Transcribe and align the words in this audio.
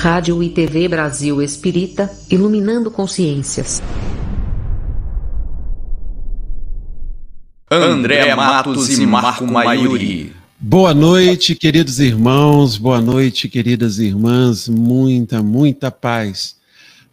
Rádio 0.00 0.42
e 0.42 0.48
TV 0.48 0.88
Brasil 0.88 1.42
Espírita, 1.42 2.10
iluminando 2.30 2.90
consciências. 2.90 3.82
André 7.70 8.34
Matos 8.34 8.98
e 8.98 9.04
Marco 9.04 9.46
Maiuri. 9.46 10.32
Boa 10.58 10.94
noite, 10.94 11.54
queridos 11.54 12.00
irmãos, 12.00 12.78
boa 12.78 12.98
noite, 12.98 13.46
queridas 13.46 13.98
irmãs, 13.98 14.70
muita, 14.70 15.42
muita 15.42 15.90
paz 15.90 16.56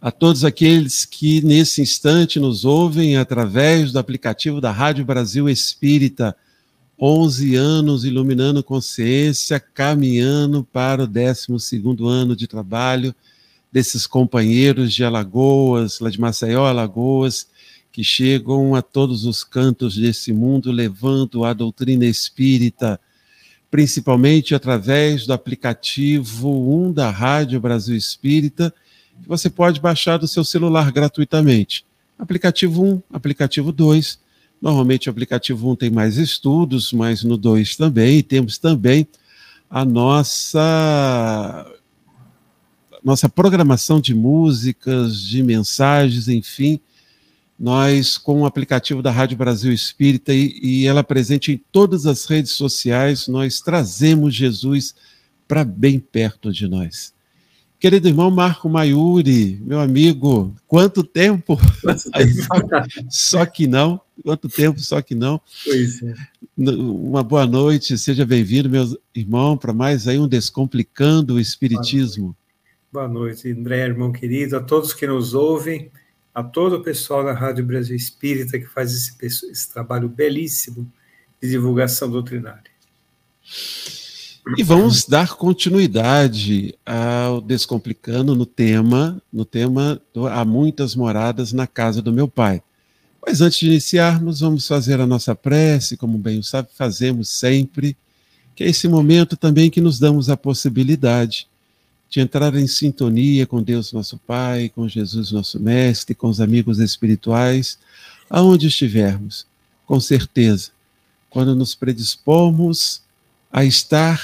a 0.00 0.10
todos 0.10 0.42
aqueles 0.42 1.04
que 1.04 1.42
nesse 1.42 1.82
instante 1.82 2.40
nos 2.40 2.64
ouvem 2.64 3.18
através 3.18 3.92
do 3.92 3.98
aplicativo 3.98 4.62
da 4.62 4.72
Rádio 4.72 5.04
Brasil 5.04 5.46
Espírita. 5.46 6.34
11 7.00 7.54
anos 7.54 8.04
iluminando 8.04 8.62
consciência, 8.62 9.60
caminhando 9.60 10.64
para 10.64 11.04
o 11.04 11.06
12 11.06 11.46
ano 12.04 12.34
de 12.34 12.46
trabalho 12.46 13.14
desses 13.70 14.06
companheiros 14.06 14.92
de 14.92 15.04
Alagoas, 15.04 16.00
lá 16.00 16.10
de 16.10 16.20
Maceió, 16.20 16.66
Alagoas, 16.66 17.46
que 17.92 18.02
chegam 18.02 18.74
a 18.74 18.82
todos 18.82 19.24
os 19.24 19.44
cantos 19.44 19.96
desse 19.96 20.32
mundo 20.32 20.72
levando 20.72 21.44
a 21.44 21.52
doutrina 21.52 22.04
espírita, 22.04 23.00
principalmente 23.70 24.54
através 24.54 25.26
do 25.26 25.32
aplicativo 25.32 26.48
1 26.86 26.92
da 26.92 27.10
Rádio 27.10 27.60
Brasil 27.60 27.96
Espírita, 27.96 28.74
que 29.22 29.28
você 29.28 29.50
pode 29.50 29.80
baixar 29.80 30.16
do 30.16 30.26
seu 30.26 30.44
celular 30.44 30.90
gratuitamente. 30.90 31.84
Aplicativo 32.18 32.84
1, 32.84 33.02
aplicativo 33.12 33.70
2. 33.70 34.18
Normalmente 34.60 35.08
o 35.08 35.10
aplicativo 35.10 35.70
1 35.70 35.76
tem 35.76 35.90
mais 35.90 36.16
estudos, 36.16 36.92
mas 36.92 37.22
no 37.22 37.36
2 37.36 37.76
também. 37.76 38.18
E 38.18 38.22
temos 38.22 38.58
também 38.58 39.06
a 39.70 39.84
nossa 39.84 41.66
nossa 43.04 43.28
programação 43.28 44.00
de 44.00 44.14
músicas, 44.14 45.20
de 45.20 45.42
mensagens, 45.42 46.28
enfim. 46.28 46.80
Nós, 47.58 48.18
com 48.18 48.42
o 48.42 48.46
aplicativo 48.46 49.02
da 49.02 49.10
Rádio 49.10 49.36
Brasil 49.36 49.72
Espírita 49.72 50.32
e, 50.32 50.58
e 50.62 50.86
ela 50.86 51.02
presente 51.02 51.52
em 51.52 51.60
todas 51.72 52.06
as 52.06 52.24
redes 52.26 52.52
sociais, 52.52 53.26
nós 53.26 53.60
trazemos 53.60 54.34
Jesus 54.34 54.94
para 55.46 55.64
bem 55.64 55.98
perto 55.98 56.52
de 56.52 56.68
nós. 56.68 57.12
Querido 57.80 58.08
irmão 58.08 58.30
Marco 58.30 58.68
Maiuri, 58.68 59.60
meu 59.64 59.80
amigo, 59.80 60.54
quanto 60.66 61.02
tempo? 61.04 61.58
só, 63.08 63.46
que 63.46 63.66
não, 63.66 64.00
quanto 64.22 64.48
tempo, 64.48 64.80
só 64.80 65.00
que 65.00 65.14
não. 65.14 65.40
Pois 65.64 66.02
é. 66.02 66.14
Uma 66.56 67.22
boa 67.22 67.46
noite, 67.46 67.96
seja 67.96 68.26
bem-vindo, 68.26 68.68
meu 68.68 68.98
irmão, 69.14 69.56
para 69.56 69.72
mais 69.72 70.08
aí 70.08 70.18
um 70.18 70.28
Descomplicando 70.28 71.34
o 71.34 71.40
Espiritismo. 71.40 72.36
Boa 72.92 73.08
noite. 73.08 73.42
boa 73.42 73.44
noite, 73.44 73.60
André, 73.60 73.86
irmão 73.86 74.12
querido, 74.12 74.56
a 74.56 74.60
todos 74.60 74.92
que 74.92 75.06
nos 75.06 75.34
ouvem, 75.34 75.90
a 76.34 76.42
todo 76.42 76.76
o 76.76 76.82
pessoal 76.82 77.24
da 77.24 77.32
Rádio 77.32 77.64
Brasil 77.64 77.96
Espírita 77.96 78.58
que 78.58 78.66
faz 78.66 78.92
esse, 78.92 79.46
esse 79.46 79.72
trabalho 79.72 80.08
belíssimo 80.08 80.90
de 81.40 81.48
divulgação 81.48 82.10
doutrinária. 82.10 82.70
E 84.56 84.62
vamos 84.62 85.04
dar 85.04 85.34
continuidade 85.34 86.74
ao 86.84 87.40
Descomplicando 87.40 88.34
no 88.34 88.46
tema, 88.46 89.20
no 89.32 89.44
tema 89.44 90.00
do 90.14 90.26
Há 90.26 90.44
muitas 90.44 90.94
moradas 90.94 91.52
na 91.52 91.66
casa 91.66 92.00
do 92.00 92.12
meu 92.12 92.26
pai. 92.26 92.62
Mas 93.28 93.42
antes 93.42 93.58
de 93.58 93.66
iniciarmos, 93.66 94.40
vamos 94.40 94.66
fazer 94.66 95.02
a 95.02 95.06
nossa 95.06 95.34
prece, 95.34 95.98
como 95.98 96.16
bem 96.16 96.38
o 96.38 96.42
sabe, 96.42 96.70
fazemos 96.74 97.28
sempre, 97.28 97.94
que 98.56 98.64
é 98.64 98.68
esse 98.68 98.88
momento 98.88 99.36
também 99.36 99.68
que 99.68 99.82
nos 99.82 99.98
damos 99.98 100.30
a 100.30 100.36
possibilidade 100.36 101.46
de 102.08 102.20
entrar 102.20 102.54
em 102.54 102.66
sintonia 102.66 103.46
com 103.46 103.62
Deus 103.62 103.92
nosso 103.92 104.16
Pai, 104.16 104.70
com 104.74 104.88
Jesus 104.88 105.30
nosso 105.30 105.60
Mestre, 105.60 106.14
com 106.14 106.28
os 106.28 106.40
amigos 106.40 106.78
espirituais, 106.78 107.78
aonde 108.30 108.68
estivermos, 108.68 109.46
com 109.84 110.00
certeza, 110.00 110.70
quando 111.28 111.54
nos 111.54 111.74
predispomos 111.74 113.02
a 113.52 113.62
estar 113.62 114.22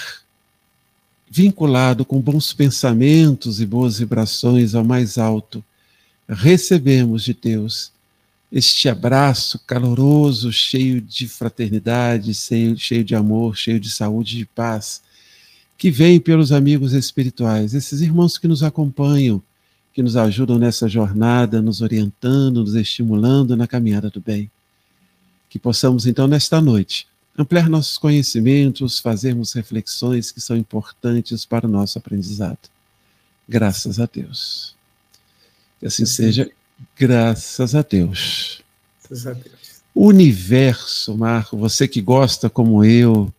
vinculado 1.30 2.06
com 2.06 2.22
bons 2.22 2.54
pensamentos 2.54 3.60
e 3.60 3.66
boas 3.66 3.98
vibrações 3.98 4.74
ao 4.74 4.82
mais 4.82 5.18
alto, 5.18 5.62
recebemos 6.26 7.22
de 7.22 7.34
Deus 7.34 7.92
este 8.56 8.88
abraço 8.88 9.58
caloroso, 9.66 10.52
cheio 10.52 11.00
de 11.00 11.26
fraternidade, 11.26 12.32
cheio, 12.32 12.78
cheio 12.78 13.02
de 13.02 13.12
amor, 13.12 13.56
cheio 13.56 13.80
de 13.80 13.90
saúde 13.90 14.36
e 14.36 14.38
de 14.38 14.46
paz, 14.46 15.02
que 15.76 15.90
vem 15.90 16.20
pelos 16.20 16.52
amigos 16.52 16.92
espirituais, 16.92 17.74
esses 17.74 18.00
irmãos 18.00 18.38
que 18.38 18.46
nos 18.46 18.62
acompanham, 18.62 19.42
que 19.92 20.04
nos 20.04 20.16
ajudam 20.16 20.56
nessa 20.56 20.88
jornada, 20.88 21.60
nos 21.60 21.80
orientando, 21.80 22.60
nos 22.60 22.76
estimulando 22.76 23.56
na 23.56 23.66
caminhada 23.66 24.08
do 24.08 24.20
bem. 24.20 24.48
Que 25.50 25.58
possamos, 25.58 26.06
então, 26.06 26.28
nesta 26.28 26.60
noite, 26.60 27.08
ampliar 27.36 27.68
nossos 27.68 27.98
conhecimentos, 27.98 29.00
fazermos 29.00 29.52
reflexões 29.52 30.30
que 30.30 30.40
são 30.40 30.56
importantes 30.56 31.44
para 31.44 31.66
o 31.66 31.70
nosso 31.70 31.98
aprendizado. 31.98 32.70
Graças 33.48 33.98
a 33.98 34.06
Deus. 34.06 34.76
Que 35.80 35.86
assim 35.86 36.06
seja, 36.06 36.48
graças 36.96 37.74
a 37.74 37.82
Deus. 37.82 38.62
Graças 39.02 39.26
a 39.26 39.32
Deus. 39.32 39.82
Universo, 39.94 41.16
Marco, 41.16 41.56
você 41.56 41.86
que 41.86 42.00
gosta, 42.00 42.50
como 42.50 42.84
eu, 42.84 43.32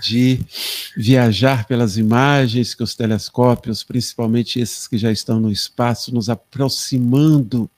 de 0.00 0.40
viajar 0.96 1.66
pelas 1.66 1.96
imagens 1.96 2.74
que 2.74 2.82
os 2.82 2.94
telescópios, 2.94 3.82
principalmente 3.82 4.60
esses 4.60 4.86
que 4.86 4.98
já 4.98 5.10
estão 5.10 5.40
no 5.40 5.50
espaço, 5.50 6.14
nos 6.14 6.28
aproximando 6.28 7.70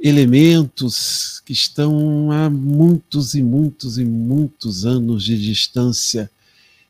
elementos 0.00 1.40
que 1.44 1.52
estão 1.52 2.30
a 2.32 2.50
muitos 2.50 3.34
e 3.34 3.42
muitos 3.42 3.98
e 3.98 4.04
muitos 4.04 4.84
anos 4.84 5.22
de 5.22 5.40
distância. 5.40 6.28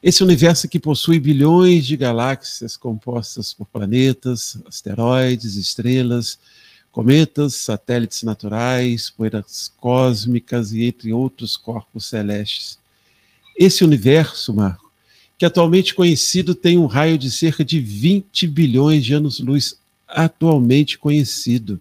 Esse 0.03 0.25
universo 0.25 0.67
que 0.67 0.81
possui 0.81 1.21
bilhões 1.21 1.87
de 1.87 1.97
galáxias 1.97 2.77
compostas 2.77 3.53
por 3.53 3.67
planetas, 3.67 4.59
asteroides, 4.67 5.57
estrelas, 5.57 6.39
cometas, 6.93 7.57
satélites 7.57 8.23
naturais, 8.23 9.11
poeiras 9.11 9.73
cósmicas 9.81 10.73
e 10.73 10.85
entre 10.85 11.13
outros 11.13 11.57
corpos 11.57 12.07
celestes. 12.07 12.79
Esse 13.59 13.83
universo, 13.83 14.55
Marco, 14.55 14.93
que 15.37 15.45
atualmente 15.45 15.95
conhecido 15.95 16.55
tem 16.55 16.79
um 16.79 16.87
raio 16.87 17.19
de 17.19 17.31
cerca 17.31 17.65
de 17.65 17.81
20 17.81 18.47
bilhões 18.47 19.05
de 19.05 19.15
anos-luz 19.15 19.77
atualmente 20.07 20.99
conhecido 20.99 21.81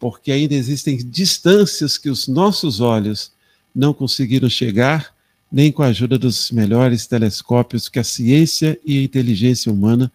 porque 0.00 0.32
ainda 0.32 0.54
existem 0.54 0.96
distâncias 0.96 1.98
que 1.98 2.08
os 2.08 2.26
nossos 2.26 2.80
olhos 2.80 3.30
não 3.72 3.92
conseguiram 3.92 4.48
chegar, 4.48 5.14
nem 5.52 5.70
com 5.70 5.82
a 5.82 5.88
ajuda 5.88 6.18
dos 6.18 6.50
melhores 6.50 7.06
telescópios 7.06 7.88
que 7.88 7.98
a 7.98 8.04
ciência 8.04 8.80
e 8.84 8.98
a 8.98 9.02
inteligência 9.02 9.70
humana 9.70 10.10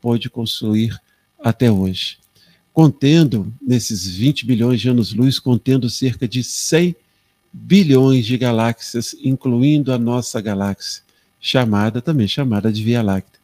pôde 0.00 0.30
construir 0.30 0.98
até 1.38 1.70
hoje. 1.70 2.16
Contendo, 2.76 3.50
nesses 3.58 4.06
20 4.06 4.44
bilhões 4.44 4.82
de 4.82 4.90
anos-luz, 4.90 5.38
contendo 5.38 5.88
cerca 5.88 6.28
de 6.28 6.44
100 6.44 6.94
bilhões 7.50 8.26
de 8.26 8.36
galáxias, 8.36 9.16
incluindo 9.24 9.90
a 9.94 9.98
nossa 9.98 10.42
galáxia, 10.42 11.02
chamada 11.40 12.02
também 12.02 12.28
chamada 12.28 12.70
de 12.70 12.84
Via 12.84 13.00
Láctea. 13.00 13.40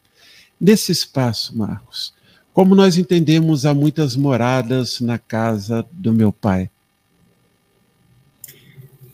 Nesse 0.60 0.93
espaço, 0.93 1.56
Marcos, 1.56 2.12
como 2.53 2.75
nós 2.75 2.98
entendemos, 2.98 3.65
há 3.65 3.72
muitas 3.72 4.16
moradas 4.16 5.00
na 5.00 5.19
casa 5.19 5.82
do 5.91 6.12
meu 6.12 6.31
pai. 6.31 6.69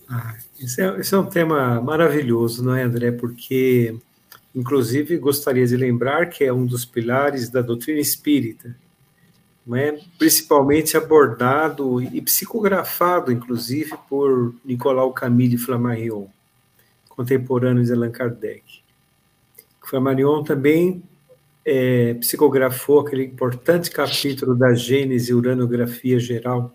Ah, 0.08 0.34
esse, 0.58 0.82
é, 0.82 0.98
esse 0.98 1.14
é 1.14 1.18
um 1.18 1.26
tema 1.26 1.80
maravilhoso, 1.80 2.64
não 2.64 2.74
é, 2.74 2.82
André? 2.82 3.12
Porque, 3.12 3.94
inclusive, 4.52 5.16
gostaria 5.16 5.64
de 5.64 5.76
lembrar 5.76 6.26
que 6.26 6.42
é 6.42 6.52
um 6.52 6.66
dos 6.66 6.84
pilares 6.84 7.48
da 7.48 7.62
doutrina 7.62 8.00
espírita, 8.00 8.74
não 9.68 9.76
é? 9.76 10.00
principalmente 10.18 10.96
abordado 10.96 12.00
e 12.00 12.22
psicografado, 12.22 13.30
inclusive, 13.30 13.92
por 14.08 14.54
Nicolau 14.64 15.12
Camille 15.12 15.58
Flammarion, 15.58 16.26
contemporâneo 17.10 17.84
de 17.84 17.92
Allan 17.92 18.10
Kardec. 18.10 18.80
Flammarion 19.84 20.42
também 20.42 21.02
é, 21.66 22.14
psicografou 22.14 23.00
aquele 23.00 23.24
importante 23.24 23.90
capítulo 23.90 24.56
da 24.56 24.72
Gênese 24.72 25.34
Uranografia 25.34 26.18
Geral, 26.18 26.74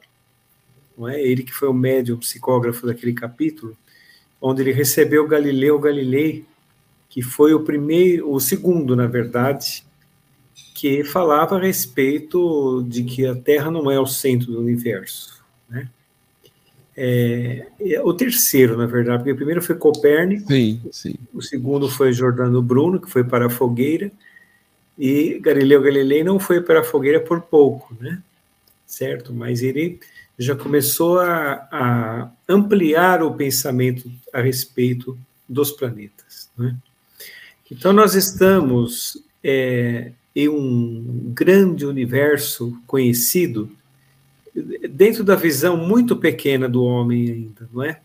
não 0.95 1.09
é? 1.09 1.19
Ele 1.19 1.41
que 1.41 1.51
foi 1.51 1.67
o 1.67 1.73
médium 1.73 2.17
psicógrafo 2.17 2.85
daquele 2.85 3.13
capítulo, 3.13 3.75
onde 4.39 4.61
ele 4.61 4.71
recebeu 4.71 5.27
Galileu 5.27 5.79
Galilei, 5.79 6.45
que 7.09 7.23
foi 7.23 7.55
o 7.55 7.63
primeiro, 7.63 8.31
o 8.31 8.39
segundo, 8.39 8.95
na 8.95 9.07
verdade, 9.07 9.83
que 10.83 11.01
falava 11.05 11.55
a 11.55 11.61
respeito 11.61 12.83
de 12.89 13.05
que 13.05 13.25
a 13.25 13.33
Terra 13.33 13.71
não 13.71 13.89
é 13.89 13.97
o 13.97 14.05
centro 14.05 14.51
do 14.51 14.59
universo, 14.59 15.41
né? 15.69 15.87
É, 16.93 17.67
o 18.03 18.13
terceiro, 18.13 18.75
na 18.75 18.85
verdade, 18.85 19.19
porque 19.19 19.31
o 19.31 19.35
primeiro 19.37 19.61
foi 19.61 19.77
Copérnico, 19.77 20.51
sim, 20.51 20.81
sim. 20.91 21.15
o 21.33 21.41
segundo 21.41 21.87
foi 21.87 22.11
Jordano 22.11 22.61
Bruno, 22.61 22.99
que 22.99 23.09
foi 23.09 23.23
para 23.23 23.45
a 23.45 23.49
fogueira, 23.49 24.11
E 24.99 25.39
Galileu 25.39 25.81
Galilei 25.81 26.21
não 26.21 26.37
foi 26.37 26.59
para 26.59 26.81
a 26.81 26.83
fogueira 26.83 27.21
por 27.21 27.39
pouco, 27.39 27.95
né? 27.97 28.21
Certo? 28.85 29.33
Mas 29.33 29.63
ele 29.63 30.01
já 30.37 30.53
começou 30.53 31.21
a, 31.21 31.65
a 31.71 32.31
ampliar 32.45 33.23
o 33.23 33.33
pensamento 33.33 34.11
a 34.33 34.41
respeito 34.41 35.17
dos 35.47 35.71
planetas. 35.71 36.51
Né? 36.57 36.75
Então, 37.71 37.93
nós 37.93 38.15
estamos 38.15 39.17
é, 39.41 40.11
em 40.35 40.49
um 40.49 41.31
grande 41.33 41.85
universo 41.85 42.77
conhecido 42.87 43.69
dentro 44.89 45.23
da 45.23 45.35
visão 45.35 45.75
muito 45.75 46.15
pequena 46.15 46.69
do 46.69 46.83
homem 46.83 47.29
ainda, 47.29 47.69
não 47.73 47.83
é? 47.83 47.99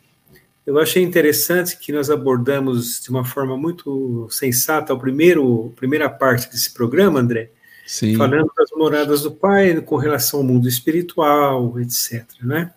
Eu 0.67 0.79
achei 0.79 1.03
interessante 1.03 1.79
que 1.79 1.93
nós 1.93 2.11
abordamos 2.11 3.01
de 3.01 3.09
uma 3.09 3.25
forma 3.25 3.57
muito 3.57 4.29
sensata 4.31 4.93
a 4.93 4.97
primeiro, 4.99 5.73
primeira 5.77 6.11
parte 6.11 6.51
desse 6.51 6.75
programa, 6.75 7.21
André, 7.21 7.51
Sim. 7.87 8.17
falando 8.17 8.51
das 8.55 8.71
moradas 8.77 9.23
do 9.23 9.31
Pai 9.31 9.81
com 9.81 9.97
relação 9.97 10.41
ao 10.41 10.47
mundo 10.47 10.69
espiritual, 10.69 11.81
etc. 11.81 12.23
Né? 12.43 12.71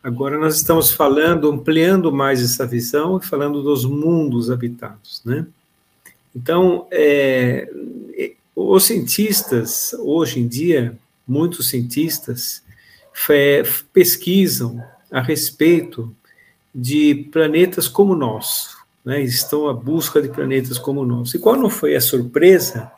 Agora 0.00 0.38
nós 0.38 0.56
estamos 0.56 0.92
falando, 0.92 1.50
ampliando 1.50 2.12
mais 2.12 2.40
essa 2.40 2.64
visão 2.64 3.18
e 3.18 3.26
falando 3.26 3.64
dos 3.64 3.84
mundos 3.84 4.48
habitados. 4.48 5.20
Né? 5.24 5.44
Então, 6.36 6.86
é, 6.92 7.68
os 8.58 8.84
cientistas, 8.84 9.94
hoje 10.00 10.40
em 10.40 10.48
dia, 10.48 10.98
muitos 11.26 11.68
cientistas, 11.68 12.62
pesquisam 13.92 14.82
a 15.10 15.20
respeito 15.20 16.14
de 16.74 17.28
planetas 17.32 17.86
como 17.86 18.14
o 18.14 18.16
nosso, 18.16 18.76
né? 19.04 19.22
estão 19.22 19.68
à 19.68 19.72
busca 19.72 20.20
de 20.20 20.28
planetas 20.28 20.76
como 20.76 21.02
o 21.02 21.06
nosso. 21.06 21.36
E 21.36 21.40
qual 21.40 21.56
não 21.56 21.70
foi 21.70 21.94
a 21.94 22.00
surpresa 22.00 22.90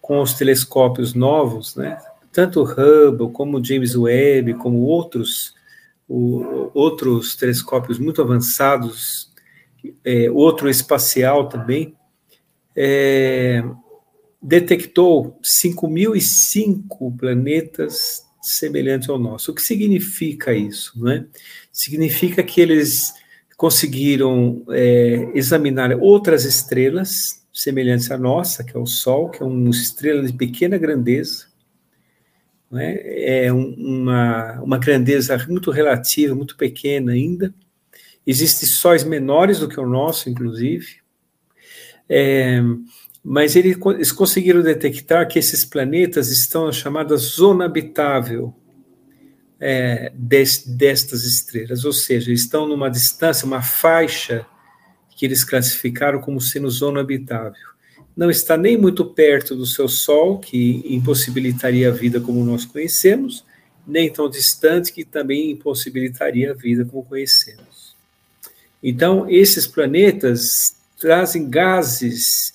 com 0.00 0.20
os 0.20 0.34
telescópios 0.34 1.14
novos, 1.14 1.74
né? 1.74 1.98
tanto 2.30 2.60
o 2.60 2.64
Hubble 2.64 3.32
como 3.32 3.58
o 3.58 3.64
James 3.64 3.96
Webb, 3.96 4.54
como 4.54 4.80
outros, 4.80 5.54
o, 6.06 6.70
outros 6.74 7.34
telescópios 7.34 7.98
muito 7.98 8.20
avançados, 8.20 9.30
é, 10.04 10.30
outro 10.30 10.68
espacial 10.68 11.48
também, 11.48 11.94
é, 12.76 13.64
detectou 14.42 15.38
5.005 15.42 17.16
planetas 17.16 18.26
semelhantes 18.42 19.08
ao 19.08 19.18
nosso. 19.18 19.52
O 19.52 19.54
que 19.54 19.62
significa 19.62 20.52
isso? 20.52 20.92
Não 20.96 21.12
é? 21.12 21.24
Significa 21.70 22.42
que 22.42 22.60
eles 22.60 23.14
conseguiram 23.56 24.64
é, 24.70 25.30
examinar 25.34 25.96
outras 25.96 26.44
estrelas 26.44 27.40
semelhantes 27.52 28.10
à 28.10 28.18
nossa, 28.18 28.64
que 28.64 28.76
é 28.76 28.80
o 28.80 28.86
Sol, 28.86 29.30
que 29.30 29.42
é 29.42 29.46
uma 29.46 29.70
estrela 29.70 30.24
de 30.24 30.32
pequena 30.32 30.76
grandeza, 30.76 31.46
é? 32.74 33.44
é 33.44 33.52
uma, 33.52 34.60
uma 34.60 34.78
grandeza 34.78 35.36
muito 35.48 35.70
relativa, 35.70 36.34
muito 36.34 36.56
pequena 36.56 37.12
ainda. 37.12 37.54
Existem 38.26 38.68
sóis 38.68 39.04
menores 39.04 39.60
do 39.60 39.68
que 39.68 39.78
o 39.78 39.86
nosso, 39.86 40.30
inclusive. 40.30 40.96
É, 42.08 42.60
mas 43.24 43.54
eles 43.54 44.10
conseguiram 44.10 44.62
detectar 44.62 45.28
que 45.28 45.38
esses 45.38 45.64
planetas 45.64 46.28
estão 46.30 46.66
na 46.66 46.72
chamada 46.72 47.16
zona 47.16 47.66
habitável 47.66 48.52
é, 49.60 50.12
des, 50.14 50.66
destas 50.66 51.22
estrelas, 51.24 51.84
ou 51.84 51.92
seja, 51.92 52.32
estão 52.32 52.66
numa 52.66 52.90
distância, 52.90 53.46
uma 53.46 53.62
faixa 53.62 54.44
que 55.16 55.24
eles 55.24 55.44
classificaram 55.44 56.20
como 56.20 56.40
sendo 56.40 56.68
zona 56.68 57.00
habitável. 57.00 57.70
Não 58.16 58.28
está 58.28 58.56
nem 58.56 58.76
muito 58.76 59.04
perto 59.04 59.54
do 59.54 59.64
seu 59.64 59.88
Sol, 59.88 60.40
que 60.40 60.82
impossibilitaria 60.84 61.90
a 61.90 61.92
vida 61.92 62.20
como 62.20 62.44
nós 62.44 62.64
conhecemos, 62.64 63.44
nem 63.86 64.12
tão 64.12 64.28
distante 64.28 64.92
que 64.92 65.04
também 65.04 65.52
impossibilitaria 65.52 66.50
a 66.50 66.54
vida 66.54 66.84
como 66.84 67.04
conhecemos. 67.04 67.96
Então, 68.82 69.30
esses 69.30 69.64
planetas 69.66 70.76
trazem 70.98 71.48
gases 71.48 72.51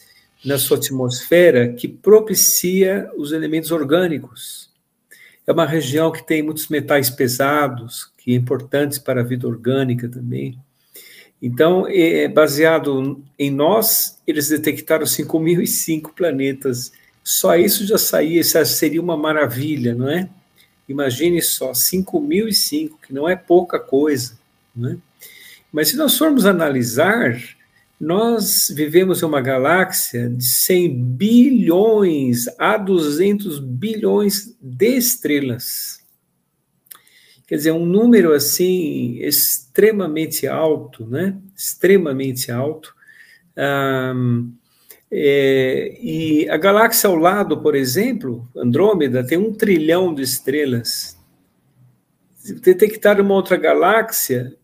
na 0.47 0.57
sua 0.57 0.77
atmosfera 0.77 1.73
que 1.73 1.89
propicia 1.89 3.11
os 3.17 3.33
elementos 3.33 3.69
orgânicos. 3.69 4.69
É 5.45 5.51
uma 5.51 5.65
região 5.65 6.09
que 6.09 6.25
tem 6.25 6.41
muitos 6.41 6.69
metais 6.69 7.09
pesados, 7.09 8.09
que 8.17 8.31
é 8.31 8.35
importantes 8.35 8.97
para 8.97 9.19
a 9.19 9.23
vida 9.25 9.45
orgânica 9.45 10.07
também. 10.07 10.57
Então, 11.41 11.85
é 11.85 12.29
baseado 12.29 13.21
em 13.37 13.51
nós, 13.51 14.19
eles 14.25 14.47
detectaram 14.47 15.05
5.005 15.05 16.13
planetas. 16.15 16.93
Só 17.21 17.57
isso 17.57 17.85
já 17.85 17.97
saía, 17.97 18.39
isso 18.39 18.65
seria 18.67 19.01
uma 19.01 19.17
maravilha, 19.17 19.93
não 19.93 20.09
é? 20.09 20.29
Imagine 20.87 21.41
só, 21.41 21.73
5.005, 21.73 22.91
que 23.05 23.13
não 23.13 23.27
é 23.27 23.35
pouca 23.35 23.77
coisa, 23.79 24.39
não 24.73 24.91
é? 24.91 24.97
Mas 25.73 25.89
se 25.89 25.97
nós 25.97 26.17
formos 26.17 26.45
analisar, 26.45 27.37
nós 27.99 28.67
vivemos 28.69 29.21
em 29.21 29.25
uma 29.25 29.41
galáxia 29.41 30.29
de 30.29 30.43
100 30.43 31.03
bilhões 31.03 32.45
a 32.59 32.77
200 32.77 33.59
bilhões 33.59 34.55
de 34.61 34.97
estrelas. 34.97 35.99
Quer 37.47 37.55
dizer, 37.55 37.71
um 37.71 37.85
número 37.85 38.33
assim 38.33 39.17
extremamente 39.19 40.45
alto, 40.45 41.07
né? 41.07 41.37
Extremamente 41.55 42.51
alto. 42.51 42.93
Um, 43.57 44.51
é, 45.09 45.97
e 46.01 46.49
a 46.49 46.57
galáxia 46.57 47.09
ao 47.09 47.15
lado, 47.15 47.61
por 47.61 47.73
exemplo, 47.73 48.47
Andrômeda, 48.55 49.25
tem 49.25 49.37
um 49.37 49.53
trilhão 49.53 50.13
de 50.13 50.21
estrelas. 50.21 51.17
Detectar 52.61 53.19
uma 53.19 53.33
outra 53.33 53.57
galáxia 53.57 54.55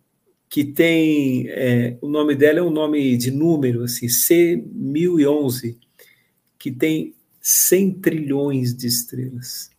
que 0.53 0.63
tem, 0.63 1.47
é, 1.49 1.97
o 1.99 2.07
nome 2.07 2.35
dela 2.35 2.59
é 2.59 2.61
um 2.61 2.69
nome 2.69 3.17
de 3.17 3.31
número, 3.31 3.85
assim, 3.85 4.05
C1011, 4.05 5.75
que 6.59 6.71
tem 6.71 7.15
100 7.41 7.93
trilhões 7.93 8.71
de 8.71 8.85
estrelas. 8.85 9.71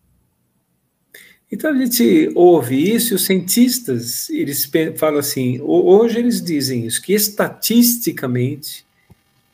Então 1.49 1.71
a 1.71 1.77
gente 1.77 2.29
ouve 2.35 2.93
isso 2.93 3.13
e 3.13 3.15
os 3.15 3.25
cientistas, 3.25 4.29
eles 4.31 4.69
falam 4.97 5.21
assim, 5.21 5.61
hoje 5.61 6.19
eles 6.19 6.43
dizem 6.43 6.85
isso, 6.85 7.01
que 7.01 7.13
estatisticamente 7.13 8.85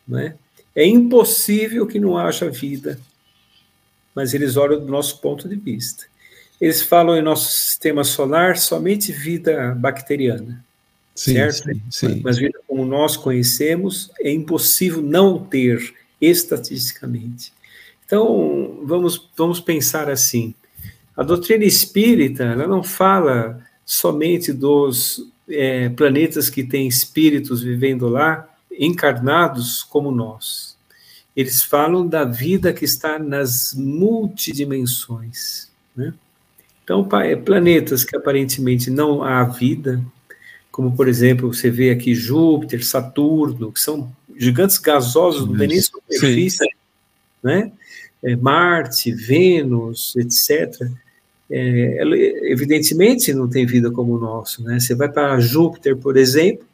né, 0.08 0.36
é 0.74 0.86
impossível 0.86 1.86
que 1.86 2.00
não 2.00 2.16
haja 2.16 2.48
vida, 2.48 2.98
mas 4.14 4.32
eles 4.32 4.56
olham 4.56 4.80
do 4.80 4.90
nosso 4.90 5.20
ponto 5.20 5.46
de 5.46 5.56
vista. 5.56 6.06
Eles 6.58 6.80
falam 6.80 7.14
em 7.14 7.20
nosso 7.20 7.52
sistema 7.52 8.04
solar 8.04 8.56
somente 8.56 9.12
vida 9.12 9.74
bacteriana. 9.74 10.64
Sim, 11.20 11.34
certo? 11.34 11.64
Sim, 11.64 11.82
sim. 11.90 12.20
Mas 12.24 12.38
como 12.66 12.86
nós 12.86 13.14
conhecemos 13.14 14.10
é 14.20 14.32
impossível 14.32 15.02
não 15.02 15.38
ter 15.38 15.94
estatisticamente. 16.18 17.52
Então, 18.06 18.80
vamos, 18.84 19.28
vamos 19.36 19.60
pensar 19.60 20.08
assim. 20.08 20.54
A 21.14 21.22
doutrina 21.22 21.64
espírita, 21.64 22.44
ela 22.44 22.66
não 22.66 22.82
fala 22.82 23.62
somente 23.84 24.50
dos 24.50 25.30
é, 25.46 25.90
planetas 25.90 26.48
que 26.48 26.64
têm 26.64 26.88
espíritos 26.88 27.62
vivendo 27.62 28.08
lá, 28.08 28.48
encarnados 28.72 29.82
como 29.82 30.10
nós. 30.10 30.74
Eles 31.36 31.62
falam 31.62 32.06
da 32.06 32.24
vida 32.24 32.72
que 32.72 32.86
está 32.86 33.18
nas 33.18 33.74
multidimensões. 33.74 35.70
Né? 35.94 36.14
Então, 36.82 37.06
planetas 37.44 38.04
que 38.04 38.16
aparentemente 38.16 38.90
não 38.90 39.22
há 39.22 39.44
vida, 39.44 40.02
como 40.70 40.94
por 40.94 41.08
exemplo, 41.08 41.52
você 41.52 41.70
vê 41.70 41.90
aqui 41.90 42.14
Júpiter, 42.14 42.84
Saturno, 42.84 43.72
que 43.72 43.80
são 43.80 44.10
gigantes 44.36 44.78
gasosos, 44.78 45.46
tem 45.58 45.68
nem 45.68 45.80
superfície, 45.80 46.66
né? 47.42 47.72
É, 48.22 48.36
Marte, 48.36 49.12
Vênus, 49.12 50.14
etc. 50.16 50.88
É, 51.50 52.02
evidentemente 52.44 53.32
não 53.32 53.48
tem 53.48 53.66
vida 53.66 53.90
como 53.90 54.14
o 54.14 54.20
nosso, 54.20 54.62
né? 54.62 54.78
Você 54.78 54.94
vai 54.94 55.08
para 55.08 55.40
Júpiter, 55.40 55.96
por 55.96 56.16
exemplo, 56.16 56.64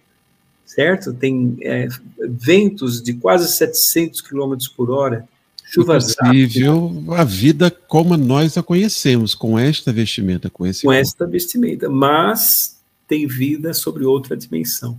certo? 0.64 1.14
Tem 1.14 1.56
é, 1.62 1.88
ventos 2.18 3.02
de 3.02 3.14
quase 3.14 3.50
700 3.50 4.20
km 4.20 4.54
por 4.76 4.90
hora, 4.90 5.26
chuvas 5.64 6.14
possível 6.14 6.92
a 7.08 7.24
vida 7.24 7.70
como 7.70 8.16
nós 8.16 8.58
a 8.58 8.62
conhecemos, 8.62 9.34
com 9.34 9.58
esta 9.58 9.92
vestimenta, 9.92 10.50
com 10.50 10.66
esse 10.66 10.84
Com 10.84 10.92
esta 10.92 11.26
vestimenta, 11.26 11.88
mas 11.88 12.75
tem 13.06 13.26
vida 13.26 13.72
sobre 13.72 14.04
outra 14.04 14.36
dimensão. 14.36 14.98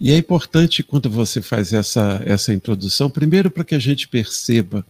E 0.00 0.10
é 0.10 0.16
importante 0.16 0.82
quando 0.82 1.08
você 1.08 1.40
faz 1.40 1.72
essa, 1.72 2.20
essa 2.24 2.52
introdução, 2.52 3.08
primeiro 3.08 3.50
para 3.50 3.64
que 3.64 3.74
a 3.74 3.78
gente 3.78 4.08
perceba 4.08 4.84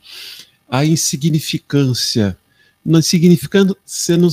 a 0.68 0.84
insignificância, 0.86 2.36
não 2.84 3.02
significando 3.02 3.76
ser 3.84 4.16
no, 4.16 4.28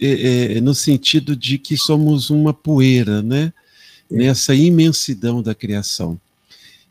é, 0.00 0.56
é, 0.56 0.60
no 0.60 0.74
sentido 0.74 1.36
de 1.36 1.58
que 1.58 1.76
somos 1.76 2.30
uma 2.30 2.54
poeira, 2.54 3.22
né? 3.22 3.52
É. 4.10 4.16
Nessa 4.16 4.54
imensidão 4.54 5.42
da 5.42 5.54
criação. 5.54 6.18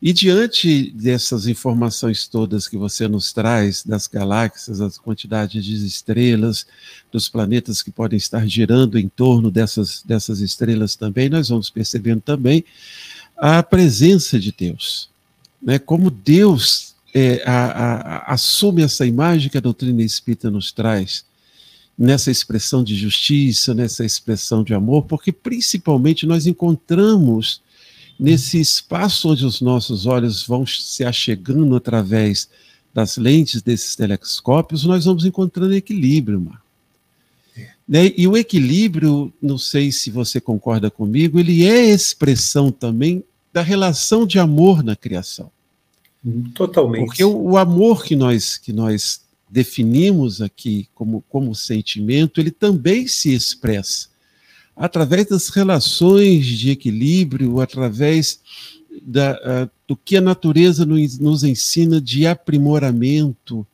E 0.01 0.11
diante 0.11 0.89
dessas 0.91 1.45
informações 1.45 2.27
todas 2.27 2.67
que 2.67 2.75
você 2.75 3.07
nos 3.07 3.31
traz, 3.31 3.83
das 3.83 4.07
galáxias, 4.07 4.81
as 4.81 4.97
quantidades 4.97 5.63
de 5.63 5.85
estrelas, 5.85 6.65
dos 7.11 7.29
planetas 7.29 7.83
que 7.83 7.91
podem 7.91 8.17
estar 8.17 8.47
girando 8.47 8.97
em 8.97 9.07
torno 9.07 9.51
dessas, 9.51 10.01
dessas 10.03 10.39
estrelas 10.39 10.95
também, 10.95 11.29
nós 11.29 11.49
vamos 11.49 11.69
percebendo 11.69 12.21
também 12.21 12.63
a 13.37 13.61
presença 13.61 14.39
de 14.39 14.51
Deus. 14.51 15.07
Né? 15.61 15.77
Como 15.77 16.09
Deus 16.09 16.95
é, 17.13 17.43
a, 17.45 17.65
a, 17.65 18.33
assume 18.33 18.81
essa 18.81 19.05
imagem 19.05 19.51
que 19.51 19.57
a 19.57 19.61
doutrina 19.61 20.01
espírita 20.01 20.49
nos 20.49 20.71
traz, 20.71 21.23
nessa 21.95 22.31
expressão 22.31 22.83
de 22.83 22.95
justiça, 22.95 23.75
nessa 23.75 24.03
expressão 24.03 24.63
de 24.63 24.73
amor, 24.73 25.03
porque 25.03 25.31
principalmente 25.31 26.25
nós 26.25 26.47
encontramos 26.47 27.61
nesse 28.21 28.61
espaço 28.61 29.29
onde 29.29 29.43
os 29.43 29.61
nossos 29.61 30.05
olhos 30.05 30.45
vão 30.45 30.63
se 30.63 31.03
achegando 31.03 31.75
através 31.75 32.47
das 32.93 33.17
lentes 33.17 33.63
desses 33.63 33.95
telescópios, 33.95 34.83
nós 34.83 35.05
vamos 35.05 35.25
encontrando 35.25 35.73
equilíbrio, 35.73 36.39
Marco. 36.39 36.61
É. 37.57 37.69
Né? 37.87 38.13
E 38.15 38.27
o 38.27 38.37
equilíbrio, 38.37 39.33
não 39.41 39.57
sei 39.57 39.91
se 39.91 40.11
você 40.11 40.39
concorda 40.39 40.91
comigo, 40.91 41.39
ele 41.39 41.65
é 41.65 41.89
expressão 41.89 42.71
também 42.71 43.23
da 43.51 43.63
relação 43.63 44.27
de 44.27 44.37
amor 44.37 44.83
na 44.83 44.95
criação. 44.95 45.49
Totalmente. 46.53 47.07
Porque 47.07 47.23
o, 47.23 47.35
o 47.35 47.57
amor 47.57 48.03
que 48.03 48.15
nós, 48.15 48.55
que 48.55 48.71
nós 48.71 49.21
definimos 49.49 50.41
aqui 50.41 50.87
como, 50.93 51.23
como 51.27 51.55
sentimento, 51.55 52.39
ele 52.39 52.51
também 52.51 53.07
se 53.07 53.33
expressa 53.33 54.10
através 54.75 55.27
das 55.27 55.49
relações 55.49 56.45
de 56.45 56.71
equilíbrio, 56.71 57.59
através 57.59 58.39
da, 59.01 59.33
uh, 59.33 59.71
do 59.87 59.95
que 59.95 60.17
a 60.17 60.21
natureza 60.21 60.85
nos, 60.85 61.19
nos 61.19 61.43
ensina 61.43 62.01
de 62.01 62.25
aprimoramento, 62.27 63.65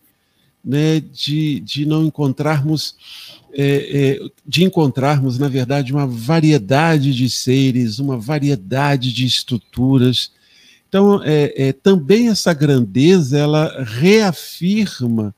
né, 0.63 0.99
de, 0.99 1.59
de 1.61 1.85
não 1.85 2.05
encontrarmos, 2.05 2.95
é, 3.53 4.19
é, 4.19 4.29
de 4.45 4.63
encontrarmos, 4.63 5.39
na 5.39 5.47
verdade, 5.47 5.93
uma 5.93 6.05
variedade 6.05 7.13
de 7.13 7.29
seres, 7.29 7.99
uma 7.99 8.17
variedade 8.17 9.13
de 9.13 9.25
estruturas. 9.25 10.31
Então, 10.89 11.21
é, 11.23 11.69
é 11.69 11.73
também 11.73 12.27
essa 12.27 12.53
grandeza, 12.53 13.37
ela 13.37 13.83
reafirma 13.83 15.33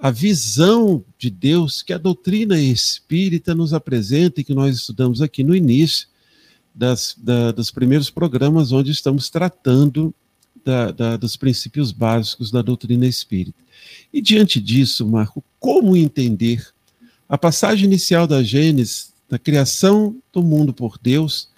a 0.00 0.10
visão 0.10 1.04
de 1.18 1.28
Deus 1.28 1.82
que 1.82 1.92
a 1.92 1.98
doutrina 1.98 2.58
espírita 2.58 3.54
nos 3.54 3.74
apresenta 3.74 4.40
e 4.40 4.44
que 4.44 4.54
nós 4.54 4.74
estudamos 4.76 5.20
aqui 5.20 5.44
no 5.44 5.54
início 5.54 6.08
das, 6.74 7.14
da, 7.18 7.52
dos 7.52 7.70
primeiros 7.70 8.08
programas, 8.08 8.72
onde 8.72 8.90
estamos 8.90 9.28
tratando 9.28 10.14
da, 10.64 10.90
da, 10.90 11.16
dos 11.16 11.36
princípios 11.36 11.92
básicos 11.92 12.50
da 12.50 12.62
doutrina 12.62 13.06
espírita. 13.06 13.58
E 14.12 14.22
diante 14.22 14.58
disso, 14.58 15.06
Marco, 15.06 15.44
como 15.58 15.96
entender 15.96 16.66
a 17.28 17.36
passagem 17.36 17.84
inicial 17.84 18.26
da 18.26 18.42
Gênesis, 18.42 19.12
da 19.28 19.38
criação 19.38 20.16
do 20.32 20.42
mundo 20.42 20.72
por 20.72 20.98
Deus, 21.00 21.50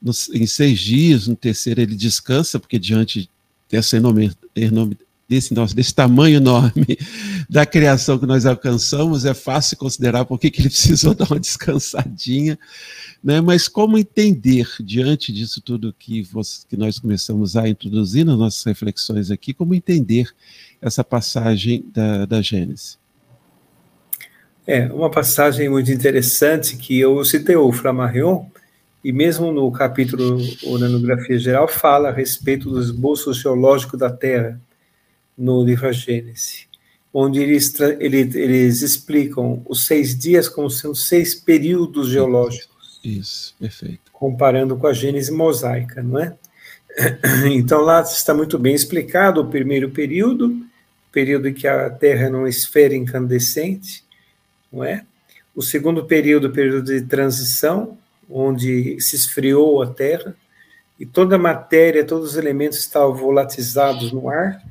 nos, 0.00 0.30
em 0.30 0.46
seis 0.46 0.80
dias, 0.80 1.28
no 1.28 1.36
terceiro 1.36 1.80
ele 1.80 1.94
descansa, 1.94 2.58
porque 2.58 2.78
diante 2.78 3.28
dessa 3.70 3.96
desse, 5.32 5.54
nosso, 5.54 5.74
desse 5.74 5.94
tamanho 5.94 6.36
enorme 6.36 6.98
da 7.48 7.64
criação 7.64 8.18
que 8.18 8.26
nós 8.26 8.44
alcançamos, 8.44 9.24
é 9.24 9.32
fácil 9.32 9.78
considerar 9.78 10.26
por 10.26 10.38
que 10.38 10.48
ele 10.48 10.68
precisou 10.68 11.14
dar 11.14 11.26
uma 11.30 11.40
descansadinha, 11.40 12.58
né? 13.24 13.40
mas 13.40 13.66
como 13.66 13.96
entender, 13.96 14.68
diante 14.84 15.32
disso 15.32 15.62
tudo 15.62 15.94
que, 15.98 16.22
você, 16.22 16.66
que 16.68 16.76
nós 16.76 16.98
começamos 16.98 17.56
a 17.56 17.66
introduzir 17.66 18.26
nas 18.26 18.36
nossas 18.36 18.62
reflexões 18.64 19.30
aqui, 19.30 19.54
como 19.54 19.74
entender 19.74 20.28
essa 20.82 21.02
passagem 21.02 21.82
da, 21.94 22.26
da 22.26 22.42
Gênesis? 22.42 22.98
É, 24.66 24.92
uma 24.92 25.10
passagem 25.10 25.68
muito 25.70 25.90
interessante 25.90 26.76
que 26.76 27.00
eu 27.00 27.24
citei 27.24 27.56
o 27.56 27.72
Flammarion, 27.72 28.44
e 29.02 29.12
mesmo 29.12 29.50
no 29.50 29.72
capítulo 29.72 30.38
Oranografia 30.64 31.38
Geral 31.38 31.66
fala 31.66 32.10
a 32.10 32.12
respeito 32.12 32.68
do 32.70 32.78
esboço 32.78 33.32
geológico 33.32 33.96
da 33.96 34.10
Terra, 34.10 34.60
no 35.36 35.64
livro 35.64 35.88
A 35.88 35.92
Gênese, 35.92 36.66
onde 37.12 37.40
eles, 37.40 37.78
eles, 37.98 38.34
eles 38.34 38.82
explicam 38.82 39.62
os 39.68 39.86
seis 39.86 40.16
dias 40.16 40.48
como 40.48 40.70
sendo 40.70 40.94
seis 40.94 41.34
períodos 41.34 42.08
geológicos. 42.08 43.00
Isso, 43.04 43.54
perfeito. 43.58 44.12
Comparando 44.12 44.76
com 44.76 44.86
a 44.86 44.92
Gênese 44.92 45.32
mosaica, 45.32 46.02
não 46.02 46.18
é? 46.18 46.36
Então 47.50 47.80
lá 47.80 48.02
está 48.02 48.34
muito 48.34 48.58
bem 48.58 48.74
explicado 48.74 49.40
o 49.40 49.48
primeiro 49.48 49.90
período, 49.90 50.64
período 51.10 51.48
em 51.48 51.54
que 51.54 51.66
a 51.66 51.88
Terra 51.90 52.26
é 52.26 52.30
uma 52.30 52.48
esfera 52.48 52.94
incandescente, 52.94 54.04
não 54.72 54.84
é? 54.84 55.04
O 55.54 55.62
segundo 55.62 56.04
período, 56.04 56.50
período 56.50 56.84
de 56.84 57.02
transição, 57.02 57.98
onde 58.28 58.98
se 59.00 59.16
esfriou 59.16 59.82
a 59.82 59.86
Terra 59.86 60.34
e 60.98 61.04
toda 61.04 61.36
a 61.36 61.38
matéria, 61.38 62.04
todos 62.04 62.30
os 62.30 62.36
elementos 62.36 62.78
estavam 62.78 63.14
volatizados 63.14 64.12
no 64.12 64.28
ar 64.28 64.62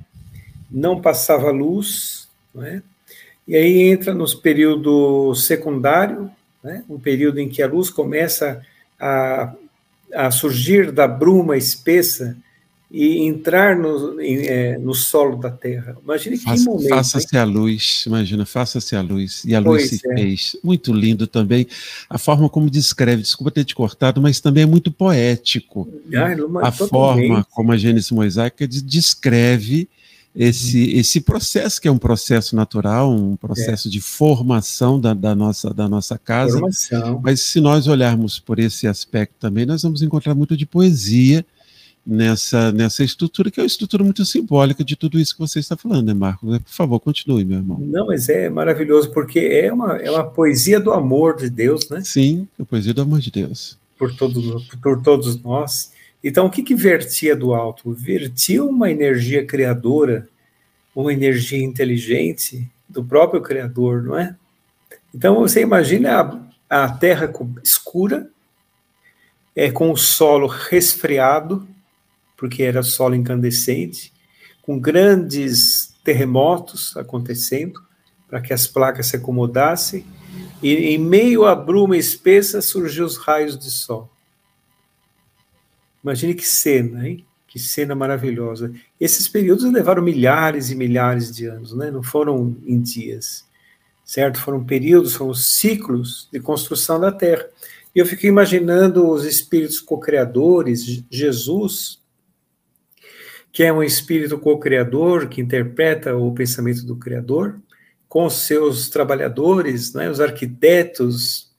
não 0.71 1.01
passava 1.01 1.51
luz, 1.51 2.27
né? 2.53 2.81
e 3.47 3.55
aí 3.55 3.81
entra 3.81 4.13
nos 4.13 4.33
período 4.33 5.35
secundário, 5.35 6.31
né? 6.63 6.83
um 6.89 6.99
período 6.99 7.39
em 7.39 7.49
que 7.49 7.61
a 7.61 7.67
luz 7.67 7.89
começa 7.89 8.61
a, 8.99 9.53
a 10.13 10.31
surgir 10.31 10.91
da 10.91 11.07
bruma 11.07 11.57
espessa 11.57 12.37
e 12.93 13.19
entrar 13.19 13.77
no, 13.77 14.19
em, 14.21 14.45
é, 14.47 14.77
no 14.77 14.93
solo 14.93 15.37
da 15.37 15.49
Terra. 15.49 15.97
Imagine 16.03 16.37
que 16.37 16.43
faça, 16.43 16.65
momento. 16.65 16.89
Faça-se 16.89 17.37
a 17.37 17.43
luz, 17.45 18.03
imagina, 18.05 18.45
faça-se 18.45 18.95
a 18.97 19.01
luz. 19.01 19.43
E 19.45 19.55
a 19.55 19.59
luz 19.59 19.89
pois 19.89 20.01
se 20.01 20.11
é. 20.11 20.13
fez. 20.13 20.57
Muito 20.61 20.91
lindo 20.91 21.25
também. 21.25 21.65
A 22.09 22.17
forma 22.17 22.49
como 22.49 22.69
descreve, 22.69 23.21
desculpa 23.21 23.49
ter 23.49 23.63
te 23.63 23.73
cortado, 23.73 24.21
mas 24.21 24.41
também 24.41 24.63
é 24.63 24.65
muito 24.65 24.91
poético. 24.91 25.87
Ah, 26.13 26.67
a 26.67 26.71
forma 26.71 27.45
como 27.49 27.71
a 27.71 27.77
Gênesis 27.77 28.11
mosaica 28.11 28.67
descreve 28.67 29.87
esse, 30.35 30.93
esse 30.97 31.21
processo, 31.21 31.81
que 31.81 31.87
é 31.87 31.91
um 31.91 31.97
processo 31.97 32.55
natural, 32.55 33.11
um 33.11 33.35
processo 33.35 33.87
é. 33.87 33.91
de 33.91 33.99
formação 33.99 34.99
da, 34.99 35.13
da, 35.13 35.35
nossa, 35.35 35.73
da 35.73 35.89
nossa 35.89 36.17
casa. 36.17 36.53
Formação. 36.53 37.19
Mas 37.21 37.41
se 37.41 37.59
nós 37.59 37.87
olharmos 37.87 38.39
por 38.39 38.57
esse 38.57 38.87
aspecto 38.87 39.35
também, 39.39 39.65
nós 39.65 39.83
vamos 39.83 40.01
encontrar 40.01 40.33
muito 40.33 40.55
de 40.55 40.65
poesia 40.65 41.45
nessa, 42.05 42.71
nessa 42.71 43.03
estrutura, 43.03 43.51
que 43.51 43.59
é 43.59 43.63
uma 43.63 43.67
estrutura 43.67 44.03
muito 44.03 44.25
simbólica 44.25 44.83
de 44.83 44.95
tudo 44.95 45.19
isso 45.19 45.33
que 45.33 45.39
você 45.39 45.59
está 45.59 45.75
falando, 45.75 46.07
né, 46.07 46.13
Marcos? 46.13 46.57
Por 46.59 46.71
favor, 46.71 46.99
continue, 46.99 47.43
meu 47.43 47.57
irmão. 47.57 47.79
Não, 47.79 48.07
mas 48.07 48.29
é 48.29 48.49
maravilhoso, 48.49 49.11
porque 49.11 49.39
é 49.39 49.71
uma, 49.71 49.97
é 49.97 50.09
uma 50.09 50.23
poesia 50.23 50.79
do 50.79 50.91
amor 50.91 51.35
de 51.35 51.49
Deus, 51.49 51.89
né? 51.89 52.01
Sim, 52.03 52.47
a 52.59 52.63
poesia 52.63 52.93
do 52.93 53.01
amor 53.01 53.19
de 53.19 53.31
Deus. 53.31 53.77
Por, 53.97 54.15
todo, 54.15 54.61
por 54.81 55.01
todos 55.01 55.41
nós. 55.41 55.91
Então, 56.23 56.45
o 56.45 56.49
que, 56.49 56.61
que 56.61 56.75
vertia 56.75 57.35
do 57.35 57.53
alto? 57.53 57.91
Vertia 57.93 58.63
uma 58.63 58.91
energia 58.91 59.45
criadora, 59.45 60.27
uma 60.95 61.11
energia 61.11 61.63
inteligente 61.63 62.69
do 62.87 63.03
próprio 63.03 63.41
Criador, 63.41 64.03
não 64.03 64.17
é? 64.17 64.35
Então, 65.13 65.35
você 65.35 65.61
imagina 65.61 66.51
a, 66.69 66.83
a 66.83 66.89
terra 66.89 67.31
escura, 67.63 68.29
é, 69.55 69.71
com 69.71 69.91
o 69.91 69.97
solo 69.97 70.47
resfriado, 70.47 71.67
porque 72.37 72.63
era 72.63 72.83
solo 72.83 73.15
incandescente, 73.15 74.13
com 74.61 74.79
grandes 74.79 75.93
terremotos 76.03 76.95
acontecendo, 76.95 77.81
para 78.27 78.41
que 78.41 78.53
as 78.53 78.65
placas 78.67 79.07
se 79.07 79.17
acomodassem, 79.17 80.05
e 80.61 80.73
em 80.93 80.97
meio 80.97 81.45
à 81.45 81.55
bruma 81.55 81.97
espessa 81.97 82.61
surgiu 82.61 83.05
os 83.05 83.17
raios 83.17 83.57
de 83.57 83.69
sol. 83.69 84.10
Imagine 86.03 86.33
que 86.33 86.47
cena, 86.47 87.07
hein? 87.07 87.25
Que 87.47 87.59
cena 87.59 87.93
maravilhosa. 87.93 88.71
Esses 88.99 89.27
períodos 89.27 89.65
levaram 89.71 90.01
milhares 90.01 90.69
e 90.69 90.75
milhares 90.75 91.35
de 91.35 91.45
anos, 91.45 91.73
né? 91.75 91.91
Não 91.91 92.01
foram 92.01 92.55
em 92.65 92.81
dias, 92.81 93.45
certo? 94.05 94.39
Foram 94.39 94.63
períodos, 94.63 95.15
foram 95.15 95.33
ciclos 95.33 96.29
de 96.31 96.39
construção 96.39 96.99
da 96.99 97.11
Terra. 97.11 97.45
E 97.93 97.99
eu 97.99 98.05
fiquei 98.05 98.29
imaginando 98.29 99.07
os 99.09 99.25
espíritos 99.25 99.81
co-criadores, 99.81 101.03
Jesus, 101.09 102.01
que 103.51 103.63
é 103.63 103.73
um 103.73 103.83
espírito 103.83 104.39
co-criador 104.39 105.27
que 105.27 105.41
interpreta 105.41 106.15
o 106.15 106.31
pensamento 106.33 106.85
do 106.85 106.95
Criador, 106.95 107.59
com 108.07 108.29
seus 108.29 108.89
trabalhadores, 108.89 109.93
né, 109.93 110.09
os 110.09 110.19
arquitetos 110.19 111.51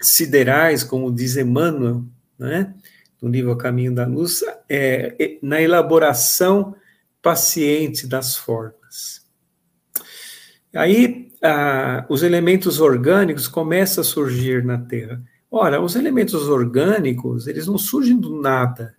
siderais, 0.00 0.84
como 0.84 1.12
diz 1.12 1.36
Emmanuel, 1.36 2.04
né, 2.38 2.72
no 3.20 3.28
livro 3.28 3.56
Caminho 3.56 3.94
da 3.94 4.06
Luz, 4.06 4.42
é, 4.68 5.38
na 5.42 5.60
elaboração 5.60 6.74
paciente 7.22 8.06
das 8.06 8.36
formas. 8.36 9.26
Aí, 10.74 11.28
ah, 11.42 12.04
os 12.08 12.22
elementos 12.22 12.80
orgânicos 12.80 13.48
começam 13.48 14.02
a 14.02 14.04
surgir 14.04 14.64
na 14.64 14.78
Terra. 14.78 15.22
Ora, 15.50 15.80
os 15.80 15.96
elementos 15.96 16.48
orgânicos, 16.48 17.46
eles 17.46 17.66
não 17.66 17.78
surgem 17.78 18.18
do 18.18 18.40
nada. 18.40 18.94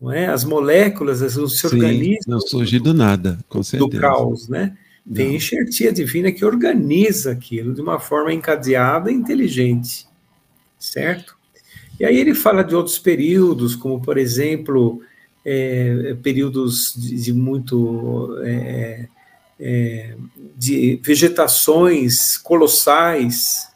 não 0.00 0.12
é? 0.12 0.26
As 0.26 0.44
moléculas 0.44 1.22
elas 1.22 1.52
se 1.52 1.68
Sim, 1.68 1.76
organizam. 1.76 2.22
Não 2.26 2.40
surge 2.40 2.78
do 2.78 2.92
nada, 2.92 3.38
com 3.48 3.62
certeza. 3.62 3.90
Do 3.90 4.00
caos, 4.00 4.48
né? 4.48 4.76
Tem 5.12 5.28
não. 5.28 5.34
enxertia 5.34 5.92
divina 5.92 6.32
que 6.32 6.44
organiza 6.44 7.32
aquilo 7.32 7.74
de 7.74 7.80
uma 7.80 8.00
forma 8.00 8.32
encadeada 8.32 9.10
e 9.10 9.14
inteligente, 9.14 10.08
certo? 10.78 11.33
E 11.98 12.04
aí 12.04 12.18
ele 12.18 12.34
fala 12.34 12.64
de 12.64 12.74
outros 12.74 12.98
períodos, 12.98 13.76
como 13.76 14.00
por 14.00 14.18
exemplo, 14.18 15.00
é, 15.44 16.16
períodos 16.22 16.94
de, 16.96 17.16
de 17.16 17.32
muito 17.32 18.36
é, 18.42 19.08
é, 19.60 20.16
de 20.56 21.00
vegetações 21.02 22.36
colossais, 22.36 23.68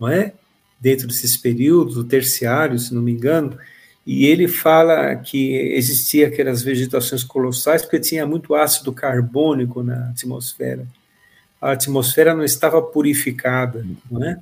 não 0.00 0.08
é? 0.08 0.32
Dentro 0.80 1.06
desses 1.06 1.36
períodos, 1.36 1.96
o 1.96 2.04
terciário, 2.04 2.78
se 2.78 2.94
não 2.94 3.02
me 3.02 3.12
engano, 3.12 3.58
e 4.06 4.26
ele 4.26 4.48
fala 4.48 5.14
que 5.16 5.54
existia 5.74 6.28
aquelas 6.28 6.62
vegetações 6.62 7.22
colossais 7.22 7.82
porque 7.82 8.00
tinha 8.00 8.26
muito 8.26 8.54
ácido 8.54 8.92
carbônico 8.92 9.82
na 9.82 10.08
atmosfera. 10.08 10.86
A 11.60 11.72
atmosfera 11.72 12.34
não 12.34 12.42
estava 12.42 12.80
purificada, 12.80 13.84
não 14.10 14.24
é? 14.24 14.38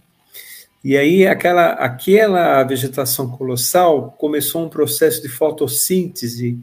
E 0.85 0.97
aí 0.97 1.26
aquela 1.26 1.73
aquela 1.73 2.62
vegetação 2.62 3.28
colossal 3.30 4.14
começou 4.18 4.64
um 4.64 4.68
processo 4.68 5.20
de 5.20 5.28
fotossíntese, 5.28 6.58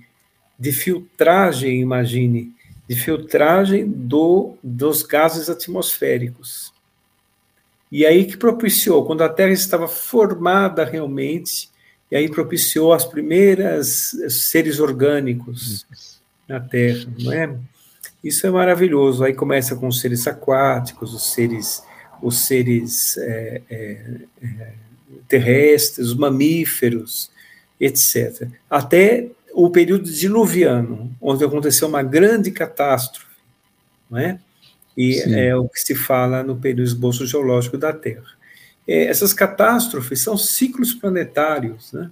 de 0.57 0.71
filtragem, 0.71 1.81
imagine, 1.81 2.53
de 2.87 2.95
filtragem 2.95 3.87
do, 3.87 4.55
dos 4.63 5.03
gases 5.03 5.49
atmosféricos. 5.49 6.73
E 7.91 8.05
aí 8.05 8.25
que 8.25 8.37
propiciou, 8.37 9.05
quando 9.05 9.21
a 9.21 9.29
Terra 9.29 9.51
estava 9.51 9.87
formada 9.87 10.83
realmente, 10.85 11.69
e 12.09 12.15
aí 12.15 12.29
propiciou 12.29 12.93
as 12.93 13.05
primeiras 13.05 14.15
seres 14.29 14.79
orgânicos 14.79 15.85
na 16.47 16.59
Terra, 16.59 17.07
não 17.19 17.31
é? 17.33 17.55
Isso 18.23 18.47
é 18.47 18.49
maravilhoso. 18.49 19.23
Aí 19.23 19.33
começa 19.33 19.75
com 19.75 19.87
os 19.87 19.99
seres 19.99 20.27
aquáticos, 20.27 21.13
os 21.13 21.33
seres, 21.33 21.83
os 22.25 22.47
seres 22.47 23.15
é, 23.17 23.61
é, 23.69 24.01
é, 24.41 24.71
terrestres, 25.27 26.07
os 26.07 26.15
mamíferos, 26.15 27.29
etc. 27.79 28.47
Até 28.67 29.27
o 29.53 29.69
período 29.69 30.11
diluviano, 30.11 31.15
onde 31.21 31.45
aconteceu 31.45 31.87
uma 31.87 32.01
grande 32.01 32.49
catástrofe, 32.49 33.27
não 34.09 34.17
é? 34.17 34.39
E 34.97 35.13
Sim. 35.13 35.35
é 35.35 35.55
o 35.55 35.69
que 35.69 35.79
se 35.79 35.93
fala 35.93 36.41
no 36.41 36.55
período 36.55 36.87
esboço 36.87 37.27
geológico 37.27 37.77
da 37.77 37.93
Terra. 37.93 38.25
É, 38.87 39.05
essas 39.05 39.31
catástrofes 39.31 40.21
são 40.21 40.35
ciclos 40.35 40.95
planetários, 40.95 41.93
né? 41.93 42.09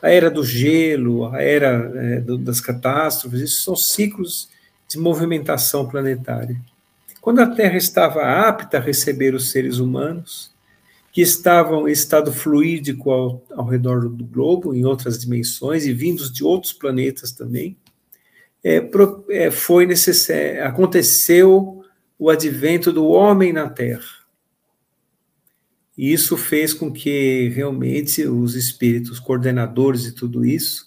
A 0.00 0.08
era 0.08 0.30
do 0.30 0.44
gelo, 0.44 1.26
a 1.34 1.42
era 1.42 1.90
é, 1.96 2.20
do, 2.20 2.38
das 2.38 2.60
catástrofes, 2.60 3.40
isso 3.40 3.64
são 3.64 3.74
ciclos 3.74 4.48
de 4.88 4.98
movimentação 4.98 5.88
planetária. 5.88 6.56
Quando 7.20 7.40
a 7.40 7.46
Terra 7.46 7.76
estava 7.76 8.22
apta 8.22 8.78
a 8.78 8.80
receber 8.80 9.34
os 9.34 9.50
seres 9.50 9.78
humanos, 9.78 10.52
que 11.12 11.22
estavam 11.22 11.88
em 11.88 11.92
estado 11.92 12.32
fluídico 12.32 13.10
ao, 13.10 13.44
ao 13.50 13.66
redor 13.66 14.08
do 14.08 14.24
globo, 14.24 14.74
em 14.74 14.84
outras 14.84 15.18
dimensões, 15.18 15.84
e 15.84 15.92
vindos 15.92 16.32
de 16.32 16.44
outros 16.44 16.72
planetas 16.72 17.32
também, 17.32 17.76
é, 18.62 18.88
é, 19.30 19.50
foi 19.50 19.86
necessário, 19.86 20.64
aconteceu 20.64 21.82
o 22.18 22.30
advento 22.30 22.92
do 22.92 23.06
homem 23.06 23.52
na 23.52 23.68
Terra. 23.68 24.18
E 25.96 26.12
isso 26.12 26.36
fez 26.36 26.72
com 26.72 26.92
que 26.92 27.48
realmente 27.48 28.24
os 28.24 28.54
espíritos 28.54 29.18
coordenadores 29.18 30.02
de 30.02 30.12
tudo 30.12 30.44
isso 30.44 30.86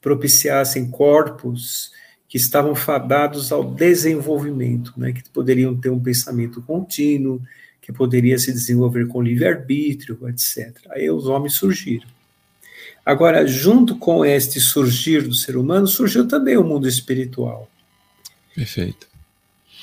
propiciassem 0.00 0.90
corpos 0.90 1.90
que 2.28 2.36
estavam 2.36 2.74
fadados 2.74 3.52
ao 3.52 3.64
desenvolvimento, 3.64 4.92
né, 4.96 5.12
que 5.12 5.22
poderiam 5.30 5.76
ter 5.76 5.90
um 5.90 6.00
pensamento 6.00 6.60
contínuo, 6.62 7.40
que 7.80 7.92
poderia 7.92 8.38
se 8.38 8.52
desenvolver 8.52 9.06
com 9.06 9.22
livre-arbítrio, 9.22 10.18
etc. 10.28 10.74
Aí 10.90 11.08
os 11.08 11.26
homens 11.26 11.54
surgiram. 11.54 12.08
Agora, 13.04 13.46
junto 13.46 13.96
com 13.96 14.24
este 14.24 14.60
surgir 14.60 15.22
do 15.22 15.34
ser 15.34 15.56
humano, 15.56 15.86
surgiu 15.86 16.26
também 16.26 16.56
o 16.56 16.64
mundo 16.64 16.88
espiritual. 16.88 17.70
Perfeito. 18.52 19.06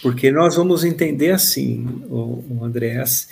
Porque 0.01 0.29
nós 0.29 0.57
vamos 0.57 0.83
entender 0.83 1.31
assim, 1.31 1.85
o, 2.09 2.43
o 2.49 2.65
Andréas, 2.65 3.29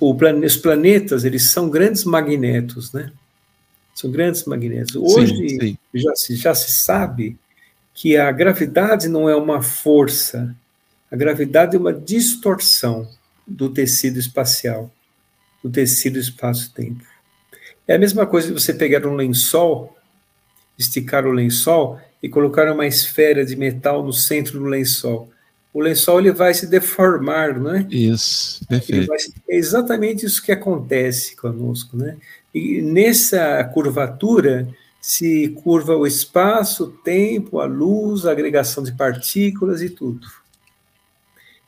o 0.00 0.12
os 0.12 0.56
planetas, 0.56 1.24
eles 1.24 1.44
são 1.50 1.70
grandes 1.70 2.02
magnetos, 2.02 2.92
né? 2.92 3.12
São 3.94 4.10
grandes 4.10 4.44
magnetos. 4.44 4.96
Hoje 4.96 5.36
sim, 5.36 5.60
sim. 5.60 5.78
Já, 5.94 6.16
se, 6.16 6.34
já 6.34 6.54
se 6.54 6.72
sabe 6.72 7.36
que 8.00 8.16
a 8.16 8.32
gravidade 8.32 9.08
não 9.08 9.28
é 9.28 9.36
uma 9.36 9.60
força, 9.60 10.56
a 11.10 11.16
gravidade 11.16 11.76
é 11.76 11.78
uma 11.78 11.92
distorção 11.92 13.06
do 13.46 13.68
tecido 13.68 14.18
espacial, 14.18 14.90
do 15.62 15.68
tecido 15.68 16.18
espaço-tempo. 16.18 17.04
É 17.86 17.96
a 17.96 17.98
mesma 17.98 18.26
coisa 18.26 18.48
de 18.48 18.54
você 18.54 18.72
pegar 18.72 19.06
um 19.06 19.14
lençol, 19.14 19.94
esticar 20.78 21.26
o 21.26 21.30
lençol 21.30 22.00
e 22.22 22.28
colocar 22.30 22.72
uma 22.72 22.86
esfera 22.86 23.44
de 23.44 23.54
metal 23.54 24.02
no 24.02 24.14
centro 24.14 24.58
do 24.58 24.64
lençol. 24.64 25.30
O 25.70 25.82
lençol 25.82 26.20
ele 26.20 26.32
vai 26.32 26.54
se 26.54 26.66
deformar, 26.66 27.60
não 27.60 27.74
é? 27.74 27.86
Isso, 27.90 28.66
perfeito. 28.66 29.12
Se, 29.18 29.34
é 29.46 29.56
exatamente 29.56 30.24
isso 30.24 30.42
que 30.42 30.52
acontece 30.52 31.36
conosco, 31.36 31.98
né? 31.98 32.16
E 32.54 32.80
nessa 32.80 33.62
curvatura 33.64 34.66
se 35.00 35.48
curva 35.62 35.96
o 35.96 36.06
espaço, 36.06 36.84
o 36.84 36.90
tempo, 36.90 37.60
a 37.60 37.64
luz, 37.64 38.26
a 38.26 38.32
agregação 38.32 38.82
de 38.82 38.92
partículas 38.92 39.80
e 39.80 39.88
tudo. 39.88 40.26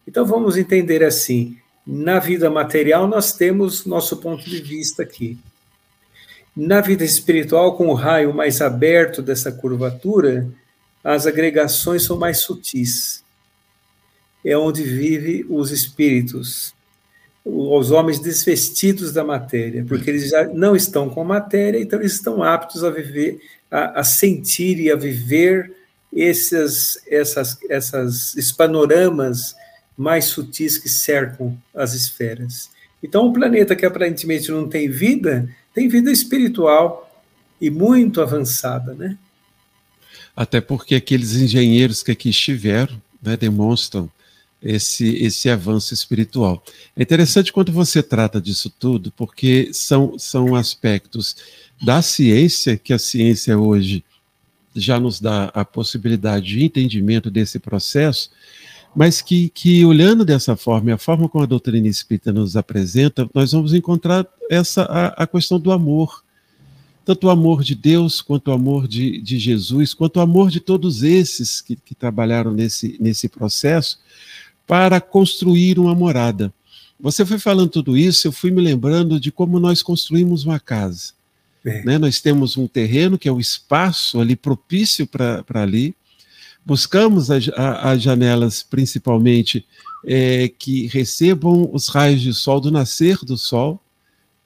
Então 0.07 0.27
vamos 0.27 0.57
entender 0.57 1.03
assim: 1.03 1.57
na 1.87 2.19
vida 2.19 2.51
material, 2.51 3.07
nós 3.09 3.33
temos 3.33 3.87
nosso 3.87 4.19
ponto 4.19 4.45
de 4.45 4.61
vista 4.61 5.03
aqui. 5.03 5.39
Na 6.55 6.83
vida 6.83 7.03
espiritual, 7.03 7.77
com 7.77 7.89
o 7.89 7.95
raio 7.95 8.35
mais 8.35 8.61
aberto 8.61 9.23
dessa 9.23 9.51
curvatura, 9.51 10.47
as 11.03 11.27
agregações 11.27 12.05
são 12.05 12.19
mais 12.19 12.39
sutis. 12.39 13.25
É 14.45 14.57
onde 14.57 14.83
vivem 14.83 15.47
os 15.49 15.71
espíritos, 15.71 16.75
os 17.45 17.91
homens 17.91 18.21
desvestidos 18.21 19.13
da 19.13 19.25
matéria, 19.25 19.85
porque 19.87 20.09
eles 20.09 20.31
já 20.31 20.45
não 20.45 20.77
estão 20.77 21.11
com 21.11 21.25
matéria, 21.25 21.81
então 21.81 21.99
eles 21.99 22.13
estão 22.13 22.43
aptos 22.43 22.85
a 22.85 22.91
viver, 22.91 23.41
a, 23.71 24.01
a 24.01 24.05
sentir 24.05 24.79
e 24.79 24.91
a 24.91 24.97
viver 24.97 25.73
esses, 26.13 26.99
essas, 27.07 27.59
essas, 27.69 28.53
panoramas 28.53 29.57
mais 29.97 30.27
sutis 30.27 30.79
que 30.79 30.89
cercam 30.89 31.59
as 31.75 31.95
esferas. 31.95 32.71
Então, 33.03 33.27
um 33.27 33.33
planeta 33.33 33.75
que 33.75 33.85
aparentemente 33.85 34.51
não 34.51 34.69
tem 34.69 34.89
vida, 34.89 35.49
tem 35.75 35.89
vida 35.89 36.13
espiritual 36.13 37.11
e 37.61 37.71
muito 37.71 38.21
avançada, 38.21 38.95
né? 38.95 39.19
Até 40.35 40.61
porque 40.61 40.95
aqueles 40.95 41.35
engenheiros 41.35 42.03
que 42.03 42.13
aqui 42.13 42.31
estiveram 42.31 43.01
né, 43.21 43.37
demonstram 43.37 44.11
esse, 44.63 45.17
esse 45.17 45.51
avanço 45.51 45.93
espiritual. 45.93 46.63
É 46.97 47.03
interessante 47.03 47.53
quando 47.53 47.73
você 47.73 48.03
trata 48.03 48.41
disso 48.41 48.71
tudo, 48.71 49.13
porque 49.17 49.71
são, 49.73 50.19
são 50.19 50.55
aspectos 50.55 51.37
da 51.83 52.01
ciência, 52.01 52.77
que 52.77 52.93
a 52.93 52.99
ciência 52.99 53.59
hoje 53.59 54.05
já 54.75 55.01
nos 55.01 55.21
dá 55.21 55.47
a 55.47 55.65
possibilidade 55.65 56.47
de 56.47 56.65
entendimento 56.65 57.31
desse 57.31 57.59
processo, 57.59 58.31
mas 58.95 59.21
que, 59.21 59.49
que 59.49 59.85
olhando 59.85 60.25
dessa 60.25 60.55
forma, 60.55 60.91
e 60.91 60.93
a 60.93 60.99
forma 60.99 61.29
como 61.29 61.45
a 61.45 61.47
doutrina 61.47 61.89
espírita 61.89 62.33
nos 62.33 62.57
apresenta, 62.57 63.29
nós 63.35 63.53
vamos 63.53 63.75
encontrar 63.75 64.27
essa 64.51 64.83
a, 64.83 65.25
a 65.25 65.27
questão 65.27 65.59
do 65.59 65.73
amor. 65.73 66.23
Tanto 67.05 67.27
o 67.27 67.31
amor 67.31 67.65
de 67.65 67.75
Deus, 67.75 68.23
quanto 68.23 68.49
o 68.49 68.53
amor 68.53 68.87
de, 68.87 69.21
de 69.21 69.37
Jesus, 69.37 69.93
quanto 69.93 70.19
o 70.19 70.21
amor 70.21 70.51
de 70.51 70.61
todos 70.61 71.03
esses 71.03 71.61
que, 71.61 71.75
que 71.75 71.97
trabalharam 71.97 72.53
nesse, 72.53 72.97
nesse 73.01 73.29
processo 73.29 73.99
para 74.67 75.01
construir 75.01 75.79
uma 75.79 75.95
morada. 75.95 76.53
Você 77.01 77.27
foi 77.27 77.39
falando 77.39 77.71
tudo 77.71 77.97
isso, 77.97 78.29
eu 78.29 78.33
fui 78.33 78.51
me 78.51 78.61
lembrando 78.61 79.19
de 79.19 79.33
como 79.33 79.59
nós 79.59 79.83
construímos 79.83 80.45
uma 80.45 80.61
casa. 80.61 81.13
É. 81.65 81.85
Né? 81.85 81.99
Nós 81.99 82.21
temos 82.21 82.57
um 82.57 82.67
terreno 82.67 83.19
que 83.19 83.29
é 83.29 83.33
o 83.33 83.41
espaço 83.41 84.21
ali 84.21 84.37
propício 84.37 85.07
para 85.07 85.45
ali, 85.55 85.95
Buscamos 86.65 87.29
as 87.31 88.01
janelas, 88.01 88.63
principalmente, 88.63 89.67
é, 90.07 90.49
que 90.49 90.87
recebam 90.87 91.69
os 91.73 91.89
raios 91.89 92.21
de 92.21 92.33
sol 92.33 92.61
do 92.61 92.71
nascer 92.71 93.19
do 93.25 93.37
sol. 93.37 93.83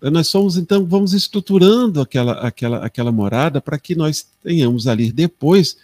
Nós 0.00 0.28
somos, 0.28 0.56
então, 0.56 0.86
vamos 0.86 1.12
estruturando 1.12 2.00
aquela, 2.00 2.32
aquela, 2.40 2.78
aquela 2.78 3.12
morada 3.12 3.60
para 3.60 3.78
que 3.78 3.94
nós 3.94 4.26
tenhamos 4.42 4.86
ali 4.86 5.12
depois 5.12 5.76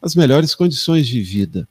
as 0.00 0.14
melhores 0.14 0.54
condições 0.54 1.08
de 1.08 1.20
vida. 1.20 1.68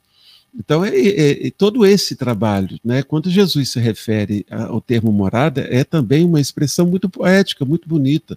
Então, 0.58 0.84
é, 0.84 0.90
é, 0.90 1.46
é, 1.46 1.50
todo 1.50 1.86
esse 1.86 2.16
trabalho, 2.16 2.78
né, 2.84 3.02
quando 3.02 3.30
Jesus 3.30 3.70
se 3.70 3.78
refere 3.78 4.44
ao 4.50 4.80
termo 4.80 5.12
morada, 5.12 5.66
é 5.70 5.84
também 5.84 6.24
uma 6.24 6.40
expressão 6.40 6.86
muito 6.86 7.08
poética, 7.08 7.64
muito 7.64 7.88
bonita, 7.88 8.36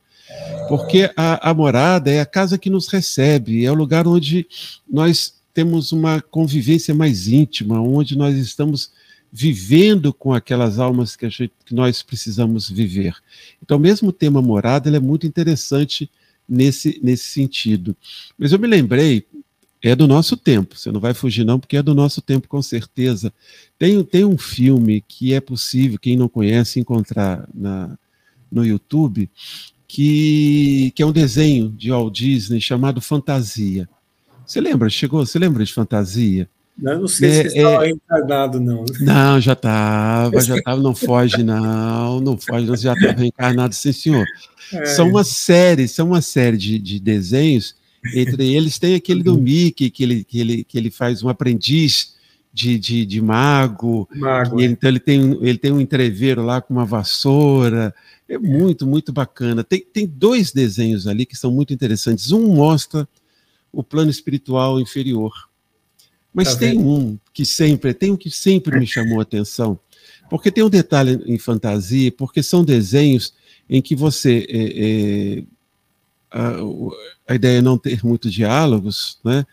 porque 0.67 1.11
a, 1.15 1.49
a 1.49 1.53
morada 1.53 2.11
é 2.11 2.19
a 2.21 2.25
casa 2.25 2.57
que 2.57 2.69
nos 2.69 2.87
recebe, 2.87 3.65
é 3.65 3.71
o 3.71 3.75
lugar 3.75 4.07
onde 4.07 4.45
nós 4.89 5.33
temos 5.53 5.91
uma 5.91 6.21
convivência 6.21 6.93
mais 6.93 7.27
íntima, 7.27 7.81
onde 7.81 8.17
nós 8.17 8.35
estamos 8.35 8.91
vivendo 9.31 10.13
com 10.13 10.31
aquelas 10.31 10.77
almas 10.77 11.15
que, 11.15 11.27
gente, 11.29 11.53
que 11.65 11.73
nós 11.73 12.03
precisamos 12.03 12.69
viver. 12.69 13.15
Então, 13.61 13.79
mesmo 13.79 14.09
o 14.09 14.13
tema 14.13 14.41
morada, 14.41 14.87
ele 14.87 14.97
é 14.97 14.99
muito 14.99 15.25
interessante 15.25 16.09
nesse, 16.47 16.99
nesse 17.01 17.25
sentido. 17.25 17.95
Mas 18.37 18.51
eu 18.51 18.59
me 18.59 18.67
lembrei, 18.67 19.25
é 19.83 19.95
do 19.95 20.07
nosso 20.07 20.37
tempo, 20.37 20.77
você 20.77 20.89
não 20.91 21.01
vai 21.01 21.13
fugir 21.13 21.43
não, 21.43 21.59
porque 21.59 21.75
é 21.75 21.83
do 21.83 21.93
nosso 21.93 22.21
tempo 22.21 22.47
com 22.47 22.61
certeza. 22.61 23.33
Tem, 23.77 24.01
tem 24.03 24.23
um 24.23 24.37
filme 24.37 25.03
que 25.05 25.33
é 25.33 25.41
possível, 25.41 25.99
quem 25.99 26.15
não 26.15 26.29
conhece, 26.29 26.79
encontrar 26.79 27.45
na, 27.53 27.97
no 28.49 28.65
YouTube, 28.65 29.29
que, 29.85 30.93
que 30.95 31.03
é 31.03 31.05
um 31.05 31.11
desenho 31.11 31.69
de 31.69 31.91
Walt 31.91 32.15
Disney 32.15 32.61
chamado 32.61 33.01
Fantasia. 33.01 33.89
Você 34.45 34.61
lembra? 34.61 34.89
Chegou? 34.89 35.25
Você 35.25 35.37
lembra 35.37 35.65
de 35.65 35.73
Fantasia? 35.73 36.47
Eu 36.81 37.01
não 37.01 37.07
sei 37.07 37.29
é, 37.29 37.49
se 37.49 37.57
estava 37.57 37.83
é... 37.83 37.87
reencarnado, 37.87 38.59
não. 38.61 38.85
Não, 39.01 39.41
já 39.41 39.53
estava, 39.53 40.41
já 40.41 40.57
estava, 40.57 40.81
não 40.81 40.95
foge, 40.95 41.43
não, 41.43 42.21
não 42.21 42.37
foge, 42.37 42.65
não, 42.65 42.75
já 42.75 42.93
estava 42.93 43.13
reencarnado, 43.19 43.75
sim, 43.75 43.91
senhor. 43.91 44.25
É. 44.71 44.85
São 44.85 45.09
uma 45.09 45.25
série, 45.25 45.87
são 45.89 46.07
uma 46.07 46.21
série 46.21 46.57
de, 46.57 46.79
de 46.79 46.99
desenhos, 46.99 47.75
entre 48.13 48.53
eles 48.53 48.77
tem 48.77 48.95
aquele 48.95 49.23
do 49.23 49.37
Mickey, 49.37 49.89
que 49.89 50.03
ele, 50.03 50.23
que 50.23 50.39
ele, 50.39 50.63
que 50.63 50.77
ele 50.77 50.91
faz 50.91 51.23
um 51.23 51.29
aprendiz 51.29 52.15
de, 52.53 52.77
de, 52.77 53.05
de 53.05 53.21
mago, 53.21 54.07
mago 54.13 54.61
e, 54.61 54.65
é. 54.65 54.67
então 54.67 54.89
ele 54.89 54.99
tem, 54.99 55.39
ele 55.41 55.57
tem 55.57 55.71
um 55.71 55.81
entreveiro 55.81 56.43
lá 56.43 56.61
com 56.61 56.73
uma 56.73 56.85
vassoura, 56.85 57.93
é 58.27 58.37
muito, 58.37 58.85
muito 58.85 59.11
bacana. 59.11 59.63
Tem, 59.63 59.81
tem 59.81 60.05
dois 60.05 60.51
desenhos 60.51 61.07
ali 61.07 61.25
que 61.25 61.35
são 61.35 61.51
muito 61.51 61.73
interessantes. 61.73 62.31
Um 62.31 62.53
mostra 62.53 63.07
o 63.71 63.83
plano 63.83 64.11
espiritual 64.11 64.79
inferior, 64.79 65.33
mas 66.31 66.53
tá 66.53 66.59
tem 66.59 66.77
vendo? 66.77 66.87
um 66.87 67.19
que 67.33 67.43
sempre, 67.43 67.93
tem 67.93 68.11
um 68.11 68.17
que 68.17 68.29
sempre 68.29 68.79
me 68.79 68.85
chamou 68.85 69.19
a 69.19 69.23
atenção, 69.23 69.79
porque 70.29 70.51
tem 70.51 70.63
um 70.63 70.69
detalhe 70.69 71.21
em 71.25 71.39
fantasia, 71.39 72.11
porque 72.11 72.43
são 72.43 72.63
desenhos 72.63 73.33
em 73.67 73.81
que 73.81 73.95
você 73.95 74.45
é, 74.47 75.39
é, 75.39 75.43
a, 77.27 77.35
ideia 77.35 77.59
é 77.59 77.61
não 77.61 77.77
ter 77.77 78.03
muitos 78.03 78.33
diálogos, 78.33 79.19
né? 79.23 79.45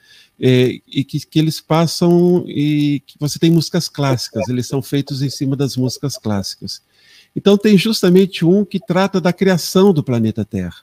É, 0.43 0.81
e 0.89 1.05
que, 1.05 1.21
que, 1.21 1.39
eles 1.39 1.61
passam 1.61 2.45
e 2.49 3.03
que 3.07 3.15
você 3.21 3.39
tem 3.39 3.51
músicas 3.51 3.91
clássicas, 3.91 4.49
eles 4.49 4.67
são 4.67 4.81
feitos 4.81 5.21
em 5.21 5.29
cima 5.29 5.55
das 5.55 5.77
músicas 5.77 6.17
clássicas. 6.17 6.81
Então 7.37 7.59
tem 7.59 7.77
justamente 7.77 8.43
um 8.45 8.65
que 8.65 8.81
trata 8.81 9.21
da 9.21 9.35
criação 9.35 9.93
do 9.93 10.03
planeta 10.03 10.43
Terra. 10.43 10.79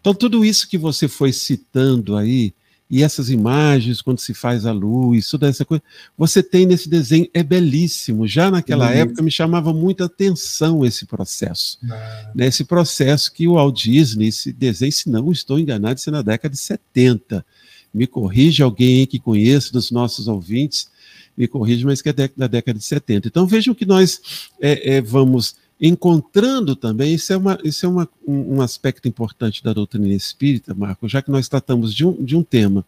Então 0.00 0.14
tudo 0.14 0.42
isso 0.42 0.66
que 0.66 0.78
você 0.78 1.06
foi 1.06 1.34
citando 1.34 2.16
aí, 2.16 2.54
e 2.90 3.02
essas 3.02 3.28
imagens, 3.28 4.00
quando 4.00 4.18
se 4.18 4.32
faz 4.32 4.64
a 4.64 4.72
luz, 4.72 5.28
toda 5.28 5.46
essa 5.46 5.62
coisa, 5.62 5.82
você 6.16 6.42
tem 6.42 6.64
nesse 6.64 6.88
desenho, 6.88 7.28
é 7.34 7.42
belíssimo. 7.42 8.26
Já 8.26 8.50
naquela 8.50 8.90
época 8.90 9.22
me 9.22 9.30
chamava 9.30 9.74
muita 9.74 10.06
atenção 10.06 10.86
esse 10.86 11.04
processo. 11.04 11.78
Ah. 11.84 12.30
Né, 12.34 12.46
esse 12.46 12.64
processo 12.64 13.30
que 13.32 13.46
o 13.46 13.54
Walt 13.54 13.84
Disney, 13.84 14.28
esse 14.28 14.52
desenho, 14.52 14.92
se 14.92 15.10
não 15.10 15.30
estou 15.30 15.58
enganado, 15.58 15.98
isso 15.98 16.08
é 16.08 16.12
na 16.12 16.22
década 16.22 16.54
de 16.54 16.60
70. 16.60 17.44
Me 17.92 18.06
corrige 18.06 18.62
alguém 18.62 19.06
que 19.06 19.18
conheça 19.18 19.70
dos 19.70 19.90
nossos 19.90 20.26
ouvintes, 20.26 20.90
me 21.36 21.46
corrige, 21.46 21.84
mas 21.84 22.00
que 22.00 22.08
é 22.08 22.12
da 22.12 22.46
década 22.46 22.78
de 22.78 22.84
70. 22.84 23.28
Então 23.28 23.46
vejam 23.46 23.74
que 23.74 23.84
nós 23.84 24.48
é, 24.60 24.96
é, 24.96 25.00
vamos 25.02 25.56
encontrando 25.80 26.74
também, 26.74 27.14
isso 27.14 27.32
é, 27.32 27.36
uma, 27.36 27.58
isso 27.62 27.86
é 27.86 27.88
uma, 27.88 28.08
um, 28.26 28.56
um, 28.56 28.60
aspecto 28.60 29.06
importante 29.06 29.62
da 29.62 29.72
doutrina 29.72 30.08
espírita, 30.08 30.74
Marco, 30.74 31.08
já 31.08 31.22
que 31.22 31.30
nós 31.30 31.48
tratamos 31.48 31.94
de 31.94 32.04
um, 32.04 32.12
de 32.24 32.36
um 32.36 32.42
tema 32.42 32.84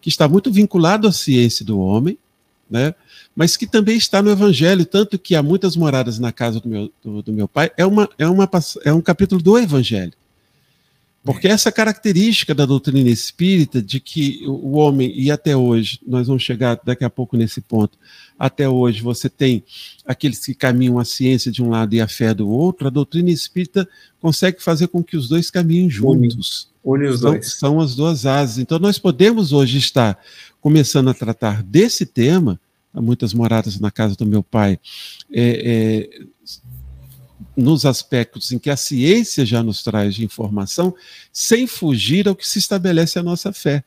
que 0.00 0.08
está 0.08 0.28
muito 0.28 0.50
vinculado 0.52 1.08
à 1.08 1.12
ciência 1.12 1.64
do 1.64 1.80
homem, 1.80 2.16
né, 2.70 2.94
mas 3.34 3.56
que 3.56 3.66
também 3.66 3.96
está 3.96 4.22
no 4.22 4.30
Evangelho, 4.30 4.84
tanto 4.84 5.18
que 5.18 5.34
há 5.34 5.42
muitas 5.42 5.74
moradas 5.74 6.18
na 6.18 6.30
casa 6.30 6.60
do 6.60 6.68
meu, 6.68 6.92
do, 7.02 7.22
do 7.22 7.32
meu 7.32 7.48
pai, 7.48 7.72
é, 7.76 7.84
uma, 7.84 8.08
é, 8.18 8.26
uma, 8.28 8.48
é 8.84 8.92
um 8.92 9.00
capítulo 9.00 9.42
do 9.42 9.58
Evangelho. 9.58 10.12
Porque 11.28 11.46
essa 11.46 11.70
característica 11.70 12.54
da 12.54 12.64
doutrina 12.64 13.10
espírita, 13.10 13.82
de 13.82 14.00
que 14.00 14.40
o 14.46 14.78
homem, 14.78 15.12
e 15.14 15.30
até 15.30 15.54
hoje, 15.54 16.00
nós 16.06 16.26
vamos 16.26 16.42
chegar 16.42 16.80
daqui 16.82 17.04
a 17.04 17.10
pouco 17.10 17.36
nesse 17.36 17.60
ponto, 17.60 17.98
até 18.38 18.66
hoje 18.66 19.02
você 19.02 19.28
tem 19.28 19.62
aqueles 20.06 20.38
que 20.38 20.54
caminham 20.54 20.98
a 20.98 21.04
ciência 21.04 21.52
de 21.52 21.62
um 21.62 21.68
lado 21.68 21.94
e 21.94 22.00
a 22.00 22.08
fé 22.08 22.32
do 22.32 22.48
outro, 22.48 22.86
a 22.86 22.90
doutrina 22.90 23.28
espírita 23.28 23.86
consegue 24.22 24.62
fazer 24.62 24.88
com 24.88 25.04
que 25.04 25.18
os 25.18 25.28
dois 25.28 25.50
caminhem 25.50 25.90
juntos. 25.90 26.70
Une, 26.82 27.04
une 27.04 27.08
os 27.12 27.20
são, 27.20 27.30
dois. 27.30 27.52
São 27.52 27.78
as 27.78 27.94
duas 27.94 28.24
asas. 28.24 28.56
Então 28.56 28.78
nós 28.78 28.98
podemos 28.98 29.52
hoje 29.52 29.76
estar 29.76 30.18
começando 30.62 31.10
a 31.10 31.14
tratar 31.14 31.62
desse 31.62 32.06
tema, 32.06 32.58
há 32.90 33.02
muitas 33.02 33.34
moradas 33.34 33.78
na 33.78 33.90
casa 33.90 34.16
do 34.16 34.24
meu 34.24 34.42
pai, 34.42 34.80
é, 35.30 36.08
é, 36.10 36.20
nos 37.58 37.84
aspectos 37.84 38.52
em 38.52 38.58
que 38.58 38.70
a 38.70 38.76
ciência 38.76 39.44
já 39.44 39.62
nos 39.62 39.82
traz 39.82 40.14
de 40.14 40.24
informação, 40.24 40.94
sem 41.32 41.66
fugir 41.66 42.28
ao 42.28 42.36
que 42.36 42.46
se 42.46 42.58
estabelece 42.58 43.18
a 43.18 43.22
nossa 43.22 43.52
fé. 43.52 43.82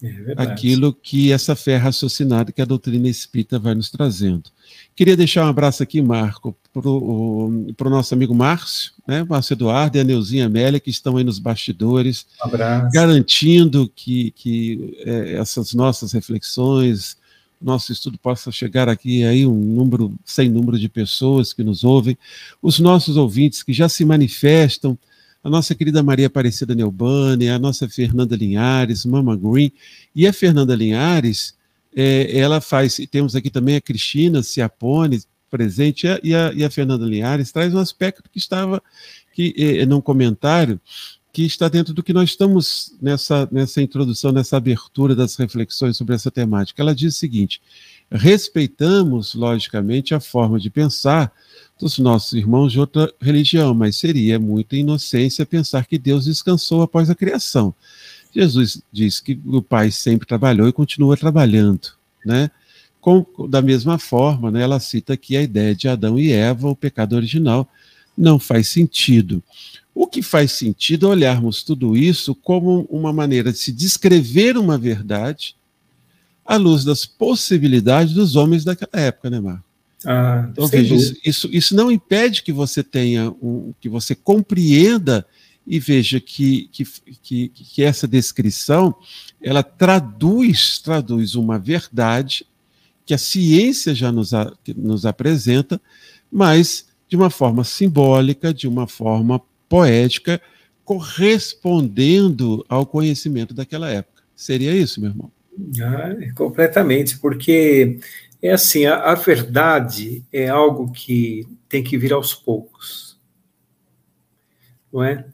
É 0.00 0.34
aquilo 0.36 0.92
que 0.92 1.32
essa 1.32 1.54
fé 1.54 1.76
raciocinada 1.76 2.50
que 2.50 2.60
a 2.60 2.64
doutrina 2.64 3.08
espírita 3.08 3.58
vai 3.58 3.74
nos 3.74 3.88
trazendo. 3.88 4.50
Queria 4.96 5.16
deixar 5.16 5.44
um 5.44 5.48
abraço 5.48 5.82
aqui, 5.82 6.02
Marco, 6.02 6.56
para 6.72 6.88
o 6.88 7.90
nosso 7.90 8.12
amigo 8.12 8.34
Márcio, 8.34 8.92
né? 9.06 9.24
Márcio 9.28 9.54
Eduardo 9.54 9.96
e 9.96 10.00
a 10.00 10.04
Neuzinha 10.04 10.46
Amélia, 10.46 10.80
que 10.80 10.90
estão 10.90 11.16
aí 11.16 11.24
nos 11.24 11.38
bastidores, 11.38 12.26
um 12.44 12.90
garantindo 12.92 13.90
que, 13.94 14.32
que 14.32 14.96
é, 15.04 15.34
essas 15.34 15.72
nossas 15.72 16.12
reflexões, 16.12 17.16
nosso 17.62 17.92
estudo 17.92 18.18
possa 18.18 18.50
chegar 18.50 18.88
aqui 18.88 19.24
aí 19.24 19.46
um 19.46 19.54
número, 19.54 20.14
sem 20.24 20.48
número 20.48 20.78
de 20.78 20.88
pessoas 20.88 21.52
que 21.52 21.62
nos 21.62 21.84
ouvem, 21.84 22.16
os 22.60 22.78
nossos 22.78 23.16
ouvintes 23.16 23.62
que 23.62 23.72
já 23.72 23.88
se 23.88 24.04
manifestam, 24.04 24.98
a 25.42 25.50
nossa 25.50 25.74
querida 25.74 26.02
Maria 26.02 26.28
Aparecida 26.28 26.74
Neubani, 26.74 27.48
a 27.48 27.58
nossa 27.58 27.88
Fernanda 27.88 28.36
Linhares, 28.36 29.04
Mama 29.04 29.36
Green, 29.36 29.72
e 30.14 30.26
a 30.26 30.32
Fernanda 30.32 30.74
Linhares, 30.74 31.54
é, 31.94 32.38
ela 32.38 32.60
faz, 32.60 33.00
temos 33.10 33.34
aqui 33.34 33.50
também 33.50 33.76
a 33.76 33.80
Cristina 33.80 34.42
Ciapone 34.42 35.20
presente, 35.50 36.06
e 36.22 36.34
a, 36.34 36.52
e 36.54 36.64
a 36.64 36.70
Fernanda 36.70 37.04
Linhares 37.04 37.52
traz 37.52 37.74
um 37.74 37.78
aspecto 37.78 38.30
que 38.30 38.38
estava 38.38 38.82
que, 39.34 39.54
é, 39.56 39.84
num 39.84 40.00
comentário 40.00 40.80
que 41.32 41.44
está 41.44 41.68
dentro 41.68 41.94
do 41.94 42.02
que 42.02 42.12
nós 42.12 42.30
estamos 42.30 42.94
nessa, 43.00 43.48
nessa 43.50 43.80
introdução, 43.80 44.32
nessa 44.32 44.58
abertura 44.58 45.14
das 45.14 45.34
reflexões 45.36 45.96
sobre 45.96 46.14
essa 46.14 46.30
temática. 46.30 46.82
Ela 46.82 46.94
diz 46.94 47.14
o 47.14 47.18
seguinte: 47.18 47.60
respeitamos, 48.10 49.34
logicamente, 49.34 50.14
a 50.14 50.20
forma 50.20 50.60
de 50.60 50.68
pensar 50.68 51.32
dos 51.80 51.98
nossos 51.98 52.34
irmãos 52.34 52.72
de 52.72 52.78
outra 52.78 53.12
religião, 53.20 53.72
mas 53.74 53.96
seria 53.96 54.38
muita 54.38 54.76
inocência 54.76 55.46
pensar 55.46 55.86
que 55.86 55.98
Deus 55.98 56.26
descansou 56.26 56.82
após 56.82 57.08
a 57.08 57.14
criação. 57.14 57.74
Jesus 58.34 58.82
diz 58.92 59.18
que 59.18 59.40
o 59.46 59.62
Pai 59.62 59.90
sempre 59.90 60.26
trabalhou 60.26 60.68
e 60.68 60.72
continua 60.72 61.16
trabalhando, 61.16 61.88
né? 62.24 62.50
Com, 63.00 63.26
da 63.48 63.60
mesma 63.60 63.98
forma, 63.98 64.48
né, 64.48 64.62
ela 64.62 64.78
cita 64.78 65.14
aqui 65.14 65.36
a 65.36 65.42
ideia 65.42 65.74
de 65.74 65.88
Adão 65.88 66.16
e 66.16 66.30
Eva, 66.30 66.68
o 66.68 66.76
pecado 66.76 67.16
original, 67.16 67.68
não 68.16 68.38
faz 68.38 68.68
sentido. 68.68 69.42
O 69.94 70.06
que 70.06 70.22
faz 70.22 70.52
sentido 70.52 71.06
é 71.06 71.10
olharmos 71.10 71.62
tudo 71.62 71.96
isso 71.96 72.34
como 72.34 72.86
uma 72.90 73.12
maneira 73.12 73.52
de 73.52 73.58
se 73.58 73.72
descrever 73.72 74.56
uma 74.56 74.78
verdade 74.78 75.54
à 76.44 76.56
luz 76.56 76.84
das 76.84 77.04
possibilidades 77.04 78.14
dos 78.14 78.36
homens 78.36 78.64
daquela 78.64 79.02
época, 79.02 79.30
né, 79.30 79.40
Marco? 79.40 79.64
Ah, 80.04 80.48
então, 80.50 80.66
veja, 80.66 80.94
isso, 80.94 81.16
isso, 81.24 81.48
isso, 81.52 81.76
não 81.76 81.90
impede 81.90 82.42
que 82.42 82.52
você 82.52 82.82
tenha, 82.82 83.30
um, 83.42 83.72
que 83.80 83.88
você 83.88 84.14
compreenda 84.14 85.24
e 85.64 85.78
veja 85.78 86.18
que, 86.18 86.68
que, 86.72 86.84
que, 87.22 87.48
que 87.48 87.82
essa 87.82 88.08
descrição 88.08 88.94
ela 89.40 89.62
traduz, 89.62 90.80
traduz 90.80 91.36
uma 91.36 91.58
verdade 91.58 92.44
que 93.06 93.14
a 93.14 93.18
ciência 93.18 93.94
já 93.94 94.10
nos, 94.10 94.34
a, 94.34 94.52
nos 94.76 95.06
apresenta, 95.06 95.80
mas 96.30 96.86
de 97.12 97.16
uma 97.16 97.28
forma 97.28 97.62
simbólica, 97.62 98.54
de 98.54 98.66
uma 98.66 98.88
forma 98.88 99.38
poética 99.68 100.40
correspondendo 100.82 102.64
ao 102.66 102.86
conhecimento 102.86 103.52
daquela 103.52 103.90
época. 103.90 104.22
Seria 104.34 104.74
isso, 104.74 104.98
meu 104.98 105.10
irmão? 105.10 105.30
Ah, 105.82 106.32
completamente, 106.34 107.18
porque 107.18 107.98
é 108.40 108.52
assim, 108.52 108.86
a, 108.86 108.96
a, 109.12 109.14
verdade 109.14 110.24
é 110.32 110.48
algo 110.48 110.90
que 110.90 111.46
tem 111.68 111.84
que 111.84 111.98
vir 111.98 112.14
aos 112.14 112.34
poucos, 112.34 113.20
não 114.90 115.04
é? 115.04 115.26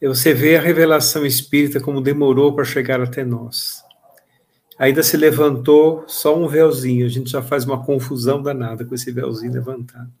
Você 0.00 0.32
vê 0.32 0.56
a 0.56 0.62
revelação 0.62 1.26
espírita 1.26 1.80
como 1.80 2.00
demorou 2.00 2.54
para 2.54 2.64
chegar 2.64 3.00
até 3.00 3.24
nós. 3.24 3.82
ainda 4.78 5.02
se 5.02 5.16
levantou 5.16 6.04
só 6.06 6.38
um 6.38 6.46
véuzinho. 6.46 7.04
A 7.04 7.08
gente 7.08 7.30
já 7.30 7.42
faz 7.42 7.64
uma 7.64 7.84
confusão 7.84 8.40
danada 8.40 8.84
com 8.84 8.94
esse 8.94 9.10
véuzinho 9.10 9.52
levantado, 9.52 10.12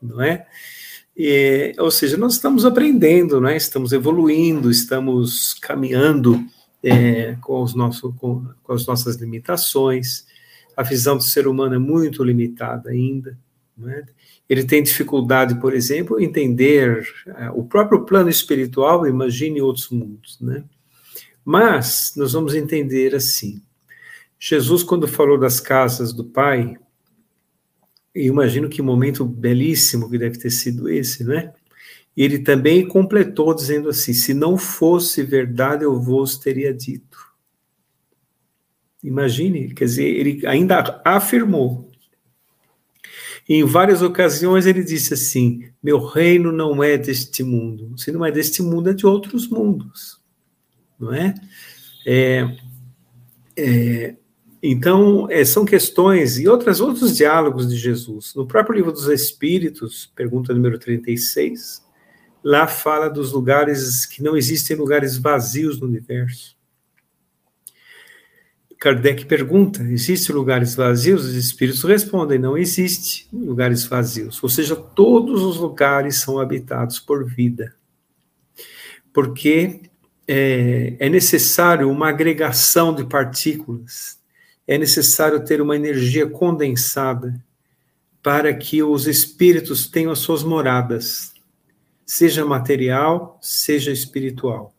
não 0.00 0.22
é? 0.22 0.46
E, 1.16 1.74
ou 1.78 1.90
seja, 1.90 2.16
nós 2.16 2.34
estamos 2.34 2.64
aprendendo, 2.64 3.40
né? 3.40 3.56
estamos 3.56 3.92
evoluindo, 3.92 4.70
estamos 4.70 5.52
caminhando 5.54 6.42
é, 6.82 7.36
com, 7.42 7.62
os 7.62 7.74
nosso, 7.74 8.12
com, 8.14 8.46
com 8.62 8.72
as 8.72 8.86
nossas 8.86 9.16
limitações. 9.16 10.26
A 10.76 10.82
visão 10.82 11.16
do 11.16 11.22
ser 11.22 11.46
humano 11.46 11.74
é 11.74 11.78
muito 11.78 12.24
limitada 12.24 12.90
ainda. 12.90 13.36
Né? 13.76 14.04
Ele 14.48 14.64
tem 14.64 14.82
dificuldade, 14.82 15.60
por 15.60 15.74
exemplo, 15.74 16.18
em 16.18 16.24
entender 16.24 17.06
é, 17.36 17.50
o 17.50 17.64
próprio 17.64 18.04
plano 18.04 18.30
espiritual, 18.30 19.06
imagine 19.06 19.60
outros 19.60 19.90
mundos. 19.90 20.38
Né? 20.40 20.64
Mas 21.44 22.14
nós 22.16 22.32
vamos 22.32 22.54
entender 22.54 23.14
assim. 23.14 23.60
Jesus, 24.38 24.82
quando 24.82 25.06
falou 25.06 25.38
das 25.38 25.60
casas 25.60 26.14
do 26.14 26.24
Pai, 26.24 26.78
eu 28.14 28.24
imagino 28.24 28.68
que 28.68 28.82
momento 28.82 29.24
belíssimo 29.24 30.10
que 30.10 30.18
deve 30.18 30.38
ter 30.38 30.50
sido 30.50 30.88
esse, 30.88 31.24
né? 31.24 31.52
Ele 32.16 32.40
também 32.40 32.86
completou 32.86 33.54
dizendo 33.54 33.88
assim: 33.88 34.12
se 34.12 34.34
não 34.34 34.58
fosse 34.58 35.22
verdade, 35.22 35.84
eu 35.84 36.00
vos 36.00 36.36
teria 36.36 36.74
dito. 36.74 37.18
Imagine, 39.02 39.72
quer 39.72 39.84
dizer, 39.84 40.04
ele 40.04 40.46
ainda 40.46 41.00
afirmou. 41.04 41.88
Em 43.48 43.64
várias 43.64 44.02
ocasiões 44.02 44.66
ele 44.66 44.84
disse 44.84 45.14
assim: 45.14 45.70
meu 45.82 45.98
reino 45.98 46.52
não 46.52 46.82
é 46.82 46.98
deste 46.98 47.42
mundo. 47.42 47.96
Se 47.96 48.12
não 48.12 48.24
é 48.24 48.30
deste 48.30 48.62
mundo, 48.62 48.90
é 48.90 48.92
de 48.92 49.06
outros 49.06 49.48
mundos, 49.48 50.20
não 50.98 51.14
é? 51.14 51.34
é, 52.06 52.56
é 53.56 54.16
então, 54.62 55.26
é, 55.30 55.42
são 55.44 55.64
questões 55.64 56.38
e 56.38 56.46
outras, 56.46 56.80
outros 56.80 57.16
diálogos 57.16 57.66
de 57.68 57.76
Jesus. 57.76 58.34
No 58.34 58.46
próprio 58.46 58.76
livro 58.76 58.92
dos 58.92 59.08
Espíritos, 59.08 60.12
pergunta 60.14 60.52
número 60.52 60.78
36, 60.78 61.82
lá 62.44 62.66
fala 62.66 63.08
dos 63.08 63.32
lugares 63.32 64.04
que 64.04 64.22
não 64.22 64.36
existem 64.36 64.76
lugares 64.76 65.16
vazios 65.16 65.80
no 65.80 65.86
universo. 65.86 66.58
Kardec 68.78 69.24
pergunta: 69.24 69.82
existem 69.82 70.34
lugares 70.34 70.74
vazios? 70.74 71.24
Os 71.24 71.34
espíritos 71.34 71.82
respondem: 71.82 72.38
não 72.38 72.56
existe 72.56 73.28
lugares 73.32 73.84
vazios. 73.84 74.42
Ou 74.42 74.48
seja, 74.48 74.76
todos 74.76 75.42
os 75.42 75.56
lugares 75.56 76.16
são 76.16 76.38
habitados 76.38 76.98
por 76.98 77.24
vida. 77.24 77.74
Porque 79.12 79.82
é, 80.26 80.96
é 80.98 81.08
necessário 81.08 81.90
uma 81.90 82.08
agregação 82.08 82.94
de 82.94 83.04
partículas 83.04 84.19
é 84.70 84.78
necessário 84.78 85.44
ter 85.44 85.60
uma 85.60 85.74
energia 85.74 86.28
condensada 86.28 87.34
para 88.22 88.54
que 88.54 88.84
os 88.84 89.08
espíritos 89.08 89.88
tenham 89.88 90.12
as 90.12 90.20
suas 90.20 90.44
moradas, 90.44 91.32
seja 92.06 92.44
material, 92.44 93.36
seja 93.42 93.90
espiritual. 93.90 94.72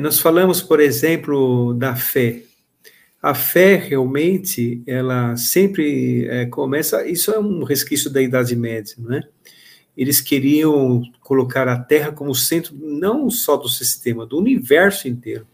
Nós 0.00 0.18
falamos, 0.18 0.60
por 0.60 0.80
exemplo, 0.80 1.74
da 1.74 1.94
fé. 1.94 2.42
A 3.22 3.34
fé 3.34 3.76
realmente, 3.76 4.82
ela 4.84 5.36
sempre 5.36 6.26
é, 6.26 6.44
começa. 6.46 7.06
Isso 7.06 7.30
é 7.30 7.38
um 7.38 7.62
resquício 7.62 8.10
da 8.10 8.20
Idade 8.20 8.56
Média, 8.56 8.96
né? 8.98 9.22
Eles 9.96 10.20
queriam 10.20 11.04
colocar 11.20 11.68
a 11.68 11.78
Terra 11.78 12.10
como 12.10 12.34
centro 12.34 12.74
não 12.76 13.30
só 13.30 13.56
do 13.56 13.68
sistema, 13.68 14.26
do 14.26 14.36
universo 14.36 15.06
inteiro. 15.06 15.46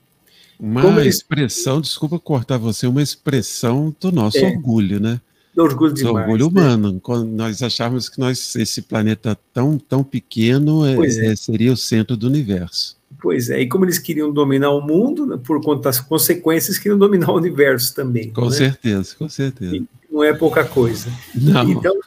Uma 0.61 1.07
expressão, 1.07 1.81
desculpa 1.81 2.19
cortar 2.19 2.59
você, 2.59 2.87
uma 2.87 3.03
expressão 3.03 3.95
do 3.99 4.13
nosso 4.13 4.39
é, 4.39 4.47
orgulho, 4.47 5.01
né? 5.01 5.21
Do 5.55 5.63
orgulho 5.63 5.95
demais. 5.95 6.15
Do 6.15 6.21
orgulho 6.21 6.51
né? 6.51 6.63
humano. 6.63 7.01
Quando 7.01 7.27
nós 7.27 7.63
achávamos 7.63 8.09
que 8.09 8.21
nós, 8.21 8.55
esse 8.55 8.83
planeta 8.83 9.37
tão, 9.55 9.79
tão 9.79 10.05
pequeno 10.05 10.85
é, 10.87 10.97
é. 11.07 11.37
seria 11.37 11.73
o 11.73 11.77
centro 11.77 12.17
do 12.17 12.27
universo. 12.27 12.99
Pois 13.21 13.51
é, 13.51 13.61
e 13.61 13.69
como 13.69 13.85
eles 13.85 13.99
queriam 13.99 14.33
dominar 14.33 14.71
o 14.71 14.81
mundo, 14.81 15.27
né, 15.27 15.39
por 15.43 15.61
conta 15.63 15.85
das 15.85 15.99
consequências, 15.99 16.79
queriam 16.79 16.99
dominar 16.99 17.31
o 17.31 17.37
universo 17.37 17.95
também. 17.95 18.31
Com 18.31 18.47
né? 18.47 18.51
certeza, 18.51 19.15
com 19.19 19.29
certeza. 19.29 19.77
E 19.77 19.87
não 20.11 20.23
é 20.23 20.33
pouca 20.33 20.65
coisa. 20.65 21.11
Não. 21.35 21.69
Então, 21.69 21.95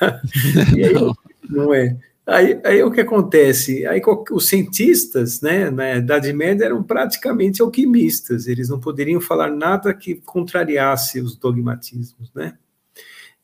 não. 0.94 1.16
não 1.48 1.74
é. 1.74 1.96
Aí, 2.26 2.58
aí 2.64 2.82
o 2.82 2.90
que 2.90 3.02
acontece? 3.02 3.86
Aí 3.86 4.00
os 4.32 4.48
cientistas, 4.48 5.42
né, 5.42 5.70
na 5.70 5.96
Idade 5.96 6.32
Média 6.32 6.64
eram 6.64 6.82
praticamente 6.82 7.60
alquimistas, 7.60 8.46
eles 8.46 8.70
não 8.70 8.80
poderiam 8.80 9.20
falar 9.20 9.50
nada 9.50 9.92
que 9.92 10.14
contrariasse 10.14 11.20
os 11.20 11.36
dogmatismos, 11.36 12.32
né? 12.34 12.56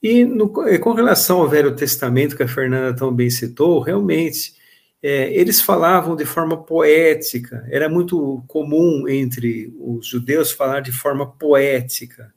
E 0.02 0.24
no, 0.24 0.48
com 0.48 0.92
relação 0.94 1.40
ao 1.40 1.48
Velho 1.48 1.76
Testamento, 1.76 2.34
que 2.34 2.42
a 2.42 2.48
Fernanda 2.48 2.96
tão 2.96 3.12
bem 3.12 3.28
citou, 3.28 3.80
realmente, 3.80 4.54
é, 5.02 5.30
eles 5.34 5.60
falavam 5.60 6.16
de 6.16 6.24
forma 6.24 6.56
poética, 6.62 7.66
era 7.70 7.86
muito 7.86 8.42
comum 8.46 9.06
entre 9.06 9.74
os 9.78 10.06
judeus 10.06 10.52
falar 10.52 10.80
de 10.80 10.90
forma 10.90 11.26
poética, 11.26 12.32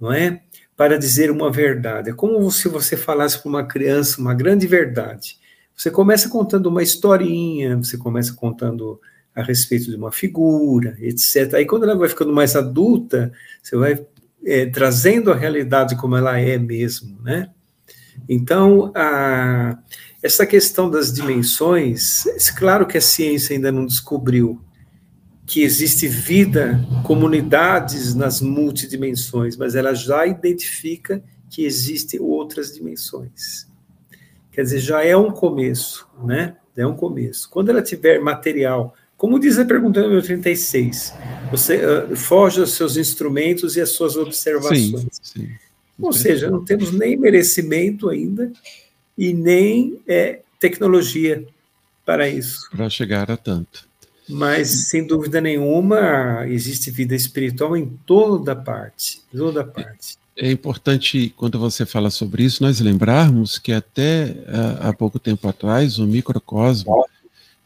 não 0.00 0.10
é? 0.10 0.42
Para 0.74 0.98
dizer 0.98 1.30
uma 1.30 1.50
verdade. 1.50 2.08
É 2.10 2.14
como 2.14 2.50
se 2.50 2.68
você 2.68 2.96
falasse 2.96 3.38
para 3.40 3.48
uma 3.50 3.66
criança 3.66 4.18
uma 4.20 4.32
grande 4.32 4.66
verdade. 4.66 5.38
Você 5.76 5.90
começa 5.90 6.28
contando 6.28 6.66
uma 6.66 6.82
historinha, 6.82 7.76
você 7.76 7.96
começa 7.96 8.32
contando 8.32 9.00
a 9.34 9.42
respeito 9.42 9.90
de 9.90 9.96
uma 9.96 10.12
figura, 10.12 10.96
etc. 11.00 11.54
Aí, 11.54 11.66
quando 11.66 11.82
ela 11.82 11.96
vai 11.96 12.08
ficando 12.08 12.32
mais 12.32 12.54
adulta, 12.54 13.32
você 13.60 13.76
vai 13.76 14.06
é, 14.44 14.66
trazendo 14.66 15.32
a 15.32 15.36
realidade 15.36 15.96
como 15.96 16.16
ela 16.16 16.38
é 16.38 16.56
mesmo, 16.56 17.20
né? 17.22 17.50
Então, 18.28 18.92
a, 18.94 19.78
essa 20.22 20.46
questão 20.46 20.88
das 20.88 21.12
dimensões, 21.12 22.26
é 22.26 22.36
claro 22.56 22.86
que 22.86 22.96
a 22.96 23.00
ciência 23.00 23.54
ainda 23.54 23.72
não 23.72 23.84
descobriu 23.84 24.60
que 25.46 25.62
existe 25.62 26.06
vida, 26.08 26.80
comunidades 27.04 28.14
nas 28.14 28.40
multidimensões, 28.40 29.56
mas 29.56 29.74
ela 29.74 29.92
já 29.94 30.26
identifica 30.26 31.22
que 31.50 31.64
existem 31.64 32.18
outras 32.20 32.72
dimensões. 32.72 33.66
Quer 34.54 34.62
dizer, 34.62 34.78
já 34.78 35.04
é 35.04 35.16
um 35.16 35.32
começo, 35.32 36.06
né? 36.22 36.56
É 36.76 36.86
um 36.86 36.94
começo. 36.94 37.50
Quando 37.50 37.70
ela 37.70 37.82
tiver 37.82 38.20
material, 38.20 38.94
como 39.16 39.40
diz 39.40 39.58
a 39.58 39.64
pergunta 39.64 40.00
número 40.00 40.22
36, 40.22 41.12
você 41.50 41.84
uh, 41.84 42.16
foge 42.16 42.60
aos 42.60 42.72
seus 42.72 42.96
instrumentos 42.96 43.76
e 43.76 43.80
às 43.80 43.90
suas 43.90 44.16
observações. 44.16 44.90
Sim, 44.90 45.08
sim. 45.20 45.48
Ou 46.00 46.12
seja, 46.12 46.48
não 46.48 46.64
temos 46.64 46.92
nem 46.92 47.16
merecimento 47.16 48.08
ainda 48.08 48.52
e 49.18 49.32
nem 49.32 50.00
é, 50.06 50.40
tecnologia 50.60 51.44
para 52.06 52.28
isso. 52.28 52.68
Para 52.70 52.88
chegar 52.88 53.30
a 53.32 53.36
tanto. 53.36 53.88
Mas, 54.28 54.88
sem 54.88 55.04
dúvida 55.04 55.40
nenhuma, 55.40 56.46
existe 56.48 56.92
vida 56.92 57.14
espiritual 57.14 57.76
em 57.76 57.86
toda 58.06 58.54
parte, 58.54 59.20
toda 59.32 59.64
parte 59.64 60.16
é 60.36 60.50
importante, 60.50 61.32
quando 61.36 61.58
você 61.58 61.86
fala 61.86 62.10
sobre 62.10 62.44
isso, 62.44 62.62
nós 62.62 62.80
lembrarmos 62.80 63.58
que 63.58 63.72
até 63.72 64.36
há 64.80 64.92
pouco 64.92 65.18
tempo 65.18 65.46
atrás, 65.48 65.98
o 65.98 66.06
microcosmo, 66.06 67.04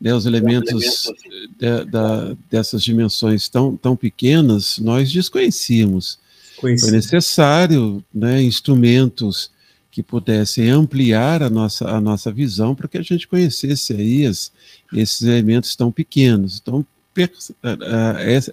né, 0.01 0.15
os 0.15 0.27
elementos 0.27 1.11
de, 1.59 1.85
da, 1.87 2.37
dessas 2.51 2.83
dimensões 2.83 3.49
tão, 3.49 3.77
tão 3.77 3.97
pequenas, 3.97 4.79
nós 4.79 5.11
desconhecíamos. 5.11 6.19
Conheci. 6.59 6.85
Foi 6.85 6.93
necessário 6.93 8.05
né, 8.13 8.43
instrumentos 8.43 9.51
que 9.91 10.03
pudessem 10.03 10.69
ampliar 10.69 11.43
a 11.43 11.51
nossa, 11.51 11.89
a 11.89 12.01
nossa 12.01 12.31
visão 12.31 12.75
para 12.75 12.87
que 12.87 12.99
a 12.99 13.03
gente 13.03 13.27
conhecesse 13.27 13.95
aí 13.95 14.27
as, 14.27 14.53
esses 14.93 15.23
elementos 15.23 15.75
tão 15.75 15.91
pequenos. 15.91 16.61
Então, 16.61 16.87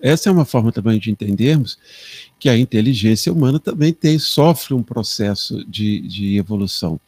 essa 0.02 0.30
é 0.30 0.32
uma 0.32 0.46
forma 0.46 0.72
também 0.72 1.00
de 1.00 1.12
entendermos 1.12 1.78
que 2.40 2.50
a 2.50 2.58
inteligência 2.58 3.32
humana 3.32 3.60
também 3.60 3.94
tem, 3.94 4.20
sofre 4.20 4.74
um 4.74 4.84
processo 4.84 5.64
de, 5.66 6.02
de 6.02 6.38
evolução. 6.38 7.00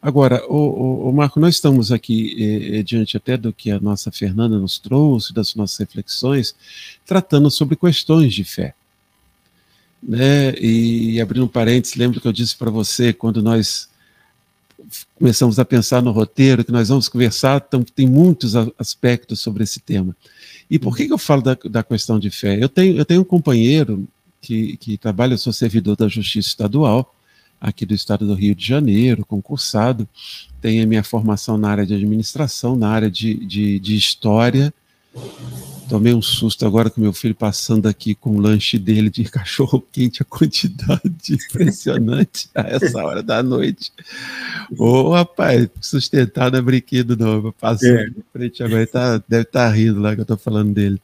Agora, 0.00 0.44
o, 0.48 0.56
o, 0.56 1.08
o, 1.08 1.12
Marco, 1.12 1.40
nós 1.40 1.54
estamos 1.54 1.90
aqui 1.90 2.36
eh, 2.38 2.78
eh, 2.78 2.82
diante 2.82 3.16
até 3.16 3.36
do 3.36 3.52
que 3.52 3.70
a 3.70 3.80
nossa 3.80 4.12
Fernanda 4.12 4.58
nos 4.58 4.78
trouxe, 4.78 5.32
das 5.32 5.54
nossas 5.54 5.78
reflexões, 5.78 6.54
tratando 7.06 7.50
sobre 7.50 7.74
questões 7.74 8.34
de 8.34 8.44
fé. 8.44 8.74
Né? 10.02 10.54
E, 10.56 11.12
e 11.12 11.20
abrindo 11.20 11.46
um 11.46 11.48
parênteses, 11.48 11.96
lembro 11.96 12.20
que 12.20 12.28
eu 12.28 12.32
disse 12.32 12.54
para 12.54 12.70
você 12.70 13.14
quando 13.14 13.42
nós 13.42 13.88
começamos 15.14 15.58
a 15.58 15.64
pensar 15.64 16.02
no 16.02 16.10
roteiro, 16.10 16.64
que 16.64 16.72
nós 16.72 16.88
vamos 16.88 17.08
conversar, 17.08 17.62
então, 17.66 17.82
tem 17.82 18.06
muitos 18.06 18.54
aspectos 18.78 19.40
sobre 19.40 19.64
esse 19.64 19.80
tema. 19.80 20.16
E 20.70 20.78
por 20.78 20.96
que, 20.96 21.06
que 21.06 21.12
eu 21.12 21.18
falo 21.18 21.42
da, 21.42 21.56
da 21.70 21.82
questão 21.82 22.18
de 22.18 22.30
fé? 22.30 22.62
Eu 22.62 22.68
tenho, 22.68 22.96
eu 22.96 23.04
tenho 23.04 23.20
um 23.20 23.24
companheiro 23.24 24.06
que, 24.40 24.76
que 24.76 24.98
trabalha, 24.98 25.34
eu 25.34 25.38
sou 25.38 25.52
servidor 25.52 25.96
da 25.96 26.08
Justiça 26.08 26.48
Estadual, 26.48 27.14
aqui 27.60 27.86
do 27.86 27.94
estado 27.94 28.26
do 28.26 28.34
Rio 28.34 28.54
de 28.54 28.66
Janeiro, 28.66 29.24
concursado, 29.24 30.06
tenho 30.60 30.82
a 30.82 30.86
minha 30.86 31.02
formação 31.02 31.56
na 31.56 31.70
área 31.70 31.86
de 31.86 31.94
administração, 31.94 32.76
na 32.76 32.88
área 32.88 33.10
de, 33.10 33.34
de, 33.46 33.78
de 33.78 33.96
história, 33.96 34.72
tomei 35.94 36.12
um 36.12 36.20
susto 36.20 36.66
agora 36.66 36.90
com 36.90 37.00
meu 37.00 37.12
filho 37.12 37.36
passando 37.36 37.86
aqui 37.86 38.16
com 38.16 38.30
o 38.30 38.40
lanche 38.40 38.80
dele 38.80 39.08
de 39.08 39.22
cachorro 39.30 39.80
quente, 39.92 40.22
a 40.22 40.24
quantidade 40.24 41.00
impressionante 41.30 42.48
a 42.52 42.62
essa 42.62 42.98
hora 42.98 43.22
da 43.22 43.44
noite. 43.44 43.92
Ô, 44.76 45.10
rapaz, 45.10 45.68
sustentar 45.80 46.50
não 46.50 46.58
é 46.58 46.62
brinquedo, 46.62 47.16
não. 47.16 47.52
Passando 47.52 47.94
é. 47.94 48.10
frente 48.32 48.60
agora, 48.60 48.84
tá, 48.88 49.22
deve 49.28 49.44
estar 49.44 49.68
tá 49.68 49.70
rindo 49.70 50.00
lá 50.00 50.14
que 50.14 50.20
eu 50.20 50.24
estou 50.24 50.36
falando 50.36 50.74
dele. 50.74 51.00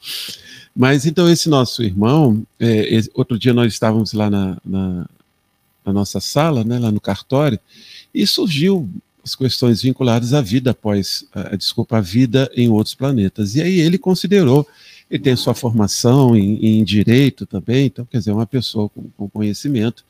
Mas 0.75 1.07
então, 1.07 1.31
esse 1.31 1.49
nosso 1.49 1.85
irmão, 1.85 2.45
é, 2.59 2.93
esse, 2.93 3.09
outro 3.15 3.39
dia 3.39 3.55
nós 3.55 3.73
estávamos 3.73 4.13
lá 4.13 4.29
na, 4.29 4.59
na, 4.65 5.07
na 5.87 5.93
nossa 5.93 6.19
sala, 6.19 6.65
né, 6.65 6.81
lá 6.81 6.91
no 6.91 7.01
cartório, 7.01 7.61
e 8.13 8.27
surgiu 8.27 8.91
as 9.25 9.35
questões 9.35 9.83
vinculadas 9.83 10.33
à 10.33 10.41
vida 10.41 10.71
após, 10.71 11.25
a, 11.33 11.57
desculpa, 11.57 11.99
a 11.99 12.01
vida 12.01 12.51
em 12.55 12.69
outros 12.69 12.95
planetas. 12.95 13.55
E 13.55 13.63
aí 13.63 13.81
ele 13.81 13.99
considerou, 13.99 14.67
ele 15.11 15.23
tem 15.23 15.37
sua 15.37 15.55
formação 15.55 16.37
em, 16.37 16.79
em 16.79 16.85
direito 16.85 17.47
também, 17.47 17.87
então, 17.87 18.05
quer 18.05 18.19
dizer, 18.19 18.33
uma 18.33 18.47
pessoa 18.47 18.89
com, 18.89 19.11
com, 19.17 19.29
conhecimento, 19.29 20.05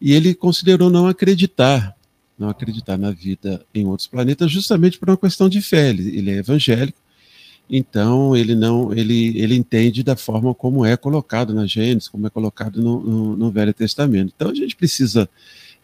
e 0.00 0.12
ele 0.12 0.34
considerou 0.34 0.90
não 0.90 1.06
acreditar, 1.06 1.94
não 2.38 2.48
acreditar 2.48 2.96
na 2.96 3.10
vida 3.10 3.64
em 3.74 3.86
outros 3.86 4.06
planetas, 4.06 4.50
justamente 4.50 4.98
por 4.98 5.10
uma 5.10 5.16
questão 5.16 5.48
de 5.48 5.60
fé. 5.60 5.90
Ele, 5.90 6.16
ele 6.16 6.30
é 6.30 6.36
evangélico, 6.36 6.98
então 7.68 8.36
ele 8.36 8.54
não, 8.54 8.92
ele, 8.92 9.36
ele 9.38 9.56
entende 9.56 10.02
da 10.02 10.14
forma 10.16 10.54
como 10.54 10.84
é 10.84 10.96
colocado 10.96 11.52
na 11.52 11.66
Gênesis, 11.66 12.08
como 12.08 12.26
é 12.26 12.30
colocado 12.30 12.80
no, 12.80 13.00
no, 13.00 13.36
no 13.36 13.50
Velho 13.50 13.74
Testamento. 13.74 14.32
Então 14.34 14.50
a 14.50 14.54
gente 14.54 14.76
precisa 14.76 15.28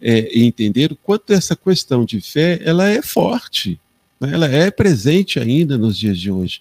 é, 0.02 0.38
entender 0.38 0.92
o 0.92 0.96
quanto 0.96 1.32
essa 1.32 1.54
questão 1.54 2.04
de 2.04 2.20
fé 2.20 2.60
ela 2.64 2.88
é 2.88 3.00
forte, 3.00 3.80
né? 4.20 4.32
ela 4.32 4.46
é 4.46 4.70
presente 4.70 5.38
ainda 5.38 5.78
nos 5.78 5.96
dias 5.96 6.18
de 6.18 6.30
hoje. 6.30 6.60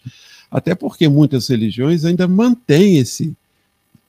Até 0.50 0.76
porque 0.76 1.08
muitas 1.10 1.48
religiões 1.48 2.06
ainda 2.06 2.28
mantêm 2.28 2.98
esse, 2.98 3.34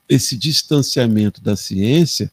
esse 0.09 0.37
distanciamento 0.37 1.41
da 1.41 1.57
ciência, 1.57 2.31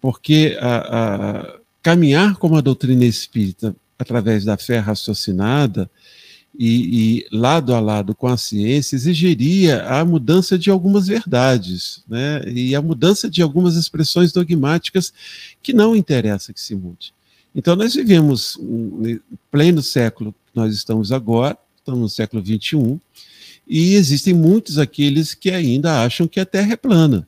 porque 0.00 0.56
a, 0.60 0.76
a, 0.78 1.58
caminhar 1.82 2.36
como 2.36 2.56
a 2.56 2.60
doutrina 2.60 3.04
espírita 3.04 3.76
através 3.98 4.44
da 4.44 4.56
fé 4.56 4.78
raciocinada 4.78 5.88
e, 6.62 7.22
e, 7.22 7.26
lado 7.34 7.74
a 7.74 7.80
lado 7.80 8.14
com 8.14 8.26
a 8.26 8.36
ciência 8.36 8.94
exigiria 8.94 9.82
a 9.84 10.04
mudança 10.04 10.58
de 10.58 10.68
algumas 10.68 11.06
verdades, 11.06 12.04
né? 12.06 12.42
E 12.46 12.74
a 12.74 12.82
mudança 12.82 13.30
de 13.30 13.40
algumas 13.40 13.76
expressões 13.76 14.30
dogmáticas 14.30 15.10
que 15.62 15.72
não 15.72 15.96
interessa 15.96 16.52
que 16.52 16.60
se 16.60 16.74
mude. 16.74 17.14
Então 17.54 17.74
nós 17.74 17.94
vivemos 17.94 18.58
um 18.60 19.18
pleno 19.50 19.82
século 19.82 20.32
que 20.32 20.54
nós 20.54 20.74
estamos 20.74 21.12
agora, 21.12 21.56
estamos 21.78 22.00
no 22.02 22.08
século 22.10 22.42
21, 22.42 23.00
e 23.66 23.94
existem 23.94 24.34
muitos 24.34 24.76
aqueles 24.76 25.32
que 25.32 25.50
ainda 25.50 26.04
acham 26.04 26.28
que 26.28 26.38
a 26.38 26.44
Terra 26.44 26.74
é 26.74 26.76
plana, 26.76 27.26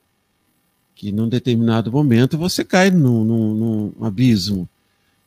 que 0.94 1.10
num 1.10 1.26
determinado 1.26 1.90
momento 1.90 2.36
você 2.36 2.62
cai 2.62 2.90
num, 2.90 3.24
num, 3.24 3.54
num 3.54 4.04
abismo 4.04 4.68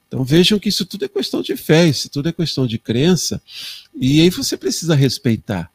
então 0.07 0.23
vejam 0.23 0.59
que 0.59 0.69
isso 0.69 0.85
tudo 0.85 1.05
é 1.05 1.07
questão 1.07 1.41
de 1.41 1.55
fé, 1.55 1.87
isso 1.87 2.09
tudo 2.09 2.29
é 2.29 2.31
questão 2.31 2.65
de 2.65 2.77
crença, 2.77 3.41
e 3.95 4.21
aí 4.21 4.29
você 4.29 4.57
precisa 4.57 4.95
respeitar. 4.95 5.71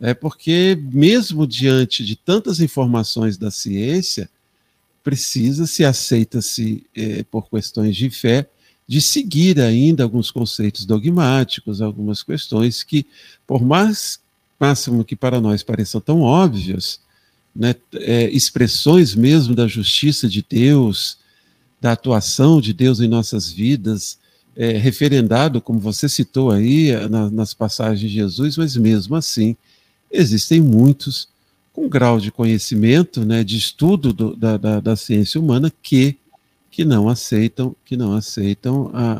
É 0.00 0.12
porque, 0.12 0.78
mesmo 0.92 1.46
diante 1.46 2.04
de 2.04 2.16
tantas 2.16 2.60
informações 2.60 3.38
da 3.38 3.50
ciência, 3.50 4.28
precisa-se, 5.02 5.84
aceita-se, 5.84 6.84
é, 6.94 7.22
por 7.22 7.48
questões 7.48 7.96
de 7.96 8.10
fé, 8.10 8.46
de 8.86 9.00
seguir 9.00 9.60
ainda 9.60 10.02
alguns 10.02 10.30
conceitos 10.30 10.84
dogmáticos, 10.84 11.80
algumas 11.80 12.22
questões 12.22 12.82
que, 12.82 13.06
por 13.46 13.64
mais 13.64 14.20
máximo 14.60 15.04
que 15.04 15.16
para 15.16 15.40
nós 15.40 15.62
pareçam 15.62 16.00
tão 16.00 16.20
óbvias, 16.20 17.00
né, 17.54 17.74
é, 17.94 18.28
expressões 18.30 19.14
mesmo 19.14 19.54
da 19.54 19.66
justiça 19.66 20.28
de 20.28 20.44
Deus, 20.48 21.18
da 21.80 21.92
atuação 21.92 22.60
de 22.60 22.72
Deus 22.72 23.00
em 23.00 23.08
nossas 23.08 23.50
vidas, 23.50 24.18
é, 24.56 24.72
referendado, 24.78 25.60
como 25.60 25.78
você 25.78 26.08
citou 26.08 26.50
aí, 26.50 26.92
na, 27.08 27.30
nas 27.30 27.52
passagens 27.52 28.00
de 28.00 28.08
Jesus, 28.08 28.56
mas 28.56 28.76
mesmo 28.76 29.14
assim, 29.14 29.56
existem 30.10 30.60
muitos 30.60 31.28
com 31.72 31.88
grau 31.88 32.18
de 32.18 32.32
conhecimento, 32.32 33.26
né, 33.26 33.44
de 33.44 33.58
estudo 33.58 34.10
do, 34.10 34.34
da, 34.34 34.56
da, 34.56 34.80
da, 34.80 34.96
ciência 34.96 35.38
humana 35.38 35.70
que, 35.82 36.16
que 36.70 36.86
não 36.86 37.06
aceitam, 37.06 37.76
que 37.84 37.98
não 37.98 38.14
aceitam 38.14 38.90
a, 38.94 39.12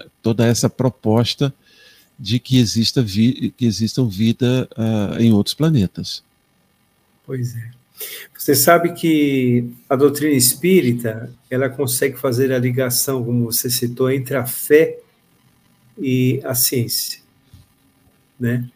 a 0.00 0.04
toda 0.20 0.44
essa 0.44 0.68
proposta 0.68 1.54
de 2.18 2.40
que, 2.40 2.58
exista 2.58 3.00
vi, 3.02 3.54
que 3.56 3.64
existam 3.64 4.08
vida 4.08 4.68
uh, 4.76 5.20
em 5.20 5.32
outros 5.32 5.54
planetas. 5.54 6.24
Pois 7.24 7.54
é. 7.54 7.70
Você 8.36 8.54
sabe 8.54 8.92
que 8.92 9.68
a 9.88 9.96
doutrina 9.96 10.34
espírita, 10.34 11.32
ela 11.50 11.68
consegue 11.68 12.18
fazer 12.18 12.52
a 12.52 12.58
ligação, 12.58 13.24
como 13.24 13.46
você 13.46 13.70
citou, 13.70 14.10
entre 14.10 14.36
a 14.36 14.46
fé 14.46 14.98
e 15.98 16.40
a 16.44 16.54
ciência, 16.54 17.20
né? 18.38 18.68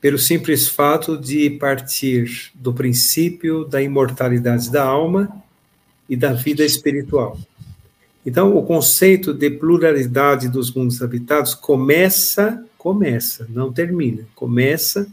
Pelo 0.00 0.18
simples 0.18 0.68
fato 0.68 1.18
de 1.18 1.50
partir 1.50 2.52
do 2.54 2.72
princípio 2.72 3.64
da 3.64 3.82
imortalidade 3.82 4.70
da 4.70 4.84
alma 4.84 5.42
e 6.08 6.14
da 6.14 6.32
vida 6.32 6.64
espiritual. 6.64 7.38
Então, 8.24 8.56
o 8.56 8.62
conceito 8.62 9.32
de 9.32 9.50
pluralidade 9.50 10.48
dos 10.48 10.72
mundos 10.72 11.00
habitados 11.00 11.54
começa, 11.54 12.64
começa, 12.76 13.46
não 13.48 13.72
termina, 13.72 14.26
começa 14.34 15.08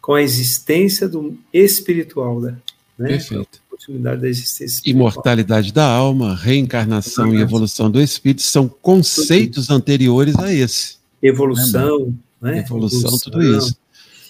com 0.00 0.14
a 0.14 0.22
existência 0.22 1.08
do 1.08 1.36
espiritual, 1.52 2.40
né? 2.40 2.56
Né? 2.98 3.08
Perfeito. 3.08 3.62
Possibilidade 3.70 4.22
da 4.22 4.28
existência 4.28 4.82
Imortalidade 4.90 5.72
da 5.72 5.86
alma, 5.86 6.34
reencarnação 6.34 7.32
e 7.32 7.40
evolução 7.40 7.88
do 7.88 8.00
espírito 8.00 8.42
são 8.42 8.68
conceitos 8.68 9.70
anteriores 9.70 10.36
a 10.36 10.52
esse. 10.52 10.96
Evolução, 11.22 12.12
né? 12.40 12.52
né? 12.52 12.58
Evolução, 12.58 13.00
evolução, 13.00 13.18
tudo 13.30 13.56
isso. 13.56 13.78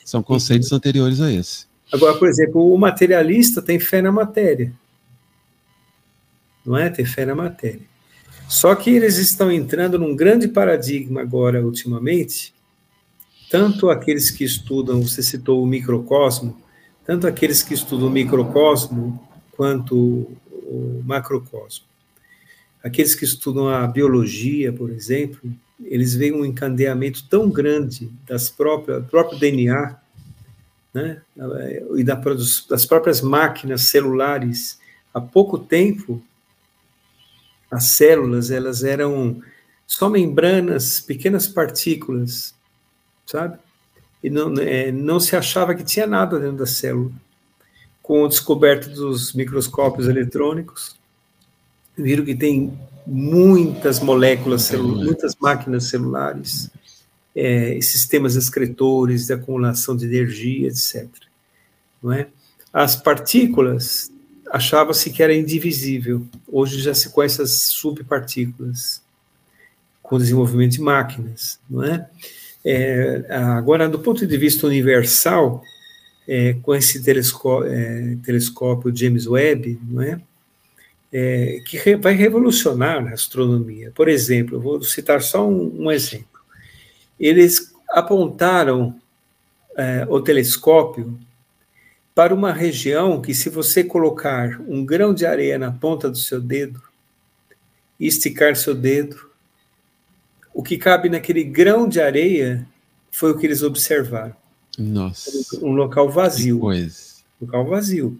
São 0.04 0.22
conceitos 0.22 0.70
anteriores 0.70 1.20
a 1.20 1.32
esse. 1.32 1.66
Agora, 1.90 2.18
por 2.18 2.28
exemplo, 2.28 2.72
o 2.72 2.76
materialista 2.76 3.62
tem 3.62 3.80
fé 3.80 4.02
na 4.02 4.12
matéria. 4.12 4.72
Não 6.64 6.76
é? 6.76 6.90
Tem 6.90 7.06
fé 7.06 7.24
na 7.24 7.34
matéria. 7.34 7.80
Só 8.46 8.74
que 8.74 8.90
eles 8.90 9.16
estão 9.16 9.50
entrando 9.50 9.98
num 9.98 10.14
grande 10.14 10.48
paradigma 10.48 11.22
agora, 11.22 11.64
ultimamente, 11.64 12.54
tanto 13.50 13.88
aqueles 13.88 14.30
que 14.30 14.44
estudam, 14.44 15.02
você 15.02 15.22
citou 15.22 15.62
o 15.62 15.66
microcosmo, 15.66 16.56
tanto 17.08 17.26
aqueles 17.26 17.62
que 17.62 17.72
estudam 17.72 18.08
o 18.08 18.10
microcosmo 18.10 19.18
quanto 19.52 20.30
o 20.50 21.02
macrocosmo. 21.06 21.86
Aqueles 22.84 23.14
que 23.14 23.24
estudam 23.24 23.66
a 23.66 23.86
biologia, 23.86 24.70
por 24.70 24.90
exemplo, 24.90 25.50
eles 25.80 26.14
veem 26.14 26.34
um 26.34 26.44
encandeamento 26.44 27.26
tão 27.26 27.48
grande 27.48 28.12
das 28.26 28.50
próprias, 28.50 29.06
próprio 29.06 29.38
DNA 29.38 29.96
né, 30.92 31.22
e 31.96 32.04
da, 32.04 32.14
das 32.68 32.84
próprias 32.84 33.22
máquinas 33.22 33.84
celulares. 33.84 34.78
Há 35.14 35.18
pouco 35.18 35.58
tempo, 35.58 36.22
as 37.70 37.84
células 37.84 38.50
elas 38.50 38.84
eram 38.84 39.42
só 39.86 40.10
membranas, 40.10 41.00
pequenas 41.00 41.48
partículas, 41.48 42.54
sabe? 43.24 43.58
E 44.22 44.30
não, 44.30 44.52
é, 44.58 44.90
não 44.90 45.20
se 45.20 45.36
achava 45.36 45.74
que 45.74 45.84
tinha 45.84 46.06
nada 46.06 46.38
dentro 46.38 46.58
da 46.58 46.66
célula. 46.66 47.12
Com 48.02 48.24
a 48.24 48.28
descoberta 48.28 48.88
dos 48.88 49.32
microscópios 49.32 50.08
eletrônicos, 50.08 50.96
viram 51.96 52.24
que 52.24 52.34
tem 52.34 52.76
muitas 53.06 54.00
moléculas 54.00 54.70
muitas 54.72 55.34
máquinas 55.40 55.84
celulares, 55.84 56.70
é, 57.34 57.78
sistemas 57.80 58.36
excretores 58.36 59.26
de 59.26 59.32
acumulação 59.32 59.96
de 59.96 60.06
energia, 60.06 60.68
etc. 60.68 61.08
Não 62.02 62.12
é? 62.12 62.28
As 62.72 62.96
partículas 62.96 64.10
achava-se 64.50 65.10
que 65.10 65.22
era 65.22 65.34
indivisível. 65.34 66.26
Hoje 66.46 66.80
já 66.80 66.94
se 66.94 67.10
conhece 67.10 67.40
as 67.42 67.50
subpartículas 67.50 69.02
com 70.02 70.16
o 70.16 70.18
desenvolvimento 70.18 70.72
de 70.72 70.80
máquinas, 70.80 71.60
não 71.68 71.84
é? 71.84 72.08
É, 72.64 73.24
agora, 73.30 73.88
do 73.88 73.98
ponto 73.98 74.26
de 74.26 74.36
vista 74.36 74.66
universal, 74.66 75.62
é, 76.26 76.54
com 76.62 76.74
esse 76.74 77.02
telescópio, 77.02 77.72
é, 77.72 78.16
telescópio, 78.22 78.94
James 78.94 79.26
Webb, 79.26 79.80
não 79.88 80.02
é? 80.02 80.20
é 81.12 81.60
que 81.64 81.78
re, 81.78 81.96
vai 81.96 82.14
revolucionar 82.14 83.06
a 83.06 83.14
astronomia. 83.14 83.90
Por 83.94 84.08
exemplo, 84.08 84.60
vou 84.60 84.82
citar 84.82 85.22
só 85.22 85.48
um, 85.48 85.84
um 85.84 85.90
exemplo. 85.90 86.26
Eles 87.18 87.72
apontaram 87.90 88.94
é, 89.76 90.06
o 90.08 90.20
telescópio 90.20 91.18
para 92.14 92.34
uma 92.34 92.52
região 92.52 93.22
que, 93.22 93.32
se 93.32 93.48
você 93.48 93.82
colocar 93.84 94.60
um 94.66 94.84
grão 94.84 95.14
de 95.14 95.24
areia 95.24 95.56
na 95.56 95.70
ponta 95.70 96.10
do 96.10 96.18
seu 96.18 96.40
dedo 96.40 96.82
e 97.98 98.06
esticar 98.06 98.56
seu 98.56 98.74
dedo, 98.74 99.27
o 100.52 100.62
que 100.62 100.76
cabe 100.76 101.08
naquele 101.08 101.44
grão 101.44 101.88
de 101.88 102.00
areia 102.00 102.66
foi 103.10 103.32
o 103.32 103.38
que 103.38 103.46
eles 103.46 103.62
observaram. 103.62 104.34
Nossa. 104.78 105.58
Um 105.64 105.72
local 105.72 106.08
vazio. 106.08 106.64
Um 106.64 106.90
local 107.40 107.66
vazio. 107.66 108.18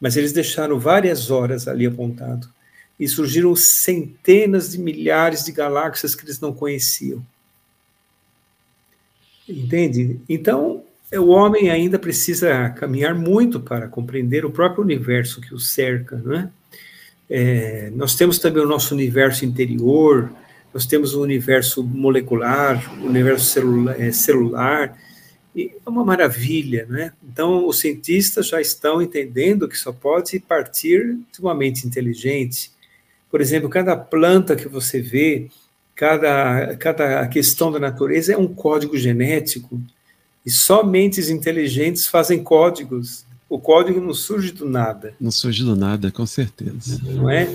Mas 0.00 0.16
eles 0.16 0.32
deixaram 0.32 0.78
várias 0.78 1.30
horas 1.30 1.66
ali 1.66 1.86
apontado. 1.86 2.48
E 2.98 3.08
surgiram 3.08 3.54
centenas 3.56 4.72
de 4.72 4.78
milhares 4.78 5.44
de 5.44 5.52
galáxias 5.52 6.14
que 6.14 6.24
eles 6.24 6.40
não 6.40 6.52
conheciam. 6.52 7.24
Entende? 9.48 10.20
Então, 10.28 10.84
o 11.12 11.28
homem 11.28 11.70
ainda 11.70 11.98
precisa 11.98 12.70
caminhar 12.70 13.14
muito 13.14 13.60
para 13.60 13.88
compreender 13.88 14.44
o 14.44 14.50
próprio 14.50 14.84
universo 14.84 15.40
que 15.40 15.54
o 15.54 15.58
cerca, 15.58 16.16
não 16.16 16.34
é? 16.34 16.50
É, 17.28 17.90
nós 17.94 18.14
temos 18.14 18.38
também 18.38 18.62
o 18.62 18.68
nosso 18.68 18.94
universo 18.94 19.44
interior, 19.44 20.30
nós 20.72 20.86
temos 20.86 21.14
o 21.14 21.22
universo 21.22 21.82
molecular, 21.82 22.82
o 23.02 23.06
universo 23.06 23.46
celula, 23.46 23.94
é, 23.98 24.10
celular, 24.10 24.98
e 25.54 25.72
é 25.84 25.88
uma 25.88 26.04
maravilha, 26.04 26.86
né? 26.88 27.12
Então, 27.22 27.66
os 27.66 27.78
cientistas 27.78 28.48
já 28.48 28.60
estão 28.60 29.02
entendendo 29.02 29.68
que 29.68 29.76
só 29.76 29.92
pode 29.92 30.38
partir 30.40 31.18
de 31.32 31.40
uma 31.40 31.54
mente 31.54 31.86
inteligente. 31.86 32.70
Por 33.30 33.40
exemplo, 33.40 33.68
cada 33.68 33.94
planta 33.94 34.56
que 34.56 34.66
você 34.66 35.00
vê, 35.00 35.48
cada, 35.94 36.74
cada 36.76 37.26
questão 37.28 37.70
da 37.70 37.78
natureza 37.78 38.32
é 38.32 38.36
um 38.36 38.48
código 38.48 38.96
genético, 38.96 39.80
e 40.44 40.50
só 40.50 40.82
mentes 40.82 41.28
inteligentes 41.28 42.06
fazem 42.06 42.42
códigos. 42.42 43.24
O 43.48 43.58
código 43.58 44.00
não 44.00 44.14
surge 44.14 44.50
do 44.50 44.68
nada. 44.68 45.14
Não 45.20 45.30
surge 45.30 45.62
do 45.62 45.76
nada, 45.76 46.10
com 46.10 46.24
certeza. 46.24 46.98
Não 47.04 47.28
é? 47.28 47.46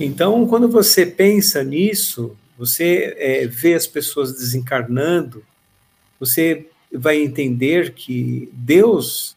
Então, 0.00 0.46
quando 0.46 0.68
você 0.68 1.04
pensa 1.04 1.62
nisso, 1.62 2.34
você 2.62 3.16
é, 3.18 3.44
vê 3.44 3.74
as 3.74 3.88
pessoas 3.88 4.34
desencarnando, 4.34 5.44
você 6.20 6.68
vai 6.92 7.20
entender 7.20 7.92
que 7.92 8.48
Deus, 8.52 9.36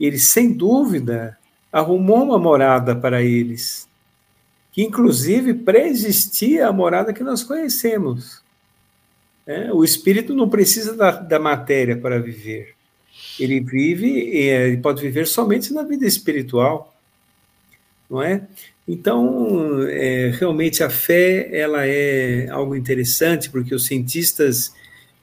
ele 0.00 0.18
sem 0.18 0.52
dúvida, 0.52 1.38
arrumou 1.70 2.24
uma 2.24 2.36
morada 2.36 2.92
para 2.96 3.22
eles, 3.22 3.88
que 4.72 4.82
inclusive 4.82 5.54
pré-existia 5.54 6.66
a 6.66 6.72
morada 6.72 7.12
que 7.12 7.22
nós 7.22 7.44
conhecemos. 7.44 8.42
É, 9.46 9.72
o 9.72 9.84
espírito 9.84 10.34
não 10.34 10.48
precisa 10.48 10.96
da, 10.96 11.12
da, 11.12 11.38
matéria 11.38 11.96
para 11.96 12.18
viver. 12.18 12.74
Ele 13.38 13.60
vive, 13.60 14.18
ele 14.18 14.78
pode 14.78 15.00
viver 15.00 15.28
somente 15.28 15.72
na 15.72 15.84
vida 15.84 16.04
espiritual, 16.04 16.92
não 18.10 18.20
é? 18.20 18.48
Então, 18.86 19.82
é, 19.88 20.34
realmente 20.38 20.82
a 20.82 20.90
fé 20.90 21.48
ela 21.52 21.86
é 21.86 22.48
algo 22.50 22.76
interessante 22.76 23.48
porque 23.48 23.74
os 23.74 23.86
cientistas 23.86 24.72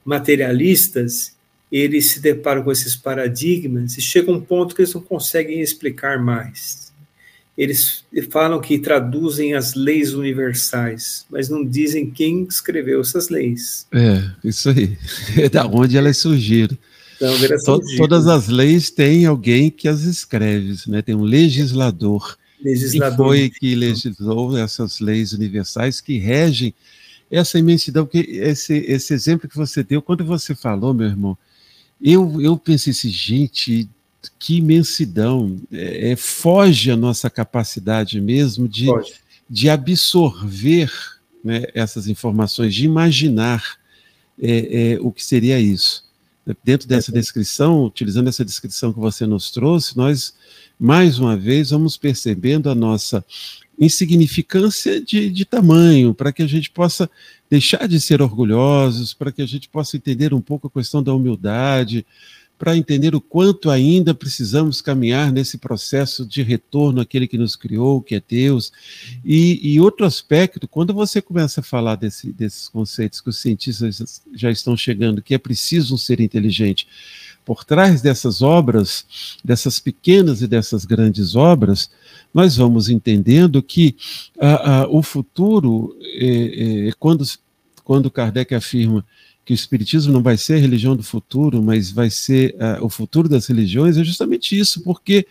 materialistas 0.03 1.35
eles 1.71 2.11
se 2.11 2.19
deparam 2.19 2.63
com 2.63 2.71
esses 2.71 2.95
paradigmas 2.95 3.97
e 3.97 4.01
chegam 4.01 4.33
a 4.33 4.37
um 4.37 4.41
ponto 4.41 4.75
que 4.75 4.81
eles 4.81 4.93
não 4.93 5.01
conseguem 5.01 5.61
explicar 5.61 6.19
mais. 6.19 6.91
Eles 7.57 8.03
falam 8.29 8.59
que 8.59 8.79
traduzem 8.79 9.53
as 9.53 9.73
leis 9.73 10.13
universais, 10.13 11.25
mas 11.29 11.47
não 11.47 11.63
dizem 11.63 12.09
quem 12.09 12.43
escreveu 12.49 12.99
essas 13.01 13.29
leis. 13.29 13.85
É, 13.93 14.23
isso 14.43 14.69
aí. 14.69 14.97
É 15.37 15.47
da 15.49 15.65
onde 15.65 15.97
elas 15.97 16.17
surgiram. 16.17 16.77
Então, 17.15 17.37
surgiram. 17.59 17.97
Todas 17.97 18.27
as 18.27 18.47
leis 18.47 18.89
têm 18.89 19.25
alguém 19.25 19.69
que 19.69 19.87
as 19.87 20.01
escreve, 20.01 20.75
né? 20.87 21.01
Tem 21.01 21.13
um 21.13 21.23
legislador. 21.23 22.35
Legislador. 22.63 23.27
Foi 23.27 23.49
que 23.49 23.75
legislou 23.75 24.57
essas 24.57 24.99
leis 24.99 25.33
universais 25.33 25.99
que 25.99 26.17
regem 26.17 26.73
essa 27.29 27.57
imensidão, 27.57 28.05
que 28.05 28.19
esse, 28.19 28.73
esse 28.73 29.13
exemplo 29.13 29.49
que 29.49 29.55
você 29.55 29.83
deu, 29.83 30.01
quando 30.01 30.25
você 30.25 30.53
falou, 30.53 30.93
meu 30.93 31.07
irmão, 31.07 31.37
eu, 32.01 32.41
eu 32.41 32.57
pensei 32.57 32.91
assim, 32.91 33.09
gente, 33.09 33.89
que 34.37 34.57
imensidão, 34.57 35.59
é, 35.71 36.11
é, 36.11 36.15
foge 36.15 36.91
a 36.91 36.95
nossa 36.95 37.29
capacidade 37.29 38.19
mesmo 38.19 38.67
de, 38.67 38.87
de 39.49 39.69
absorver 39.69 40.91
né, 41.43 41.63
essas 41.73 42.07
informações, 42.07 42.75
de 42.75 42.85
imaginar 42.85 43.63
é, 44.39 44.93
é, 44.93 44.99
o 44.99 45.11
que 45.11 45.23
seria 45.23 45.59
isso. 45.59 46.03
Dentro 46.63 46.87
dessa 46.87 47.11
descrição, 47.11 47.85
utilizando 47.85 48.27
essa 48.27 48.43
descrição 48.43 48.91
que 48.91 48.99
você 48.99 49.27
nos 49.27 49.51
trouxe, 49.51 49.95
nós, 49.95 50.33
mais 50.79 51.19
uma 51.19 51.37
vez, 51.37 51.69
vamos 51.69 51.97
percebendo 51.97 52.69
a 52.69 52.75
nossa 52.75 53.23
insignificância 53.79 55.01
de, 55.01 55.29
de 55.29 55.45
tamanho, 55.45 56.13
para 56.13 56.31
que 56.31 56.43
a 56.43 56.47
gente 56.47 56.69
possa 56.69 57.09
deixar 57.49 57.87
de 57.87 57.99
ser 57.99 58.21
orgulhosos, 58.21 59.13
para 59.13 59.31
que 59.31 59.41
a 59.41 59.45
gente 59.45 59.67
possa 59.69 59.97
entender 59.97 60.33
um 60.33 60.41
pouco 60.41 60.67
a 60.67 60.71
questão 60.71 61.01
da 61.01 61.13
humildade, 61.13 62.05
para 62.61 62.77
entender 62.77 63.15
o 63.15 63.19
quanto 63.19 63.71
ainda 63.71 64.13
precisamos 64.13 64.83
caminhar 64.83 65.31
nesse 65.31 65.57
processo 65.57 66.23
de 66.23 66.43
retorno 66.43 67.01
àquele 67.01 67.27
que 67.27 67.35
nos 67.35 67.55
criou, 67.55 68.03
que 68.03 68.13
é 68.13 68.21
Deus. 68.21 68.71
E, 69.25 69.73
e 69.73 69.81
outro 69.81 70.05
aspecto, 70.05 70.67
quando 70.67 70.93
você 70.93 71.23
começa 71.23 71.61
a 71.61 71.63
falar 71.63 71.95
desse, 71.95 72.31
desses 72.31 72.69
conceitos 72.69 73.19
que 73.19 73.29
os 73.29 73.39
cientistas 73.39 74.21
já 74.35 74.51
estão 74.51 74.77
chegando, 74.77 75.23
que 75.23 75.33
é 75.33 75.39
preciso 75.39 75.95
um 75.95 75.97
ser 75.97 76.21
inteligente, 76.21 76.87
por 77.43 77.63
trás 77.65 77.99
dessas 77.99 78.43
obras, 78.43 79.07
dessas 79.43 79.79
pequenas 79.79 80.43
e 80.43 80.47
dessas 80.47 80.85
grandes 80.85 81.35
obras, 81.35 81.89
nós 82.31 82.57
vamos 82.57 82.89
entendendo 82.89 83.63
que 83.63 83.95
ah, 84.39 84.83
ah, 84.83 84.87
o 84.87 85.01
futuro, 85.01 85.97
é, 85.99 86.89
é, 86.89 86.91
quando, 86.99 87.25
quando 87.83 88.11
Kardec 88.11 88.53
afirma 88.53 89.03
que 89.43 89.53
o 89.53 89.55
Espiritismo 89.55 90.13
não 90.13 90.21
vai 90.21 90.37
ser 90.37 90.53
a 90.53 90.59
religião 90.59 90.95
do 90.95 91.03
futuro, 91.03 91.61
mas 91.63 91.91
vai 91.91 92.09
ser 92.09 92.55
uh, 92.55 92.85
o 92.85 92.89
futuro 92.89 93.27
das 93.27 93.47
religiões, 93.47 93.97
é 93.97 94.03
justamente 94.03 94.57
isso, 94.57 94.81
porque 94.83 95.25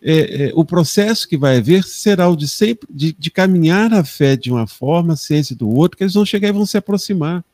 é, 0.00 0.46
é, 0.46 0.52
o 0.54 0.64
processo 0.64 1.28
que 1.28 1.36
vai 1.36 1.56
haver 1.56 1.82
será 1.82 2.28
o 2.28 2.36
de 2.36 2.46
sempre 2.46 2.88
de, 2.92 3.12
de, 3.12 3.30
caminhar 3.30 3.92
a 3.92 4.04
fé 4.04 4.36
de 4.36 4.52
uma 4.52 4.66
forma, 4.66 5.14
a 5.14 5.16
ciência 5.16 5.56
do 5.56 5.68
outro, 5.68 5.96
que 5.96 6.04
eles 6.04 6.14
vão 6.14 6.24
chegar 6.24 6.48
e 6.48 6.52
vão 6.52 6.64
se 6.64 6.78
aproximar. 6.78 7.44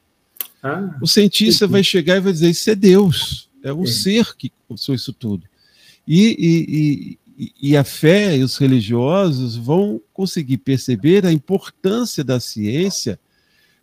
Ah, 0.62 0.96
o 1.00 1.06
cientista 1.06 1.66
vai 1.66 1.82
chegar 1.82 2.18
e 2.18 2.20
vai 2.20 2.32
dizer: 2.32 2.50
Isso 2.50 2.70
é 2.70 2.74
Deus, 2.74 3.48
é 3.62 3.72
um 3.72 3.84
é. 3.84 3.86
ser 3.86 4.36
que 4.36 4.52
possui 4.68 4.96
isso 4.96 5.12
tudo. 5.12 5.44
E, 6.06 7.18
e, 7.38 7.48
e, 7.48 7.70
e 7.70 7.76
a 7.76 7.84
fé 7.84 8.36
e 8.36 8.44
os 8.44 8.58
religiosos 8.58 9.56
vão 9.56 10.00
conseguir 10.12 10.58
perceber 10.58 11.24
a 11.24 11.32
importância 11.32 12.22
da 12.22 12.38
ciência 12.38 13.18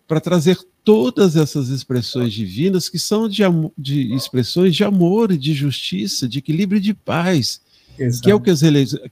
para 0.07 0.21
trazer 0.21 0.57
todas 0.89 1.35
essas 1.35 1.69
expressões 1.69 2.33
divinas 2.33 2.89
que 2.89 2.97
são 2.97 3.29
de, 3.29 3.43
de, 3.77 4.11
expressões 4.11 4.75
de 4.75 4.83
amor 4.83 5.37
de 5.37 5.53
justiça, 5.53 6.27
de 6.27 6.39
equilíbrio 6.39 6.79
e 6.79 6.81
de 6.81 6.95
paz, 6.95 7.61
Exato. 7.95 8.23
que 8.23 8.31
é 8.31 8.33
o 8.33 8.39
que 8.39 8.49
as, 8.49 8.61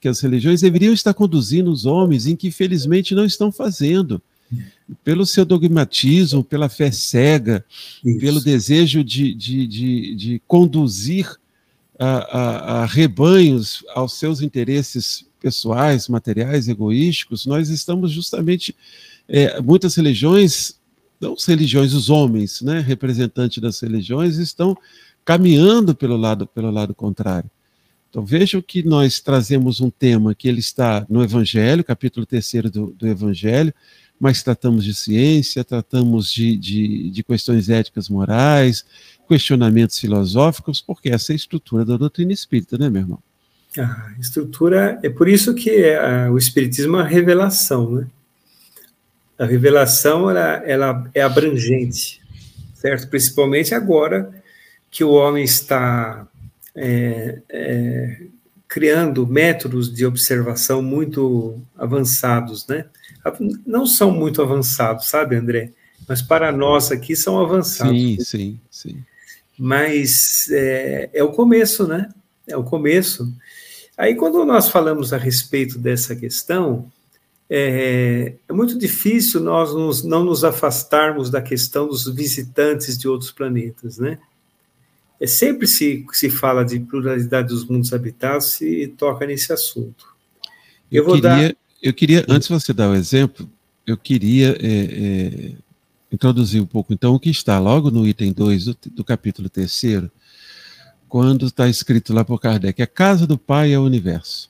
que 0.01 0.07
as 0.07 0.19
religiões 0.19 0.61
deveriam 0.61 0.91
estar 0.91 1.13
conduzindo 1.13 1.69
os 1.69 1.85
homens, 1.85 2.25
em 2.25 2.35
que 2.35 2.47
infelizmente 2.47 3.13
não 3.13 3.23
estão 3.23 3.51
fazendo. 3.51 4.19
Pelo 5.03 5.23
seu 5.23 5.45
dogmatismo, 5.45 6.43
pela 6.43 6.67
fé 6.67 6.89
cega, 6.89 7.63
Isso. 8.03 8.19
pelo 8.21 8.41
desejo 8.41 9.03
de, 9.03 9.35
de, 9.35 9.67
de, 9.67 10.15
de 10.15 10.41
conduzir 10.47 11.29
a, 11.99 12.07
a, 12.07 12.81
a 12.81 12.85
rebanhos 12.87 13.83
aos 13.93 14.13
seus 14.17 14.41
interesses 14.41 15.27
pessoais, 15.39 16.07
materiais, 16.07 16.67
egoísticos, 16.67 17.45
nós 17.45 17.69
estamos 17.69 18.11
justamente. 18.11 18.75
É, 19.29 19.61
muitas 19.61 19.93
religiões 19.93 20.77
não 21.19 21.33
as 21.33 21.45
religiões, 21.45 21.93
os 21.93 22.09
homens, 22.09 22.61
né, 22.61 22.79
representantes 22.79 23.59
das 23.59 23.79
religiões, 23.79 24.37
estão 24.37 24.77
caminhando 25.25 25.95
pelo 25.95 26.15
lado, 26.15 26.47
pelo 26.47 26.71
lado 26.71 26.93
contrário. 26.93 27.49
Então 28.09 28.25
vejam 28.25 28.61
que 28.61 28.83
nós 28.83 29.19
trazemos 29.19 29.81
um 29.81 29.89
tema 29.89 30.33
que 30.33 30.47
ele 30.47 30.59
está 30.59 31.05
no 31.09 31.21
Evangelho, 31.21 31.83
capítulo 31.83 32.25
3 32.25 32.51
do, 32.71 32.87
do 32.97 33.07
Evangelho, 33.07 33.73
mas 34.19 34.41
tratamos 34.41 34.83
de 34.83 34.95
ciência, 34.95 35.63
tratamos 35.63 36.31
de, 36.31 36.57
de, 36.57 37.09
de, 37.11 37.23
questões 37.23 37.69
éticas 37.69 38.09
morais, 38.09 38.85
questionamentos 39.27 39.99
filosóficos, 39.99 40.81
porque 40.81 41.09
essa 41.09 41.31
é 41.31 41.33
a 41.33 41.35
estrutura 41.35 41.85
da 41.85 41.97
doutrina 41.97 42.31
espírita, 42.31 42.77
né, 42.77 42.89
meu 42.89 43.01
irmão? 43.01 43.19
A 43.77 44.15
estrutura, 44.19 44.99
é 45.03 45.09
por 45.09 45.27
isso 45.27 45.53
que 45.53 45.69
é, 45.69 46.29
o 46.29 46.37
Espiritismo 46.37 46.95
é 46.95 46.99
uma 47.01 47.07
revelação, 47.07 47.91
né? 47.91 48.07
A 49.37 49.45
revelação 49.45 50.29
ela, 50.29 50.63
ela 50.65 51.09
é 51.13 51.21
abrangente, 51.21 52.21
certo? 52.73 53.07
Principalmente 53.07 53.75
agora 53.75 54.31
que 54.89 55.03
o 55.03 55.11
homem 55.11 55.43
está 55.43 56.27
é, 56.75 57.39
é, 57.49 58.21
criando 58.67 59.27
métodos 59.27 59.93
de 59.93 60.05
observação 60.05 60.81
muito 60.81 61.61
avançados, 61.77 62.65
né? 62.67 62.85
Não 63.65 63.85
são 63.85 64.11
muito 64.11 64.41
avançados, 64.41 65.09
sabe, 65.09 65.35
André? 65.35 65.71
Mas 66.07 66.21
para 66.21 66.51
nós 66.51 66.91
aqui 66.91 67.15
são 67.15 67.39
avançados. 67.39 67.93
Sim, 67.93 68.17
sim, 68.19 68.59
sim. 68.71 69.03
Mas 69.57 70.49
é, 70.51 71.09
é 71.13 71.23
o 71.23 71.31
começo, 71.31 71.87
né? 71.87 72.09
É 72.47 72.55
o 72.55 72.63
começo. 72.63 73.31
Aí, 73.97 74.15
quando 74.15 74.45
nós 74.45 74.69
falamos 74.69 75.11
a 75.11 75.17
respeito 75.17 75.79
dessa 75.79 76.15
questão, 76.15 76.89
é, 77.49 78.33
é 78.47 78.53
muito 78.53 78.77
difícil 78.77 79.41
nós 79.41 79.73
nos, 79.73 80.03
não 80.03 80.23
nos 80.23 80.43
afastarmos 80.43 81.29
da 81.29 81.41
questão 81.41 81.87
dos 81.87 82.07
visitantes 82.07 82.97
de 82.97 83.07
outros 83.07 83.31
planetas, 83.31 83.97
né? 83.97 84.19
é, 85.19 85.27
sempre 85.27 85.67
se, 85.67 86.05
se 86.11 86.29
fala 86.29 86.63
de 86.63 86.79
pluralidade 86.79 87.49
dos 87.49 87.65
mundos 87.65 87.91
habitados, 87.91 88.47
se 88.47 88.87
toca 88.97 89.25
nesse 89.25 89.51
assunto. 89.51 90.15
Eu, 90.91 91.03
eu 91.03 91.05
vou 91.05 91.15
queria, 91.15 91.29
dar... 91.29 91.55
Eu 91.81 91.93
queria, 91.93 92.25
antes 92.27 92.47
de 92.47 92.53
você 92.53 92.73
dar 92.73 92.89
o 92.89 92.95
exemplo, 92.95 93.49
eu 93.85 93.97
queria 93.97 94.57
é, 94.59 94.67
é, 94.67 95.51
introduzir 96.11 96.61
um 96.61 96.65
pouco, 96.65 96.93
então, 96.93 97.13
o 97.13 97.19
que 97.19 97.29
está 97.29 97.59
logo 97.59 97.89
no 97.89 98.07
item 98.07 98.31
2 98.31 98.65
do, 98.65 98.77
do 98.91 99.03
capítulo 99.03 99.49
3, 99.49 100.09
quando 101.07 101.47
está 101.47 101.67
escrito 101.67 102.13
lá 102.13 102.23
por 102.23 102.39
Kardec, 102.39 102.81
a 102.81 102.87
casa 102.87 103.25
do 103.25 103.37
Pai 103.37 103.73
é 103.73 103.79
o 103.79 103.83
universo. 103.83 104.49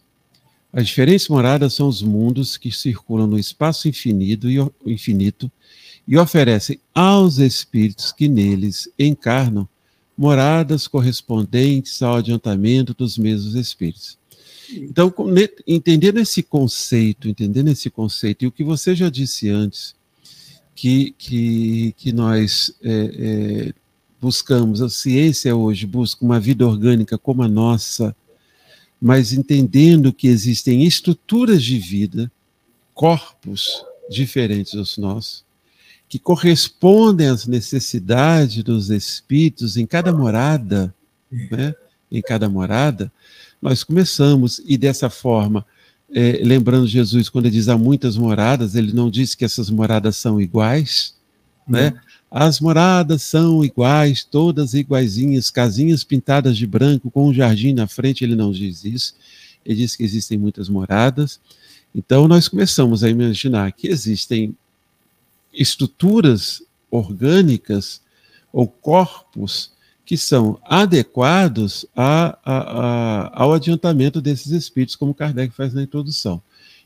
As 0.78 0.89
diferentes 0.89 1.28
moradas 1.28 1.73
são 1.73 1.88
os 1.88 2.03
mundos 2.03 2.55
que 2.55 2.71
circulam 2.71 3.25
no 3.25 3.39
espaço 3.39 3.88
infinito 3.88 4.47
e, 4.47 4.59
infinito 4.86 5.51
e 6.07 6.15
oferecem 6.15 6.80
aos 6.93 7.39
espíritos 7.39 8.11
que 8.11 8.30
neles 8.30 8.88
encarnam 8.99 9.67
moradas 10.15 10.88
correspondentes 10.88 12.03
ao 12.03 12.17
adiantamento 12.17 12.93
dos 12.93 13.17
mesmos 13.17 13.55
espíritos. 13.55 14.19
Então, 14.71 15.11
entendendo 15.65 16.19
esse 16.19 16.43
conceito, 16.43 17.28
entendendo 17.28 17.69
esse 17.69 17.89
conceito, 17.89 18.45
e 18.45 18.47
o 18.47 18.51
que 18.51 18.63
você 18.63 18.95
já 18.95 19.09
disse 19.09 19.49
antes, 19.49 19.95
que, 20.75 21.15
que, 21.17 21.95
que 21.97 22.11
nós 22.11 22.71
é, 22.84 22.91
é, 22.91 23.73
buscamos, 24.21 24.84
a 24.84 24.89
ciência 24.89 25.55
hoje 25.55 25.88
busca 25.88 26.23
uma 26.23 26.39
vida 26.39 26.67
orgânica 26.67 27.17
como 27.17 27.41
a 27.41 27.47
nossa, 27.47 28.15
mas 29.02 29.34
entendendo 29.34 30.12
que 30.12 30.28
existem 30.28 30.84
estruturas 30.84 31.64
de 31.64 31.78
vida, 31.78 32.32
corpos 32.93 33.84
diferentes 34.10 34.74
dos 34.74 34.98
nossos, 34.98 35.45
que 36.10 36.18
correspondem 36.18 37.28
às 37.28 37.45
necessidades 37.45 38.64
dos 38.64 38.89
espíritos 38.89 39.78
em 39.78 39.86
cada 39.86 40.12
morada, 40.14 40.93
né? 41.32 41.76
em 42.12 42.22
cada 42.22 42.50
morada, 42.50 43.12
nós 43.62 43.84
começamos, 43.84 44.62
e 44.66 44.78
dessa 44.78 45.10
forma, 45.10 45.66
é, 46.14 46.39
lembrando 46.43 46.88
Jesus, 46.88 47.28
quando 47.28 47.45
ele 47.48 47.56
diz 47.56 47.68
há 47.68 47.78
muitas 47.78 48.16
moradas, 48.16 48.76
ele 48.76 48.93
não 48.93 49.10
diz 49.10 49.36
que 49.36 49.43
essas 49.43 49.70
moradas 49.70 50.16
são 50.16 50.39
iguais, 50.39 51.16
né? 51.68 51.93
As 52.30 52.59
moradas 52.59 53.21
são 53.23 53.63
iguais, 53.63 54.23
todas 54.23 54.73
iguaizinhas, 54.73 55.49
casinhas 55.49 56.03
pintadas 56.03 56.57
de 56.57 56.67
branco 56.67 57.09
com 57.09 57.28
um 57.28 57.34
jardim 57.34 57.73
na 57.73 57.88
frente, 57.88 58.23
ele 58.23 58.36
não 58.36 58.51
diz 58.51 58.84
isso. 58.84 59.15
Ele 59.65 59.80
diz 59.80 59.95
que 59.95 60.03
existem 60.03 60.38
muitas 60.38 60.67
moradas. 60.67 61.39
Então 61.95 62.28
nós 62.28 62.47
começamos 62.47 63.03
a 63.03 63.09
imaginar 63.09 63.71
que 63.71 63.88
existem 63.88 64.55
estruturas 65.53 66.61
orgânicas 66.91 68.01
ou 68.51 68.67
corpos 68.67 69.71
que 70.05 70.17
são 70.17 70.57
adequados 70.63 71.86
a, 71.95 72.38
a, 72.43 72.57
a, 72.57 73.43
ao 73.43 73.53
adiantamento 73.53 74.21
desses 74.21 74.51
espíritos, 74.51 74.95
como 74.95 75.13
Kardec 75.13 75.53
faz 75.53 75.73
na 75.73 75.84
introdução. 75.84 76.41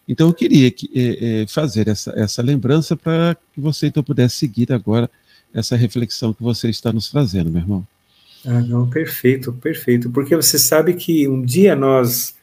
Então, 0.08 0.28
eu 0.28 0.34
queria 0.34 0.72
que, 0.72 0.90
é, 0.96 1.44
é, 1.44 1.48
fazer 1.48 1.88
essa, 1.88 2.12
essa 2.18 2.42
lembrança 2.42 2.98
para 2.98 3.38
que 3.54 3.62
você 3.62 3.88
então 3.88 4.04
pudesse 4.04 4.38
seguir 4.38 4.74
agora 4.74 5.10
essa 5.54 5.76
reflexão 5.76 6.34
que 6.34 6.44
você 6.44 6.70
está 6.70 6.92
nos 6.92 7.10
trazendo, 7.10 7.50
meu 7.50 7.62
irmão. 7.62 7.88
Ah, 8.46 8.62
não, 8.62 8.90
perfeito, 8.90 9.54
perfeito. 9.54 10.10
Porque 10.10 10.36
você 10.36 10.58
sabe 10.58 10.94
que 10.94 11.28
um 11.28 11.42
dia 11.44 11.76
nós 11.76 12.36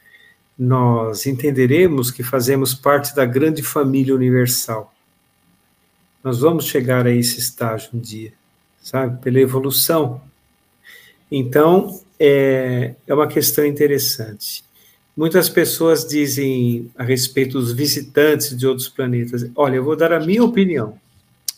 nós 0.57 1.25
entenderemos 1.25 2.11
que 2.11 2.21
fazemos 2.21 2.73
parte 2.73 3.15
da 3.15 3.25
grande 3.25 3.63
família 3.63 4.13
universal. 4.13 4.93
Nós 6.21 6.39
vamos 6.39 6.65
chegar 6.65 7.07
a 7.07 7.11
esse 7.11 7.39
estágio 7.39 7.91
um 7.93 7.99
dia, 7.99 8.33
sabe? 8.81 9.21
Pela 9.21 9.39
evolução. 9.39 10.21
Então, 11.31 12.01
é, 12.19 12.93
é 13.07 13.13
uma 13.13 13.27
questão 13.27 13.65
interessante. 13.65 14.61
Muitas 15.15 15.47
pessoas 15.47 16.05
dizem 16.05 16.91
a 16.97 17.03
respeito 17.03 17.57
dos 17.57 17.71
visitantes 17.71 18.55
de 18.55 18.67
outros 18.67 18.89
planetas. 18.89 19.49
Olha, 19.55 19.77
eu 19.77 19.83
vou 19.83 19.95
dar 19.95 20.11
a 20.11 20.19
minha 20.19 20.43
opinião. 20.43 20.99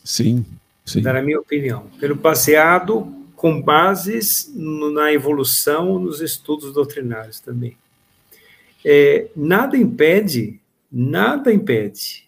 Sim, 0.04 0.46
sim. 0.94 1.02
Dar 1.02 1.16
a 1.16 1.22
minha 1.22 1.40
opinião. 1.40 1.88
Pelo 2.00 2.16
baseado 2.16 3.14
com 3.36 3.62
bases 3.62 4.52
no, 4.56 4.92
na 4.92 5.12
evolução, 5.12 5.98
nos 5.98 6.22
estudos 6.22 6.74
doutrinários 6.74 7.40
também. 7.40 7.76
É, 8.86 9.28
nada 9.36 9.78
impede, 9.78 10.60
nada 10.92 11.52
impede 11.52 12.28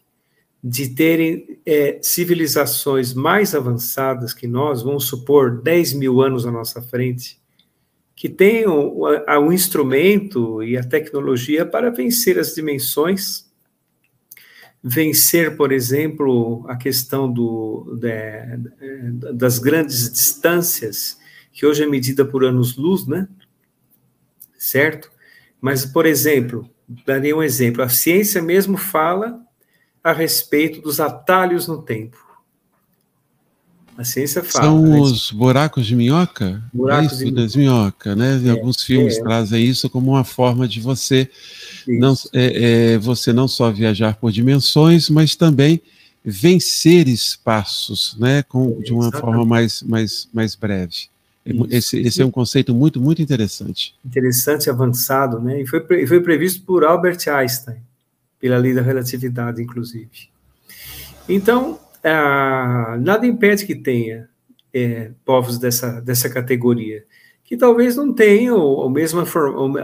de 0.64 0.90
terem 0.90 1.60
é, 1.66 2.00
civilizações 2.02 3.14
mais 3.14 3.54
avançadas 3.54 4.34
que 4.34 4.48
nós, 4.48 4.82
vamos 4.82 5.06
supor 5.08 5.62
10 5.62 5.94
mil 5.94 6.22
anos 6.22 6.46
à 6.46 6.52
nossa 6.52 6.82
frente, 6.82 7.38
que 8.16 8.30
tenham 8.30 8.96
o 8.98 9.52
instrumento 9.52 10.64
e 10.64 10.78
a 10.78 10.84
tecnologia 10.84 11.66
para 11.66 11.90
vencer 11.90 12.40
as 12.40 12.56
dimensões, 12.56 13.52
vencer, 14.84 15.56
por 15.56 15.72
exemplo, 15.72 16.66
a 16.68 16.76
questão 16.76 17.32
do, 17.32 17.98
de, 18.00 19.32
das 19.34 19.58
grandes 19.58 20.12
distâncias, 20.12 21.18
que 21.54 21.66
hoje 21.66 21.84
é 21.84 21.88
medida 21.88 22.26
por 22.26 22.44
anos-luz, 22.44 23.08
né? 23.08 23.28
Certo? 24.58 25.10
Mas, 25.62 25.86
por 25.86 26.06
exemplo, 26.06 26.70
darei 27.06 27.34
um 27.34 27.42
exemplo, 27.42 27.82
a 27.82 27.88
ciência 27.88 28.42
mesmo 28.42 28.76
fala 28.76 29.40
a 30.04 30.12
respeito 30.12 30.82
dos 30.82 31.00
atalhos 31.00 31.68
no 31.68 31.82
tempo. 31.82 32.18
A 33.98 34.04
ciência 34.04 34.44
fala. 34.44 34.66
São 34.66 34.82
né? 34.82 35.00
os 35.00 35.32
buracos 35.32 35.86
de 35.86 35.96
minhoca? 35.96 36.62
Buracos 36.74 37.22
é 37.22 37.26
de 37.26 37.58
minhoca, 37.58 38.16
né? 38.16 38.42
É, 38.46 38.50
alguns 38.50 38.82
filmes 38.82 39.18
é. 39.18 39.22
trazem 39.22 39.64
isso 39.64 39.90
como 39.90 40.12
uma 40.12 40.24
forma 40.24 40.68
de 40.68 40.80
você 40.80 41.30
não, 41.88 42.14
é, 42.34 42.94
é, 42.94 42.98
você 42.98 43.32
não 43.32 43.48
só 43.48 43.72
viajar 43.72 44.16
por 44.16 44.32
dimensões, 44.32 45.10
mas 45.10 45.36
também 45.36 45.82
vencer 46.26 47.08
espaços, 47.08 48.16
né? 48.20 48.44
Com, 48.44 48.82
de 48.82 48.94
uma 48.94 49.12
forma 49.12 49.46
mais, 49.46 49.84
mais, 49.84 50.28
mais 50.34 50.56
breve. 50.56 51.10
Esse, 51.70 52.00
esse, 52.00 52.22
é 52.22 52.26
um 52.26 52.32
conceito 52.32 52.74
muito, 52.74 53.02
muito 53.02 53.22
interessante. 53.22 53.94
Interessante, 54.06 54.70
avançado, 54.70 55.40
né? 55.40 55.62
E 55.62 55.68
foi, 55.68 56.08
foi 56.08 56.22
previsto 56.22 56.64
por 56.64 56.86
Albert 56.86 57.28
Einstein 57.28 57.78
pela 58.40 58.58
lei 58.58 58.74
da 58.74 58.82
relatividade, 58.82 59.62
inclusive. 59.62 60.30
Então, 61.28 61.80
ah, 62.04 62.98
nada 63.00 63.26
impede 63.26 63.66
que 63.66 63.76
tenha 63.76 64.30
é, 64.74 65.12
povos 65.24 65.58
dessa, 65.58 66.02
dessa 66.02 66.30
categoria, 66.30 67.06
que 67.44 67.56
talvez 67.56 67.96
não 67.96 68.14
tenham 68.14 68.82
a 68.82 68.90
mesma, 68.90 69.24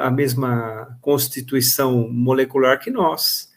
a 0.02 0.12
mesma 0.12 0.98
constituição 1.02 2.10
molecular 2.10 2.80
que 2.80 2.90
nós. 2.90 3.50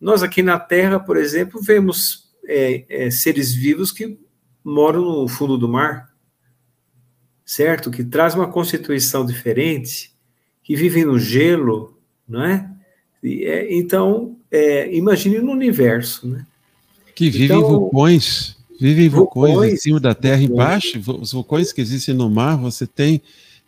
Nós 0.00 0.22
aqui 0.22 0.42
na 0.42 0.58
Terra, 0.58 1.00
por 1.00 1.16
exemplo, 1.16 1.60
vemos 1.60 2.30
é, 2.46 2.84
é, 2.88 3.10
seres 3.10 3.52
vivos 3.54 3.92
que 3.92 4.18
moram 4.62 5.02
no 5.02 5.28
fundo 5.28 5.58
do 5.58 5.68
mar, 5.68 6.10
certo? 7.44 7.90
Que 7.90 8.04
traz 8.04 8.34
uma 8.34 8.50
constituição 8.50 9.26
diferente, 9.26 10.14
que 10.62 10.76
vivem 10.76 11.04
no 11.04 11.18
gelo, 11.18 11.98
não 12.28 12.44
é? 12.44 12.70
É, 13.22 13.74
então, 13.74 14.38
é, 14.50 14.94
imagine 14.94 15.40
no 15.40 15.52
universo, 15.52 16.28
né? 16.28 16.46
Que 17.20 17.28
vivem 17.28 17.58
então, 17.58 17.68
vulcões, 17.68 18.56
vivem 18.80 19.10
vulcões, 19.10 19.52
vulcões, 19.52 19.72
em 19.74 19.76
cima 19.76 20.00
da 20.00 20.14
Terra, 20.14 20.38
vulcões. 20.38 20.50
embaixo, 20.50 21.20
os 21.20 21.32
vulcões 21.32 21.70
que 21.70 21.82
existem 21.82 22.14
no 22.14 22.30
mar, 22.30 22.56
você 22.56 22.86
tem, 22.86 23.20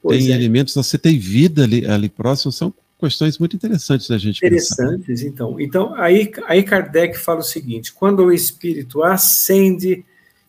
tem 0.08 0.32
é. 0.32 0.34
elementos, 0.34 0.74
você 0.74 0.96
tem 0.96 1.18
vida 1.18 1.64
ali, 1.64 1.84
ali 1.84 2.08
próximo, 2.08 2.50
são 2.50 2.72
questões 2.98 3.36
muito 3.36 3.54
interessantes 3.54 4.08
da 4.08 4.16
gente 4.16 4.38
Interessantes, 4.38 5.06
pensar. 5.06 5.26
então. 5.26 5.60
Então, 5.60 5.94
aí, 5.96 6.32
aí 6.46 6.62
Kardec 6.62 7.18
fala 7.18 7.40
o 7.40 7.44
seguinte, 7.44 7.92
quando 7.92 8.24
o 8.24 8.32
espírito 8.32 9.02
ascende 9.02 10.02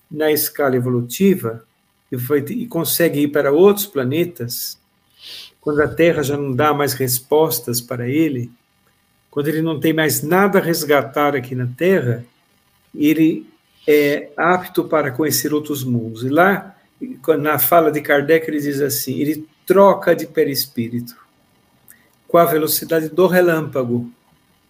na 0.10 0.32
escala 0.32 0.78
evolutiva 0.78 1.66
e, 2.10 2.18
foi, 2.18 2.40
e 2.40 2.68
consegue 2.68 3.20
ir 3.20 3.28
para 3.28 3.52
outros 3.52 3.86
planetas, 3.86 4.78
quando 5.60 5.82
a 5.82 5.90
Terra 5.90 6.24
já 6.24 6.38
não 6.38 6.56
dá 6.56 6.74
mais 6.74 6.94
respostas 6.94 7.82
para 7.82 8.08
ele, 8.08 8.50
quando 9.30 9.50
ele 9.50 9.62
não 9.62 9.78
tem 9.78 9.92
mais 9.92 10.24
nada 10.24 10.60
a 10.60 10.62
resgatar 10.62 11.36
aqui 11.36 11.54
na 11.54 11.68
Terra, 11.68 12.24
ele 12.94 13.48
é 13.88 14.30
apto 14.38 14.84
para 14.84 15.12
conhecer 15.12 15.54
outros 15.54 15.84
mundos. 15.84 16.24
E 16.24 16.30
lá, 16.30 16.76
na 17.40 17.60
fala 17.60 17.92
de 17.92 18.02
Kardec, 18.02 18.48
ele 18.48 18.60
diz 18.60 18.82
assim: 18.82 19.20
ele 19.20 19.48
troca 19.66 20.16
de 20.16 20.26
perispírito 20.26 21.16
com 22.28 22.38
a 22.38 22.46
velocidade 22.46 23.10
do 23.10 23.28
relâmpago. 23.28 24.12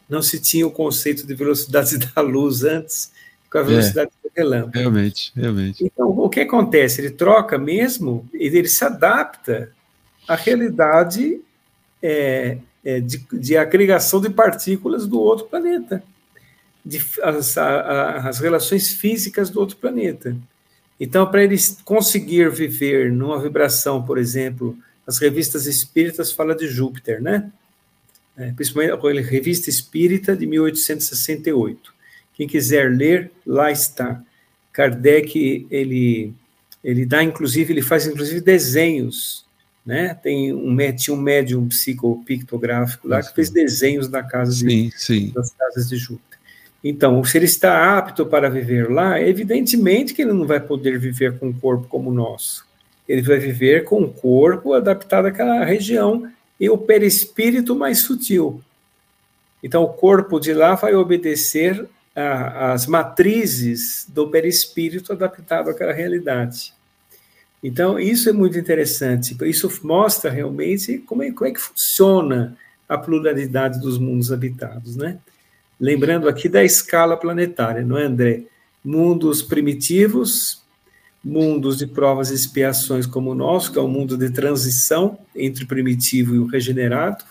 Não 0.10 0.22
se 0.22 0.40
tinha 0.40 0.68
o 0.68 0.72
conceito 0.72 1.26
de 1.26 1.34
velocidade 1.34 1.98
da 2.14 2.22
luz 2.22 2.64
antes, 2.64 3.12
com 3.50 3.58
a 3.58 3.62
é, 3.62 3.64
velocidade 3.64 4.12
é, 4.12 4.28
do 4.28 4.32
relâmpago. 4.36 4.78
Realmente, 4.78 5.32
realmente. 5.36 5.84
Então, 5.84 6.10
o 6.10 6.30
que 6.30 6.42
acontece? 6.42 7.02
Ele 7.02 7.12
troca 7.12 7.58
mesmo, 7.58 8.28
ele 8.34 8.68
se 8.68 8.84
adapta 8.84 9.72
à 10.28 10.36
realidade 10.36 11.40
é, 12.02 12.58
é, 12.84 13.00
de, 13.00 13.26
de 13.32 13.56
agregação 13.56 14.20
de 14.20 14.30
partículas 14.30 15.08
do 15.08 15.20
outro 15.20 15.46
planeta, 15.46 16.04
de, 16.86 17.04
as, 17.22 17.58
a, 17.58 18.28
as 18.30 18.40
relações 18.40 18.92
físicas 18.92 19.50
do 19.50 19.60
outro 19.60 19.78
planeta. 19.78 20.36
Então, 21.00 21.30
para 21.30 21.44
ele 21.44 21.58
conseguir 21.84 22.50
viver 22.50 23.12
numa 23.12 23.42
vibração, 23.42 24.04
por 24.04 24.18
exemplo, 24.18 24.78
as 25.06 25.18
revistas 25.18 25.66
espíritas 25.66 26.32
falam 26.32 26.56
de 26.56 26.68
Júpiter, 26.68 27.22
né? 27.22 27.52
É, 28.36 28.52
principalmente 28.52 29.20
a 29.20 29.22
revista 29.22 29.70
espírita 29.70 30.36
de 30.36 30.46
1868. 30.48 31.94
Quem 32.34 32.48
quiser 32.48 32.90
ler, 32.92 33.32
lá 33.46 33.72
está. 33.72 34.24
Kardec, 34.72 35.68
ele, 35.70 36.34
ele 36.84 37.06
dá, 37.06 37.24
inclusive, 37.24 37.74
ele 37.74 37.82
faz, 37.82 38.08
inclusive, 38.08 38.42
desenhos, 38.42 39.46
né? 39.86 40.16
Tem 40.16 40.52
um, 40.52 40.76
tinha 40.96 41.16
um 41.16 41.22
médium 41.22 41.68
psicopictográfico 41.68 43.08
lá 43.08 43.22
que 43.22 43.36
fez 43.36 43.50
desenhos 43.50 44.08
da 44.08 44.24
casa 44.24 44.52
sim, 44.52 44.90
de, 44.90 44.92
sim. 44.98 45.32
das 45.36 45.52
casas 45.52 45.90
de 45.90 45.98
Júpiter. 45.98 46.33
Então, 46.84 47.24
se 47.24 47.38
ele 47.38 47.46
está 47.46 47.98
apto 47.98 48.26
para 48.26 48.50
viver 48.50 48.92
lá, 48.92 49.22
evidentemente 49.22 50.14
que 50.14 50.22
ele 50.22 50.34
não 50.34 50.46
vai 50.46 50.60
poder 50.60 51.00
viver 51.00 51.40
com 51.40 51.48
um 51.48 51.54
corpo 51.54 51.88
como 51.88 52.10
o 52.10 52.14
nosso. 52.14 52.66
Ele 53.08 53.22
vai 53.22 53.40
viver 53.40 53.86
com 53.86 54.02
um 54.02 54.12
corpo 54.12 54.74
adaptado 54.74 55.28
àquela 55.28 55.64
região 55.64 56.30
e 56.60 56.70
o 56.70 56.78
perispírito 56.78 57.76
mais 57.76 58.00
sutil. 58.00 58.62
Então, 59.62 59.84
o 59.84 59.94
corpo 59.94 60.40
de 60.40 60.54
lá 60.54 60.76
vai 60.76 60.94
obedecer 60.94 61.88
às 62.16 62.86
matrizes 62.86 64.06
do 64.10 64.30
perispírito 64.30 65.14
adaptado 65.14 65.70
àquela 65.70 65.94
realidade. 65.94 66.74
Então, 67.64 67.98
isso 67.98 68.30
é 68.30 68.34
muito 68.34 68.60
interessante. 68.60 69.38
Isso 69.46 69.72
mostra 69.84 70.30
realmente 70.30 70.98
como 71.00 71.24
é, 71.24 71.32
como 71.32 71.50
é 71.50 71.54
que 71.54 71.62
funciona 71.62 72.58
a 72.90 72.98
pluralidade 72.98 73.80
dos 73.80 73.98
mundos 73.98 74.34
habitados, 74.34 74.98
né? 74.98 75.18
Lembrando 75.84 76.30
aqui 76.30 76.48
da 76.48 76.64
escala 76.64 77.18
planetária, 77.18 77.82
não 77.82 77.98
é, 77.98 78.06
André? 78.06 78.44
Mundos 78.82 79.42
primitivos, 79.42 80.64
mundos 81.22 81.78
de 81.78 81.86
provas 81.86 82.32
e 82.32 82.36
expiações 82.36 83.06
como 83.06 83.32
o 83.32 83.36
nosso, 83.36 83.70
que 83.70 83.78
é 83.78 83.82
um 83.82 83.88
mundo 83.90 84.18
de 84.18 84.30
transição 84.30 85.20
entre 85.36 85.66
o 85.66 85.68
primitivo 85.68 86.36
e 86.36 86.40
o 86.40 86.46
regenerado, 86.46 87.26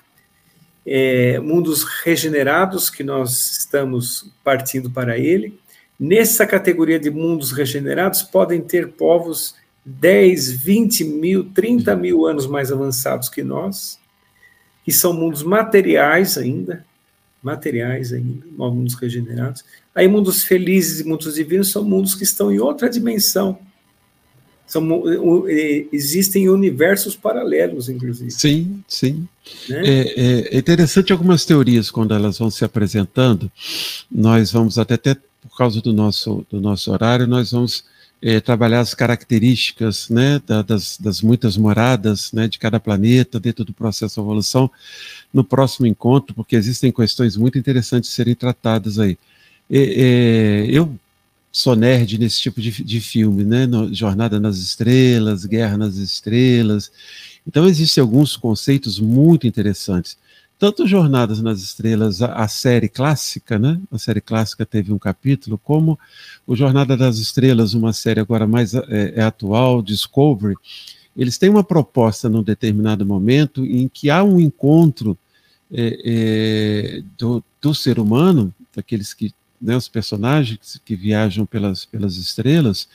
é, 0.85 1.41
mundos 1.41 1.83
regenerados, 2.05 2.91
que 2.91 3.03
nós 3.03 3.57
estamos 3.59 4.31
partindo 4.45 4.91
para 4.91 5.17
ele. 5.17 5.59
Nessa 5.99 6.45
categoria 6.45 7.01
de 7.01 7.11
mundos 7.11 7.53
regenerados, 7.53 8.23
podem 8.23 8.61
ter 8.61 8.89
povos 8.89 9.55
10, 9.83 10.63
20 10.63 11.05
mil, 11.05 11.45
30 11.55 11.97
mil 11.97 12.27
anos 12.27 12.47
mais 12.47 12.71
avançados 12.71 13.31
que 13.31 13.43
nós, 13.43 13.99
que 14.85 14.93
são 14.93 15.15
mundos 15.15 15.43
materiais 15.43 16.37
ainda, 16.37 16.85
materiais 17.43 18.13
ainda, 18.13 18.45
mundos 18.57 18.95
regenerados. 18.95 19.65
Aí 19.95 20.07
mundos 20.07 20.45
felizes 20.45 21.01
e 21.01 21.05
mundos 21.05 21.35
divinos 21.35 21.71
são 21.71 21.85
mundos 21.85 22.15
que 22.15 22.25
estão 22.25 22.53
em 22.53 22.59
outra 22.59 22.89
dimensão. 22.89 23.59
São, 24.67 25.05
existem 25.93 26.49
universos 26.49 27.15
paralelos, 27.15 27.91
inclusive. 27.91 28.31
Sim, 28.31 28.83
sim. 28.89 29.29
Né? 29.69 29.83
É, 29.85 30.55
é, 30.55 30.59
interessante 30.59 31.13
algumas 31.13 31.45
teorias, 31.45 31.91
quando 31.91 32.15
elas 32.15 32.39
vão 32.39 32.51
se 32.51 32.65
apresentando, 32.65 33.53
nós 34.11 34.51
vamos 34.51 34.79
até, 34.79 34.95
até 34.95 35.15
por 35.15 35.57
causa 35.59 35.83
do 35.83 35.93
nosso, 35.93 36.47
do 36.51 36.59
nosso 36.59 36.91
horário, 36.91 37.27
nós 37.27 37.51
vamos 37.51 37.85
é, 38.23 38.39
trabalhar 38.41 38.81
as 38.81 38.95
características 38.95 40.09
né, 40.09 40.41
da, 40.47 40.63
das, 40.63 40.97
das, 40.97 41.21
muitas 41.21 41.57
moradas 41.57 42.33
né, 42.33 42.47
de 42.47 42.57
cada 42.59 42.79
planeta 42.79 43.41
dentro 43.41 43.65
do 43.65 43.73
processo 43.73 44.15
de 44.15 44.21
evolução 44.21 44.71
no 45.35 45.43
próximo 45.43 45.87
encontro, 45.87 46.33
porque 46.33 46.55
existem 46.55 46.93
questões 46.93 47.37
muito 47.37 47.59
interessantes 47.59 48.11
serem 48.11 48.37
tratadas 48.37 48.99
aí. 48.99 49.19
É, 49.69 50.67
eu 50.69 50.95
sou 51.51 51.75
nerd 51.75 52.19
nesse 52.19 52.41
tipo 52.41 52.61
de, 52.61 52.71
de 52.83 53.01
filme, 53.01 53.45
né? 53.45 53.67
No, 53.67 53.93
Jornada 53.93 54.39
nas 54.41 54.59
Estrelas, 54.59 55.45
Guerra 55.45 55.77
nas 55.77 55.97
Estrelas. 55.97 56.91
Então 57.47 57.67
existem 57.67 58.01
alguns 58.01 58.37
conceitos 58.37 59.01
muito 59.01 59.47
interessantes. 59.47 60.17
Tanto 60.63 60.87
Jornadas 60.87 61.43
nas 61.43 61.61
Estrelas, 61.61 62.23
a, 62.23 62.35
a, 62.35 62.47
série 62.47 62.89
clássica, 62.89 63.59
né? 63.59 63.81
A 63.91 63.99
série 63.99 64.21
clássica 64.21 64.65
teve 64.65 64.93
um 64.93 64.99
capítulo, 64.99 65.59
como 65.59 65.99
o 66.47 66.55
Jornada 66.55 66.97
das 66.97 67.19
Estrelas, 67.19 67.75
uma 67.75 67.93
série 67.93 68.21
agora 68.21 68.47
mais 68.47 68.73
é, 68.73 69.15
é 69.17 69.23
atual, 69.23 69.83
Discovery. 69.83 70.55
Eles 71.17 71.37
têm 71.37 71.51
uma 71.51 71.65
proposta 71.65 72.29
num 72.29 72.45
determinado 72.45 73.05
momento 73.05 73.67
em 73.67 73.89
que 73.89 74.09
há 74.09 74.23
um 74.23 74.39
encontro 74.39 75.19
é, 75.69 75.99
é, 76.05 77.03
do, 77.19 77.43
do 77.61 77.75
ser 77.75 77.99
humano, 77.99 78.55
daqueles 78.73 79.13
que, 79.13 79.35
né, 79.61 79.77
os 79.77 79.89
personagens 79.89 80.81
que 80.85 80.95
viajam 80.95 81.45
pelas, 81.45 81.85
pelas 81.85 82.15
estrelas, 82.15 82.87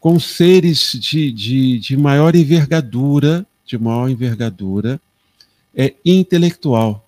com 0.00 0.18
seres 0.18 0.98
de, 1.00 1.30
de, 1.30 1.78
de 1.78 1.96
maior 1.96 2.34
envergadura, 2.34 3.46
de 3.64 3.78
maior 3.78 4.10
envergadura 4.10 5.00
é, 5.76 5.94
intelectual, 6.04 7.06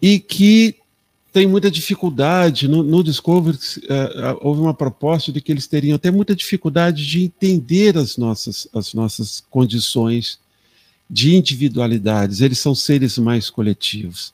e 0.00 0.18
que 0.18 0.76
tem 1.36 1.46
muita 1.46 1.70
dificuldade, 1.70 2.66
no, 2.66 2.82
no 2.82 3.04
Discovery 3.04 3.58
uh, 3.58 4.38
houve 4.40 4.62
uma 4.62 4.72
proposta 4.72 5.30
de 5.30 5.42
que 5.42 5.52
eles 5.52 5.66
teriam 5.66 5.96
até 5.96 6.10
muita 6.10 6.34
dificuldade 6.34 7.06
de 7.06 7.24
entender 7.24 7.98
as 7.98 8.16
nossas, 8.16 8.66
as 8.72 8.94
nossas 8.94 9.44
condições 9.50 10.38
de 11.10 11.36
individualidades, 11.36 12.40
eles 12.40 12.58
são 12.58 12.74
seres 12.74 13.18
mais 13.18 13.50
coletivos. 13.50 14.32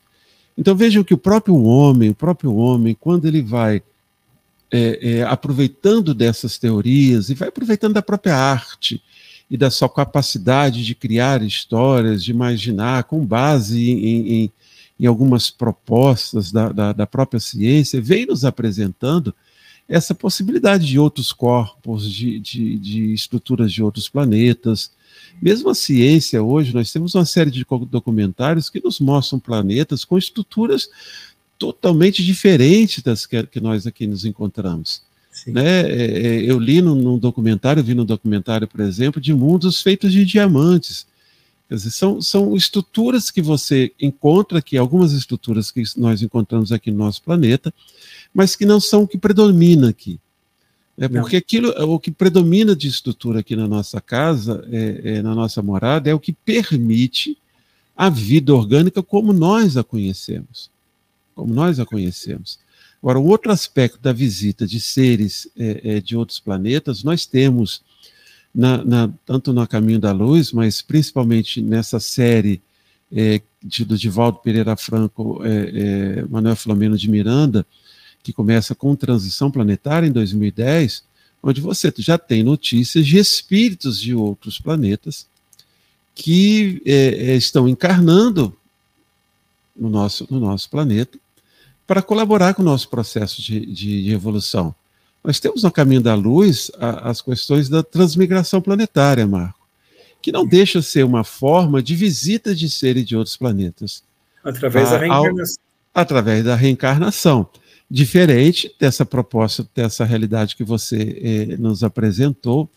Então 0.56 0.76
vejam 0.76 1.02
que 1.02 1.12
o 1.12 1.18
próprio 1.18 1.60
homem, 1.64 2.10
o 2.10 2.14
próprio 2.14 2.54
homem, 2.54 2.96
quando 2.98 3.26
ele 3.26 3.42
vai 3.42 3.82
é, 4.70 5.18
é, 5.18 5.22
aproveitando 5.24 6.14
dessas 6.14 6.56
teorias 6.56 7.30
e 7.30 7.34
vai 7.34 7.48
aproveitando 7.48 7.94
da 7.94 8.02
própria 8.02 8.36
arte 8.36 9.02
e 9.52 9.56
da 9.58 9.70
sua 9.70 9.86
capacidade 9.86 10.82
de 10.82 10.94
criar 10.94 11.42
histórias, 11.42 12.24
de 12.24 12.30
imaginar, 12.30 13.04
com 13.04 13.22
base 13.22 13.90
em, 13.90 14.32
em, 14.32 14.52
em 14.98 15.06
algumas 15.06 15.50
propostas 15.50 16.50
da, 16.50 16.70
da, 16.70 16.92
da 16.94 17.06
própria 17.06 17.38
ciência, 17.38 18.00
vem 18.00 18.24
nos 18.24 18.46
apresentando 18.46 19.34
essa 19.86 20.14
possibilidade 20.14 20.86
de 20.86 20.98
outros 20.98 21.34
corpos, 21.34 22.10
de, 22.10 22.40
de, 22.40 22.78
de 22.78 23.12
estruturas 23.12 23.70
de 23.70 23.82
outros 23.82 24.08
planetas, 24.08 24.90
mesmo 25.40 25.68
a 25.68 25.74
ciência 25.74 26.42
hoje, 26.42 26.72
nós 26.72 26.90
temos 26.90 27.14
uma 27.14 27.26
série 27.26 27.50
de 27.50 27.66
documentários 27.90 28.70
que 28.70 28.82
nos 28.82 29.00
mostram 29.00 29.38
planetas 29.38 30.02
com 30.02 30.16
estruturas 30.16 30.88
totalmente 31.58 32.24
diferentes 32.24 33.02
das 33.02 33.26
que, 33.26 33.42
que 33.48 33.60
nós 33.60 33.86
aqui 33.86 34.06
nos 34.06 34.24
encontramos. 34.24 35.02
Né? 35.46 35.80
É, 35.82 36.06
é, 36.06 36.50
eu 36.50 36.58
li 36.58 36.80
num, 36.80 36.94
num, 36.94 37.18
documentário, 37.18 37.82
vi 37.82 37.94
num 37.94 38.04
documentário, 38.04 38.68
por 38.68 38.80
exemplo, 38.80 39.20
de 39.20 39.32
mundos 39.32 39.82
feitos 39.82 40.12
de 40.12 40.24
diamantes. 40.24 41.06
Quer 41.68 41.76
dizer, 41.76 41.90
são, 41.90 42.20
são 42.20 42.56
estruturas 42.56 43.30
que 43.30 43.40
você 43.40 43.92
encontra 44.00 44.58
aqui, 44.58 44.76
algumas 44.76 45.12
estruturas 45.12 45.70
que 45.70 45.82
nós 45.96 46.22
encontramos 46.22 46.70
aqui 46.70 46.90
no 46.90 46.98
nosso 46.98 47.22
planeta, 47.22 47.72
mas 48.32 48.54
que 48.54 48.66
não 48.66 48.78
são 48.80 49.02
o 49.02 49.08
que 49.08 49.18
predomina 49.18 49.88
aqui. 49.88 50.20
É 50.98 51.08
porque 51.08 51.36
aquilo, 51.36 51.70
o 51.92 51.98
que 51.98 52.10
predomina 52.10 52.76
de 52.76 52.86
estrutura 52.86 53.40
aqui 53.40 53.56
na 53.56 53.66
nossa 53.66 54.00
casa, 54.00 54.64
é, 54.70 55.00
é, 55.16 55.22
na 55.22 55.34
nossa 55.34 55.62
morada, 55.62 56.10
é 56.10 56.14
o 56.14 56.20
que 56.20 56.32
permite 56.32 57.38
a 57.96 58.10
vida 58.10 58.54
orgânica 58.54 59.02
como 59.02 59.32
nós 59.32 59.76
a 59.76 59.82
conhecemos. 59.82 60.70
Como 61.34 61.52
nós 61.52 61.80
a 61.80 61.86
conhecemos. 61.86 62.58
Agora, 63.02 63.18
o 63.18 63.26
outro 63.26 63.50
aspecto 63.50 63.98
da 64.00 64.12
visita 64.12 64.64
de 64.64 64.78
seres 64.78 65.48
é, 65.58 65.96
é, 65.96 66.00
de 66.00 66.16
outros 66.16 66.38
planetas, 66.38 67.02
nós 67.02 67.26
temos, 67.26 67.82
na, 68.54 68.84
na, 68.84 69.10
tanto 69.26 69.52
no 69.52 69.66
Caminho 69.66 69.98
da 69.98 70.12
Luz, 70.12 70.52
mas 70.52 70.80
principalmente 70.80 71.60
nessa 71.60 71.98
série 71.98 72.62
é, 73.10 73.42
de, 73.60 73.84
do 73.84 73.98
Divaldo 73.98 74.38
Pereira 74.38 74.76
Franco, 74.76 75.42
é, 75.44 75.48
é, 75.50 76.24
Manuel 76.30 76.54
Flamengo 76.54 76.96
de 76.96 77.10
Miranda, 77.10 77.66
que 78.22 78.32
começa 78.32 78.72
com 78.72 78.94
transição 78.94 79.50
planetária 79.50 80.06
em 80.06 80.12
2010, 80.12 81.02
onde 81.42 81.60
você 81.60 81.92
já 81.98 82.16
tem 82.16 82.44
notícias 82.44 83.04
de 83.04 83.18
espíritos 83.18 84.00
de 84.00 84.14
outros 84.14 84.60
planetas 84.60 85.26
que 86.14 86.80
é, 86.86 87.34
estão 87.34 87.68
encarnando 87.68 88.56
no 89.74 89.90
nosso, 89.90 90.24
no 90.30 90.38
nosso 90.38 90.70
planeta 90.70 91.18
para 91.92 92.00
colaborar 92.00 92.54
com 92.54 92.62
o 92.62 92.64
nosso 92.64 92.88
processo 92.88 93.42
de, 93.42 93.66
de, 93.66 94.04
de 94.04 94.12
evolução. 94.14 94.74
Nós 95.22 95.38
temos 95.38 95.62
no 95.62 95.70
caminho 95.70 96.00
da 96.00 96.14
luz 96.14 96.70
a, 96.78 97.10
as 97.10 97.20
questões 97.20 97.68
da 97.68 97.82
transmigração 97.82 98.62
planetária, 98.62 99.26
Marco, 99.26 99.60
que 100.22 100.32
não 100.32 100.46
deixa 100.46 100.80
ser 100.80 101.04
uma 101.04 101.22
forma 101.22 101.82
de 101.82 101.94
visita 101.94 102.54
de 102.54 102.70
seres 102.70 103.04
de 103.04 103.14
outros 103.14 103.36
planetas. 103.36 104.02
Através 104.42 104.88
a, 104.88 104.92
da 104.92 104.98
reencarnação. 105.00 105.56
Ao, 105.92 106.02
através 106.02 106.44
da 106.44 106.56
reencarnação 106.56 107.46
diferente 107.90 108.74
dessa 108.80 109.04
proposta, 109.04 109.68
dessa 109.74 110.02
realidade 110.02 110.56
que 110.56 110.64
você 110.64 111.20
eh, 111.22 111.56
nos 111.58 111.84
apresentou, 111.84 112.70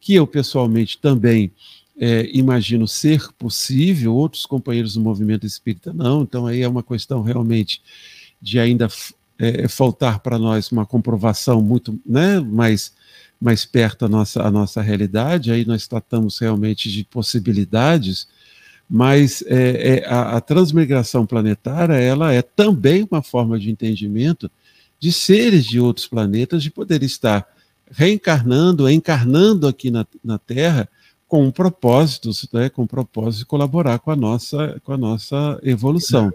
que 0.00 0.14
eu 0.14 0.26
pessoalmente 0.26 0.96
também 0.96 1.52
eh, 2.00 2.26
imagino 2.32 2.88
ser 2.88 3.30
possível, 3.34 4.14
outros 4.14 4.46
companheiros 4.46 4.94
do 4.94 5.02
movimento 5.02 5.46
espírita 5.46 5.92
não, 5.92 6.22
então 6.22 6.46
aí 6.46 6.62
é 6.62 6.68
uma 6.68 6.82
questão 6.82 7.20
realmente 7.20 7.82
de 8.42 8.58
ainda 8.58 8.88
eh, 9.38 9.68
faltar 9.68 10.18
para 10.18 10.38
nós 10.38 10.70
uma 10.72 10.84
comprovação 10.84 11.62
muito 11.62 11.98
né, 12.04 12.40
mais, 12.40 12.92
mais 13.40 13.64
perto 13.64 14.04
a 14.04 14.08
nossa, 14.08 14.42
a 14.42 14.50
nossa 14.50 14.82
realidade, 14.82 15.52
aí 15.52 15.64
nós 15.64 15.86
tratamos 15.86 16.38
realmente 16.38 16.90
de 16.90 17.04
possibilidades, 17.04 18.26
mas 18.90 19.42
é, 19.46 20.00
é, 20.00 20.06
a, 20.06 20.36
a, 20.36 20.40
transmigração 20.40 21.24
planetária 21.24 21.94
ela 21.94 22.32
é 22.32 22.42
também 22.42 23.06
uma 23.10 23.22
forma 23.22 23.58
de 23.58 23.70
entendimento 23.70 24.50
de 25.00 25.12
seres 25.12 25.64
de 25.64 25.80
outros 25.80 26.06
planetas 26.06 26.62
de 26.62 26.70
poder 26.70 27.02
estar 27.02 27.46
reencarnando, 27.90 28.88
encarnando 28.90 29.66
aqui 29.66 29.90
na, 29.90 30.06
na 30.22 30.38
Terra 30.38 30.88
com 31.26 31.50
propósitos, 31.50 32.46
né, 32.52 32.68
com 32.68 32.86
propósito 32.86 33.40
de 33.40 33.46
colaborar 33.46 33.98
com 33.98 34.10
a 34.10 34.16
nossa, 34.16 34.78
com 34.84 34.92
a 34.92 34.98
nossa 34.98 35.58
evolução. 35.62 36.30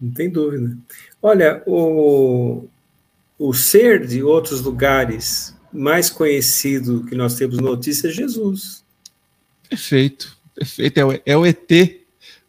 Não 0.00 0.10
tem 0.12 0.30
dúvida. 0.30 0.76
Olha, 1.20 1.62
o, 1.66 2.64
o 3.38 3.52
ser 3.52 4.06
de 4.06 4.22
outros 4.22 4.60
lugares 4.62 5.54
mais 5.72 6.10
conhecido 6.10 7.04
que 7.04 7.14
nós 7.14 7.34
temos 7.34 7.58
notícia 7.58 8.08
é 8.08 8.10
Jesus. 8.10 8.84
Perfeito, 9.68 10.36
perfeito. 10.54 10.98
É 10.98 11.04
o, 11.04 11.20
é 11.26 11.36
o 11.36 11.46
ET 11.46 12.00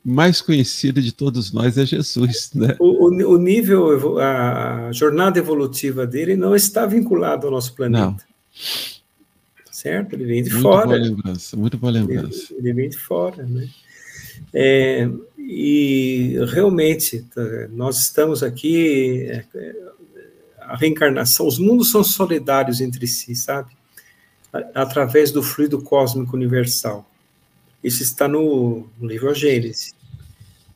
mais 0.04 0.42
conhecido 0.42 1.02
de 1.02 1.12
todos 1.12 1.52
nós, 1.52 1.78
é 1.78 1.86
Jesus. 1.86 2.52
Né? 2.56 2.76
O, 2.80 3.08
o, 3.08 3.34
o 3.34 3.38
nível, 3.38 4.18
a 4.20 4.92
jornada 4.92 5.38
evolutiva 5.38 6.08
dele 6.08 6.36
não 6.36 6.56
está 6.56 6.86
vinculado 6.86 7.46
ao 7.46 7.52
nosso 7.52 7.76
planeta. 7.76 8.18
Não 8.18 8.18
certo? 9.82 10.14
Ele 10.14 10.26
vem 10.26 10.44
de 10.44 10.52
muito 10.52 10.62
fora. 10.62 10.86
Boa 10.86 11.00
lembrança, 11.00 11.58
muito 11.58 11.78
boa 11.78 11.92
lembrança. 11.92 12.54
Ele, 12.54 12.60
ele 12.60 12.74
vem 12.74 12.90
de 12.90 12.98
fora, 12.98 13.44
né? 13.44 13.68
É, 14.54 15.10
e 15.48 16.38
realmente, 16.54 17.24
tá, 17.34 17.42
nós 17.70 17.98
estamos 18.00 18.44
aqui, 18.44 19.24
é, 19.30 19.76
a 20.60 20.76
reencarnação, 20.76 21.48
os 21.48 21.58
mundos 21.58 21.92
são 21.92 22.04
solidários 22.04 22.80
entre 22.80 23.06
si, 23.08 23.36
sabe? 23.36 23.72
Através 24.74 25.32
do 25.32 25.42
fluido 25.42 25.82
cósmico 25.82 26.36
universal. 26.36 27.10
Isso 27.84 28.04
está 28.04 28.28
no, 28.28 28.88
livro 29.02 29.34
Gênesis. 29.34 29.94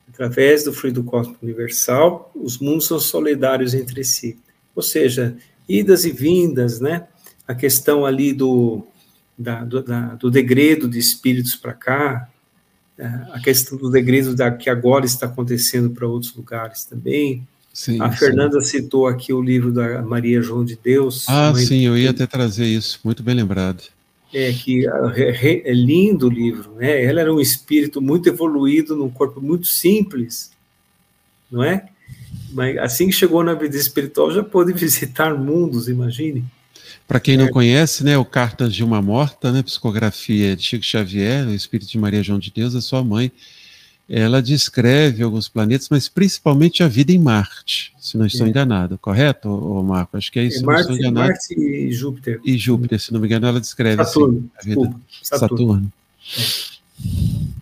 Através 0.10 0.64
do 0.64 0.74
fluido 0.74 1.04
cósmico 1.04 1.40
universal, 1.44 2.32
os 2.34 2.58
mundos 2.58 2.88
são 2.88 3.00
solidários 3.00 3.74
entre 3.74 4.04
si. 4.04 4.40
Ou 4.76 4.82
seja, 4.82 5.38
idas 5.68 6.06
e 6.06 6.12
vindas, 6.12 6.80
né? 6.80 7.08
A 7.48 7.54
questão 7.54 8.06
ali 8.06 8.34
do, 8.34 8.86
da, 9.38 9.64
do, 9.64 9.84
da, 9.84 10.16
do 10.16 10.32
degredo 10.32 10.90
de 10.90 10.98
espíritos 10.98 11.56
para 11.56 11.74
cá, 11.74 12.30
é, 12.30 12.35
a 12.98 13.40
questão 13.42 13.78
do 13.78 13.90
degredo 13.90 14.36
da, 14.36 14.52
que 14.52 14.70
agora 14.70 15.06
está 15.06 15.26
acontecendo 15.26 15.90
para 15.90 16.08
outros 16.08 16.34
lugares 16.36 16.86
também. 16.86 17.46
Sim, 17.74 18.02
a 18.02 18.10
Fernanda 18.10 18.62
sim. 18.62 18.80
citou 18.80 19.06
aqui 19.06 19.34
o 19.34 19.42
livro 19.42 19.72
da 19.72 20.02
Maria 20.02 20.42
João 20.42 20.64
de 20.64 20.80
Deus. 20.82 21.26
Ah, 21.28 21.54
sim, 21.56 21.82
eu 21.86 21.98
ia 21.98 22.12
até 22.12 22.26
trazer 22.26 22.66
isso, 22.66 23.00
muito 23.04 23.22
bem 23.22 23.36
lembrado. 23.36 23.84
É 24.34 24.52
que 24.54 24.88
é, 24.88 25.70
é 25.70 25.74
lindo 25.74 26.28
o 26.28 26.30
livro, 26.30 26.76
né? 26.76 27.04
Ela 27.04 27.22
era 27.22 27.34
um 27.34 27.40
espírito 27.40 28.02
muito 28.02 28.30
evoluído, 28.30 28.96
num 28.96 29.10
corpo 29.10 29.42
muito 29.42 29.68
simples, 29.68 30.52
não 31.52 31.64
é? 31.64 31.90
Mas 32.52 32.78
assim 32.78 33.08
que 33.08 33.14
chegou 33.14 33.44
na 33.44 33.54
vida 33.54 33.76
espiritual, 33.76 34.32
já 34.32 34.42
pôde 34.44 34.72
visitar 34.74 35.36
mundos, 35.36 35.90
imagine. 35.90 36.46
Para 37.08 37.20
quem 37.20 37.38
não 37.38 37.46
é. 37.46 37.52
conhece, 37.52 38.04
né, 38.04 38.18
o 38.18 38.26
Cartas 38.26 38.74
de 38.74 38.84
uma 38.84 39.02
Morta, 39.02 39.52
né, 39.52 39.62
psicografia 39.62 40.56
de 40.56 40.64
Chico 40.64 40.84
Xavier, 40.84 41.48
o 41.48 41.54
Espírito 41.54 41.92
de 41.92 41.98
Maria 42.00 42.24
João 42.24 42.40
de 42.40 42.52
Deus, 42.52 42.74
a 42.74 42.82
sua 42.82 43.04
mãe, 43.04 43.32
ela 44.10 44.42
descreve 44.42 45.24
alguns 45.24 45.48
planetas, 45.48 45.88
mas 45.90 46.08
principalmente 46.08 46.84
a 46.84 46.88
vida 46.88 47.12
em 47.12 47.20
Marte, 47.20 47.94
se 48.00 48.18
não 48.18 48.26
estou 48.26 48.46
é. 48.46 48.50
enganado, 48.50 48.98
correto, 48.98 49.50
ô 49.50 49.82
Marco? 49.84 50.18
Acho 50.18 50.32
que 50.32 50.40
é 50.40 50.44
isso. 50.44 50.60
É 50.62 50.64
Marte, 50.64 51.12
Marte 51.12 51.60
e 51.60 51.92
Júpiter. 51.92 52.40
E 52.44 52.58
Júpiter, 52.58 53.00
se 53.00 53.14
não 53.14 53.20
me 53.20 53.28
engano, 53.28 53.48
ela 53.48 53.60
descreve 53.60 54.04
Saturno, 54.04 54.50
assim, 54.58 54.72
a 54.72 54.76
vida. 54.76 54.96
Saturno. 55.22 55.92
Saturno. 55.92 55.94
É. 57.02 57.56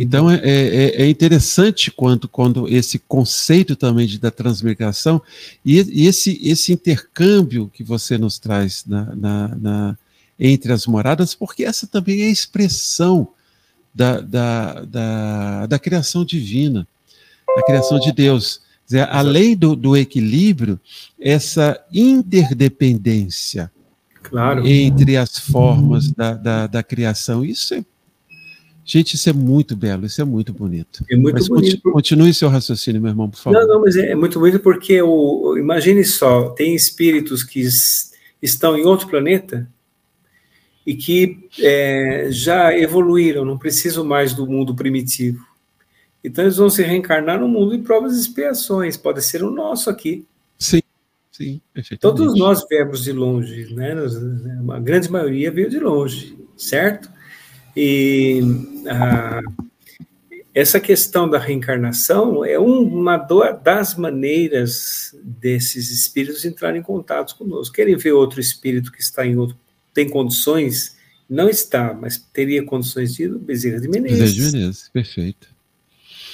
Então 0.00 0.30
é, 0.30 0.36
é, 0.36 1.02
é, 1.02 1.08
interessante 1.08 1.90
quando, 1.90 2.28
quando 2.28 2.68
esse 2.68 3.00
conceito 3.00 3.74
também 3.74 4.06
de, 4.06 4.18
da 4.18 4.30
transmigração 4.30 5.20
e, 5.64 5.80
e, 5.80 6.06
esse, 6.06 6.38
esse 6.42 6.72
intercâmbio 6.72 7.68
que 7.68 7.82
você 7.82 8.16
nos 8.16 8.38
traz 8.38 8.84
na, 8.86 9.16
na, 9.16 9.48
na, 9.56 9.98
entre 10.38 10.72
as 10.72 10.86
moradas, 10.86 11.34
porque 11.34 11.64
essa 11.64 11.84
também 11.84 12.22
é 12.22 12.26
a 12.26 12.30
expressão 12.30 13.28
da, 13.92 14.20
da, 14.20 14.84
da, 14.84 15.66
da 15.66 15.78
criação 15.80 16.24
divina, 16.24 16.86
da 17.56 17.62
criação 17.64 17.98
de 17.98 18.12
Deus. 18.12 18.60
Dizer, 18.86 19.08
além 19.10 19.56
do, 19.56 19.74
do 19.74 19.96
equilíbrio, 19.96 20.78
essa 21.20 21.78
interdependência 21.92 23.70
claro. 24.22 24.66
entre 24.66 25.16
as 25.16 25.38
formas 25.38 26.10
da, 26.12 26.34
da, 26.34 26.66
da 26.68 26.82
criação. 26.82 27.44
Isso 27.44 27.74
é 27.74 27.84
Gente, 28.90 29.16
isso 29.16 29.28
é 29.28 29.34
muito 29.34 29.76
belo, 29.76 30.06
isso 30.06 30.18
é 30.18 30.24
muito 30.24 30.50
bonito. 30.50 31.04
É 31.10 31.14
muito 31.14 31.34
mas 31.34 31.46
bonito. 31.46 31.92
Continue 31.92 32.32
seu 32.32 32.48
raciocínio, 32.48 33.02
meu 33.02 33.10
irmão, 33.10 33.28
por 33.28 33.38
favor. 33.38 33.60
Não, 33.60 33.68
não, 33.68 33.82
mas 33.82 33.96
é, 33.96 34.12
é 34.12 34.14
muito 34.14 34.40
bonito 34.40 34.60
porque 34.60 35.02
o, 35.02 35.58
imagine 35.58 36.02
só, 36.06 36.48
tem 36.52 36.74
espíritos 36.74 37.42
que 37.42 37.68
estão 38.40 38.78
em 38.78 38.86
outro 38.86 39.06
planeta 39.06 39.68
e 40.86 40.94
que 40.94 41.50
é, 41.60 42.28
já 42.30 42.74
evoluíram, 42.78 43.44
não 43.44 43.58
precisam 43.58 44.06
mais 44.06 44.32
do 44.32 44.46
mundo 44.46 44.74
primitivo. 44.74 45.46
Então 46.24 46.44
eles 46.44 46.56
vão 46.56 46.70
se 46.70 46.82
reencarnar 46.82 47.38
no 47.38 47.46
mundo 47.46 47.76
de 47.76 47.82
provas 47.82 48.16
e 48.16 48.20
expiações, 48.22 48.96
pode 48.96 49.22
ser 49.22 49.44
o 49.44 49.50
nosso 49.50 49.90
aqui. 49.90 50.24
Sim, 50.58 50.80
sim, 51.30 51.60
Todos 52.00 52.38
nós 52.38 52.64
viemos 52.66 53.04
de 53.04 53.12
longe, 53.12 53.74
né? 53.74 53.94
A 54.70 54.80
grande 54.80 55.10
maioria 55.10 55.50
veio 55.50 55.68
de 55.68 55.78
longe, 55.78 56.38
certo? 56.56 57.17
E 57.76 58.40
ah, 58.86 59.40
essa 60.54 60.80
questão 60.80 61.30
da 61.30 61.38
reencarnação 61.38 62.44
é 62.44 62.58
uma 62.58 63.16
das 63.16 63.94
maneiras 63.94 65.14
desses 65.22 65.88
espíritos 65.90 66.44
entrarem 66.44 66.80
em 66.80 66.84
contato 66.84 67.36
conosco. 67.36 67.74
Querem 67.74 67.96
ver 67.96 68.12
outro 68.12 68.40
espírito 68.40 68.90
que 68.90 69.00
está 69.00 69.24
em 69.24 69.36
outro, 69.36 69.56
tem 69.94 70.08
condições? 70.08 70.96
Não 71.30 71.48
está, 71.48 71.94
mas 71.94 72.16
teria 72.32 72.64
condições 72.64 73.14
de 73.14 73.24
ir 73.24 73.38
Bezerra 73.38 73.80
de 73.80 73.88
Menezes. 73.88 74.18
Bezerra 74.18 74.50
de 74.50 74.56
Menezes, 74.56 74.88
perfeito. 74.92 75.48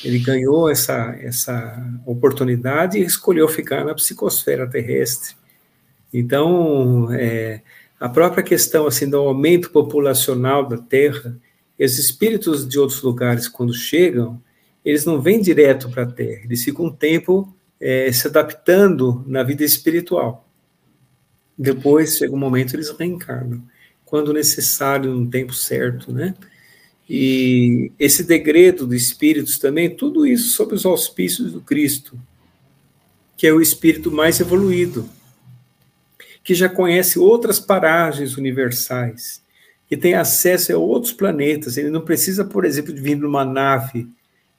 Ele 0.02 0.18
ganhou 0.20 0.70
essa, 0.70 1.16
essa 1.20 1.86
oportunidade 2.06 2.98
e 2.98 3.02
escolheu 3.02 3.48
ficar 3.48 3.84
na 3.84 3.94
psicosfera 3.94 4.66
terrestre. 4.66 5.34
Então, 6.12 7.12
é, 7.12 7.60
a 7.98 8.08
própria 8.08 8.42
questão 8.42 8.86
assim 8.86 9.08
do 9.08 9.16
aumento 9.16 9.70
populacional 9.70 10.66
da 10.66 10.76
Terra, 10.76 11.38
esses 11.78 11.98
espíritos 11.98 12.66
de 12.68 12.78
outros 12.78 13.02
lugares 13.02 13.48
quando 13.48 13.72
chegam, 13.72 14.42
eles 14.84 15.04
não 15.04 15.20
vêm 15.20 15.40
direto 15.40 15.88
para 15.90 16.02
a 16.02 16.10
Terra, 16.10 16.42
eles 16.44 16.62
ficam 16.62 16.86
um 16.86 16.92
tempo 16.92 17.54
é, 17.80 18.10
se 18.12 18.26
adaptando 18.26 19.24
na 19.26 19.42
vida 19.42 19.64
espiritual. 19.64 20.48
Depois 21.56 22.16
chega 22.18 22.34
um 22.34 22.38
momento 22.38 22.74
eles 22.74 22.90
reencarnam, 22.90 23.62
quando 24.04 24.32
necessário, 24.32 25.14
no 25.14 25.30
tempo 25.30 25.54
certo, 25.54 26.12
né? 26.12 26.34
E 27.08 27.92
esse 27.98 28.24
degredo 28.24 28.86
de 28.86 28.96
espíritos 28.96 29.58
também, 29.58 29.94
tudo 29.94 30.26
isso 30.26 30.50
sob 30.50 30.74
os 30.74 30.86
auspícios 30.86 31.52
do 31.52 31.60
Cristo, 31.60 32.18
que 33.36 33.46
é 33.46 33.52
o 33.52 33.60
espírito 33.60 34.10
mais 34.10 34.40
evoluído 34.40 35.08
que 36.44 36.54
já 36.54 36.68
conhece 36.68 37.18
outras 37.18 37.58
paragens 37.58 38.36
universais, 38.36 39.42
que 39.88 39.96
tem 39.96 40.14
acesso 40.14 40.74
a 40.74 40.78
outros 40.78 41.12
planetas. 41.12 41.78
Ele 41.78 41.88
não 41.88 42.02
precisa, 42.02 42.44
por 42.44 42.66
exemplo, 42.66 42.92
de 42.92 43.00
vir 43.00 43.16
numa 43.16 43.46
nave. 43.46 44.06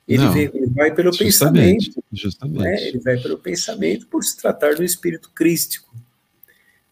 Ele, 0.07 0.23
não, 0.23 0.33
vem, 0.33 0.49
ele 0.51 0.67
vai 0.67 0.93
pelo 0.93 1.13
justamente, 1.13 1.91
pensamento. 1.91 2.03
Justamente. 2.11 2.59
Né? 2.59 2.87
Ele 2.87 2.99
vai 2.99 3.17
pelo 3.17 3.37
pensamento 3.37 4.07
por 4.07 4.23
se 4.23 4.35
tratar 4.35 4.79
um 4.79 4.83
espírito 4.83 5.29
crístico. 5.33 5.93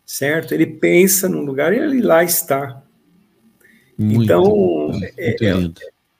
Certo? 0.05 0.53
Ele 0.53 0.67
pensa 0.67 1.27
num 1.27 1.41
lugar 1.41 1.73
e 1.73 1.79
ele 1.79 2.01
lá 2.01 2.23
está. 2.23 2.83
Muito, 3.97 4.23
então, 4.23 4.91
é, 5.17 5.35
é, 5.41 5.71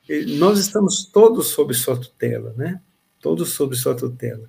é, 0.08 0.24
nós 0.36 0.58
estamos 0.58 1.04
todos 1.04 1.48
sob 1.48 1.72
sua 1.74 1.96
tutela, 1.96 2.54
né? 2.56 2.80
Todos 3.20 3.52
sob 3.52 3.74
sua 3.76 3.94
tutela. 3.94 4.48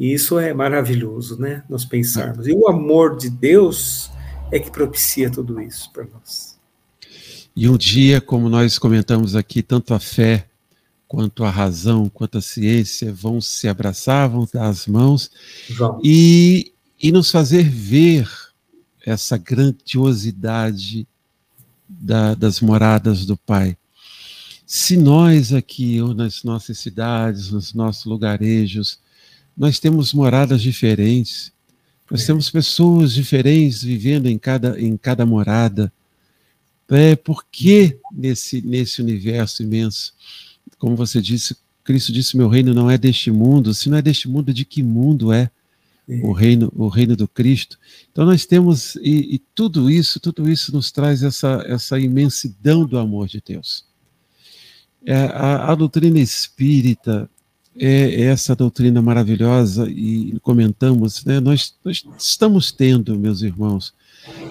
E 0.00 0.14
isso 0.14 0.38
é 0.38 0.54
maravilhoso, 0.54 1.38
né? 1.38 1.62
Nós 1.68 1.84
pensarmos. 1.84 2.46
E 2.46 2.52
o 2.52 2.66
amor 2.66 3.18
de 3.18 3.28
Deus 3.28 4.10
é 4.50 4.58
que 4.58 4.70
propicia 4.70 5.28
tudo 5.28 5.60
isso 5.60 5.92
para 5.92 6.06
nós. 6.06 6.58
E 7.54 7.68
um 7.68 7.76
dia, 7.76 8.18
como 8.18 8.48
nós 8.48 8.78
comentamos 8.78 9.36
aqui, 9.36 9.62
tanto 9.62 9.92
a 9.92 10.00
fé 10.00 10.48
quanto 11.06 11.44
a 11.44 11.50
razão, 11.50 12.08
quanto 12.08 12.38
a 12.38 12.40
ciência 12.40 13.12
vão 13.12 13.42
se 13.42 13.68
abraçar, 13.68 14.26
vão 14.30 14.48
dar 14.50 14.68
as 14.68 14.86
mãos 14.86 15.30
e, 16.02 16.72
e 16.98 17.12
nos 17.12 17.30
fazer 17.30 17.68
ver 17.68 18.26
essa 19.04 19.36
grandiosidade 19.36 21.06
da, 21.86 22.34
das 22.34 22.62
moradas 22.62 23.26
do 23.26 23.36
Pai. 23.36 23.76
Se 24.64 24.96
nós 24.96 25.52
aqui, 25.52 26.00
ou 26.00 26.14
nas 26.14 26.42
nossas 26.42 26.78
cidades, 26.78 27.50
nos 27.50 27.74
nossos 27.74 28.06
lugarejos, 28.06 28.98
nós 29.60 29.78
temos 29.78 30.14
moradas 30.14 30.62
diferentes, 30.62 31.52
Nós 32.10 32.22
é. 32.22 32.26
temos 32.28 32.48
pessoas 32.48 33.12
diferentes 33.12 33.82
vivendo 33.82 34.26
em 34.26 34.38
cada, 34.38 34.80
em 34.80 34.96
cada 34.96 35.26
morada. 35.26 35.92
É, 36.88 37.14
por 37.14 37.44
que 37.44 37.98
nesse, 38.10 38.62
nesse 38.62 39.02
universo 39.02 39.62
imenso? 39.62 40.14
Como 40.78 40.96
você 40.96 41.20
disse, 41.20 41.54
Cristo 41.84 42.10
disse: 42.10 42.38
Meu 42.38 42.48
reino 42.48 42.72
não 42.72 42.90
é 42.90 42.96
deste 42.96 43.30
mundo. 43.30 43.74
Se 43.74 43.90
não 43.90 43.98
é 43.98 44.02
deste 44.02 44.26
mundo, 44.30 44.50
de 44.54 44.64
que 44.64 44.82
mundo 44.82 45.30
é? 45.30 45.50
o 46.22 46.32
reino, 46.32 46.72
o 46.74 46.88
reino 46.88 47.14
do 47.14 47.28
Cristo. 47.28 47.78
Então 48.10 48.24
nós 48.24 48.46
temos 48.46 48.96
e, 48.96 49.34
e, 49.34 49.38
tudo 49.54 49.90
isso, 49.90 50.18
tudo 50.18 50.50
isso 50.50 50.72
nos 50.72 50.90
traz 50.90 51.22
essa, 51.22 51.62
essa 51.66 52.00
imensidão 52.00 52.86
do 52.86 52.98
amor 52.98 53.28
de 53.28 53.42
Deus. 53.46 53.84
É, 55.04 55.14
a, 55.14 55.70
a, 55.70 55.74
doutrina 55.74 56.18
espírita 56.18 57.30
é 57.76 58.22
essa 58.22 58.54
doutrina 58.54 59.00
maravilhosa 59.00 59.88
e 59.88 60.38
comentamos, 60.42 61.24
né? 61.24 61.40
Nós, 61.40 61.74
nós 61.84 62.04
estamos 62.18 62.72
tendo, 62.72 63.18
meus 63.18 63.42
irmãos, 63.42 63.94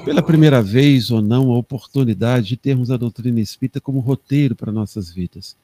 pela 0.04 0.24
primeira 0.24 0.62
vez 0.62 1.12
ou 1.12 1.22
não, 1.22 1.52
a 1.52 1.58
oportunidade 1.58 2.48
de 2.48 2.58
termos 2.58 2.90
a 2.90 2.98
doutrina 2.98 3.40
espírita 3.40 3.80
como 3.80 4.00
roteiro 4.00 4.56
para 4.56 4.72
nossas 4.72 5.12
vidas. 5.12 5.56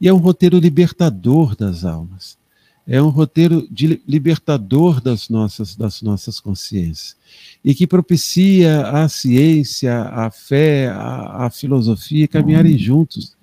E 0.00 0.08
é 0.08 0.12
um 0.12 0.18
roteiro 0.18 0.58
libertador 0.58 1.56
das 1.56 1.84
almas. 1.84 2.38
É 2.86 3.00
um 3.00 3.10
roteiro 3.10 3.66
de 3.70 4.02
libertador 4.06 5.00
das 5.00 5.28
nossas, 5.28 5.76
das 5.76 6.02
nossas 6.02 6.40
consciências. 6.40 7.16
E 7.64 7.74
que 7.74 7.86
propicia 7.86 8.88
a 8.88 9.08
ciência, 9.08 10.02
a 10.02 10.30
fé, 10.30 10.88
a, 10.88 11.46
a 11.46 11.50
filosofia 11.50 12.26
caminharem 12.26 12.76
juntos. 12.76 13.36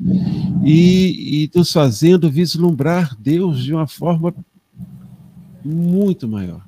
E, 0.64 1.44
e 1.44 1.52
nos 1.56 1.72
fazendo 1.72 2.30
vislumbrar 2.30 3.16
Deus 3.18 3.64
de 3.64 3.74
uma 3.74 3.88
forma 3.88 4.34
muito 5.64 6.28
maior. 6.28 6.66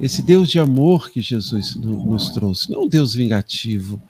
Esse 0.00 0.22
Deus 0.22 0.50
de 0.50 0.58
amor 0.58 1.10
que 1.10 1.20
Jesus 1.20 1.76
nos 1.76 2.30
trouxe, 2.30 2.70
não 2.70 2.84
um 2.84 2.88
Deus 2.88 3.14
vingativo, 3.14 4.02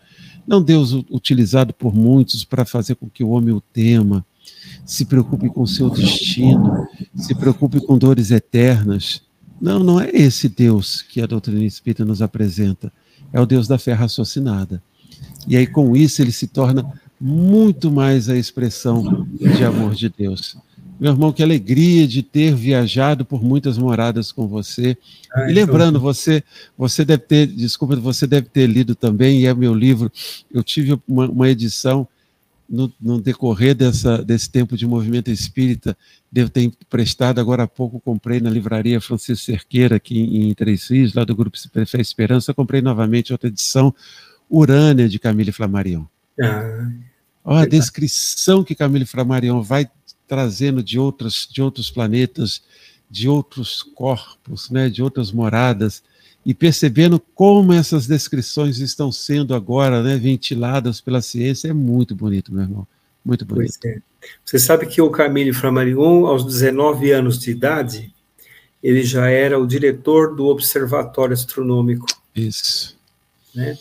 não 0.46 0.62
Deus 0.62 0.92
utilizado 1.10 1.72
por 1.72 1.94
muitos 1.94 2.44
para 2.44 2.64
fazer 2.64 2.94
com 2.94 3.08
que 3.08 3.22
o 3.22 3.30
homem 3.30 3.54
o 3.54 3.60
tema, 3.60 4.24
se 4.84 5.04
preocupe 5.04 5.48
com 5.48 5.66
seu 5.66 5.88
destino, 5.88 6.86
se 7.14 7.34
preocupe 7.34 7.80
com 7.80 7.96
dores 7.96 8.30
eternas. 8.30 9.22
Não, 9.60 9.78
não 9.78 10.00
é 10.00 10.10
esse 10.12 10.48
Deus 10.48 11.02
que 11.02 11.20
a 11.20 11.26
doutrina 11.26 11.64
espírita 11.64 12.04
nos 12.04 12.20
apresenta. 12.20 12.92
É 13.32 13.40
o 13.40 13.46
Deus 13.46 13.68
da 13.68 13.78
fé 13.78 13.92
raciocinada. 13.92 14.82
E 15.46 15.56
aí, 15.56 15.66
com 15.66 15.96
isso, 15.96 16.20
ele 16.20 16.32
se 16.32 16.46
torna 16.46 16.84
muito 17.20 17.90
mais 17.90 18.28
a 18.28 18.36
expressão 18.36 19.26
de 19.38 19.64
amor 19.64 19.94
de 19.94 20.08
Deus. 20.08 20.56
Meu 20.98 21.12
irmão, 21.12 21.32
que 21.32 21.42
alegria 21.42 22.06
de 22.06 22.22
ter 22.22 22.54
viajado 22.54 23.24
por 23.24 23.42
muitas 23.42 23.76
moradas 23.78 24.30
com 24.30 24.46
você. 24.46 24.96
Ah, 25.32 25.50
e 25.50 25.52
lembrando, 25.52 25.98
você, 25.98 26.44
você 26.76 27.04
deve 27.04 27.22
ter, 27.24 27.46
desculpa, 27.46 27.96
você 27.96 28.26
deve 28.26 28.48
ter 28.48 28.68
lido 28.68 28.94
também, 28.94 29.40
e 29.40 29.46
é 29.46 29.54
meu 29.54 29.74
livro. 29.74 30.12
Eu 30.52 30.62
tive 30.62 30.96
uma, 31.08 31.28
uma 31.28 31.48
edição 31.48 32.06
no, 32.68 32.92
no, 33.00 33.20
decorrer 33.20 33.74
dessa, 33.74 34.22
desse 34.22 34.50
tempo 34.50 34.76
de 34.76 34.86
movimento 34.86 35.30
espírita, 35.30 35.96
devo 36.30 36.50
ter 36.50 36.62
emprestado, 36.62 37.40
agora 37.40 37.64
há 37.64 37.68
pouco 37.68 38.00
comprei 38.00 38.40
na 38.40 38.50
livraria 38.50 39.00
Francisco 39.00 39.44
Cerqueira, 39.44 39.96
aqui 39.96 40.18
em, 40.18 40.50
em 40.50 40.54
Três 40.54 40.88
Rios, 40.88 41.14
lá 41.14 41.24
do 41.24 41.34
Grupo 41.34 41.56
Fé 41.86 42.00
Esperança, 42.00 42.54
comprei 42.54 42.80
novamente 42.80 43.32
outra 43.32 43.48
edição, 43.48 43.94
Urânia, 44.48 45.08
de 45.08 45.18
Camille 45.18 45.52
Flammarion. 45.52 46.04
Ah, 46.40 46.90
Olha 47.44 47.62
a 47.62 47.68
descrição 47.68 48.62
que 48.62 48.74
Camille 48.74 49.06
Flammarion 49.06 49.60
vai 49.62 49.90
trazendo 50.28 50.82
de 50.82 50.98
outros, 50.98 51.48
de 51.50 51.60
outros 51.60 51.90
planetas, 51.90 52.62
de 53.10 53.28
outros 53.28 53.82
corpos, 53.82 54.70
né, 54.70 54.88
de 54.88 55.02
outras 55.02 55.32
moradas, 55.32 56.02
e 56.44 56.52
percebendo 56.52 57.20
como 57.34 57.72
essas 57.72 58.06
descrições 58.06 58.78
estão 58.78 59.12
sendo 59.12 59.54
agora 59.54 60.02
né, 60.02 60.16
ventiladas 60.16 61.00
pela 61.00 61.22
ciência, 61.22 61.68
é 61.68 61.72
muito 61.72 62.14
bonito, 62.14 62.52
meu 62.52 62.62
irmão. 62.62 62.86
Muito 63.24 63.44
bonito. 63.44 63.78
É. 63.84 63.98
Você 64.44 64.58
sabe 64.58 64.86
que 64.86 65.00
o 65.00 65.10
Camille 65.10 65.52
Flammarion, 65.52 66.26
aos 66.26 66.44
19 66.44 67.12
anos 67.12 67.38
de 67.38 67.50
idade, 67.50 68.12
ele 68.82 69.04
já 69.04 69.28
era 69.28 69.58
o 69.58 69.66
diretor 69.66 70.34
do 70.34 70.46
Observatório 70.46 71.34
Astronômico. 71.34 72.06
Isso. 72.34 72.98
Né, 73.54 73.78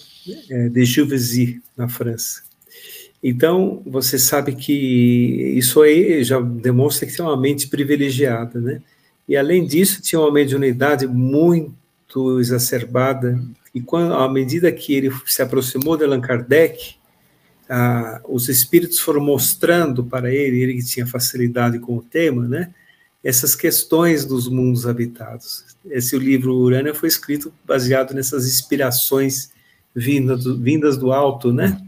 é, 0.49 0.69
de 0.69 0.85
Juvisy, 0.85 1.61
na 1.75 1.89
França. 1.89 2.43
Então, 3.23 3.81
você 3.85 4.19
sabe 4.19 4.55
que 4.55 4.73
isso 5.55 5.81
aí 5.81 6.23
já 6.23 6.39
demonstra 6.39 7.07
que 7.07 7.15
tem 7.15 7.25
uma 7.25 7.37
mente 7.37 7.67
privilegiada, 7.67 8.59
né? 8.59 8.81
E 9.27 9.37
além 9.37 9.65
disso, 9.65 10.01
tinha 10.01 10.19
uma 10.19 10.31
mediunidade 10.31 11.07
muito 11.07 11.73
exacerbada. 12.39 13.39
E 13.73 13.81
quando, 13.81 14.13
à 14.13 14.29
medida 14.29 14.71
que 14.71 14.93
ele 14.93 15.11
se 15.25 15.41
aproximou 15.41 15.95
de 15.95 16.03
Allan 16.03 16.21
Kardec, 16.21 16.95
ah, 17.69 18.21
os 18.27 18.49
espíritos 18.49 18.99
foram 18.99 19.21
mostrando 19.21 20.03
para 20.03 20.33
ele, 20.33 20.61
ele 20.61 20.73
que 20.75 20.85
tinha 20.85 21.07
facilidade 21.07 21.79
com 21.79 21.95
o 21.95 22.01
tema, 22.01 22.47
né? 22.47 22.73
Essas 23.23 23.55
questões 23.55 24.25
dos 24.25 24.49
mundos 24.49 24.85
habitados. 24.85 25.63
Esse 25.89 26.17
livro 26.17 26.53
Urânia 26.55 26.93
foi 26.93 27.07
escrito 27.07 27.53
baseado 27.65 28.13
nessas 28.13 28.45
inspirações 28.45 29.51
vindas 29.95 30.43
do, 30.43 30.57
vindas 30.57 30.97
do 30.97 31.11
alto, 31.11 31.53
né? 31.53 31.79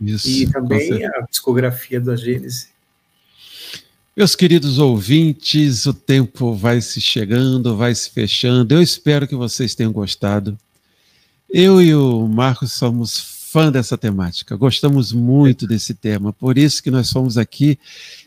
Isso, 0.00 0.28
e 0.28 0.50
também 0.50 1.04
a 1.04 1.26
discografia 1.28 2.00
da 2.00 2.16
Gênesis. 2.16 2.68
Meus 4.16 4.34
queridos 4.34 4.78
ouvintes, 4.78 5.84
o 5.84 5.92
tempo 5.92 6.54
vai 6.54 6.80
se 6.80 7.02
chegando, 7.02 7.76
vai 7.76 7.94
se 7.94 8.08
fechando. 8.08 8.72
Eu 8.72 8.80
espero 8.80 9.28
que 9.28 9.34
vocês 9.34 9.74
tenham 9.74 9.92
gostado. 9.92 10.58
Eu 11.50 11.82
e 11.82 11.94
o 11.94 12.26
Marcos 12.26 12.72
somos 12.72 13.18
fã 13.52 13.70
dessa 13.70 13.98
temática, 13.98 14.56
gostamos 14.56 15.12
muito 15.12 15.66
desse 15.66 15.92
tema, 15.92 16.32
por 16.32 16.56
isso 16.56 16.82
que 16.82 16.90
nós 16.90 17.10
fomos 17.10 17.36
aqui 17.36 17.78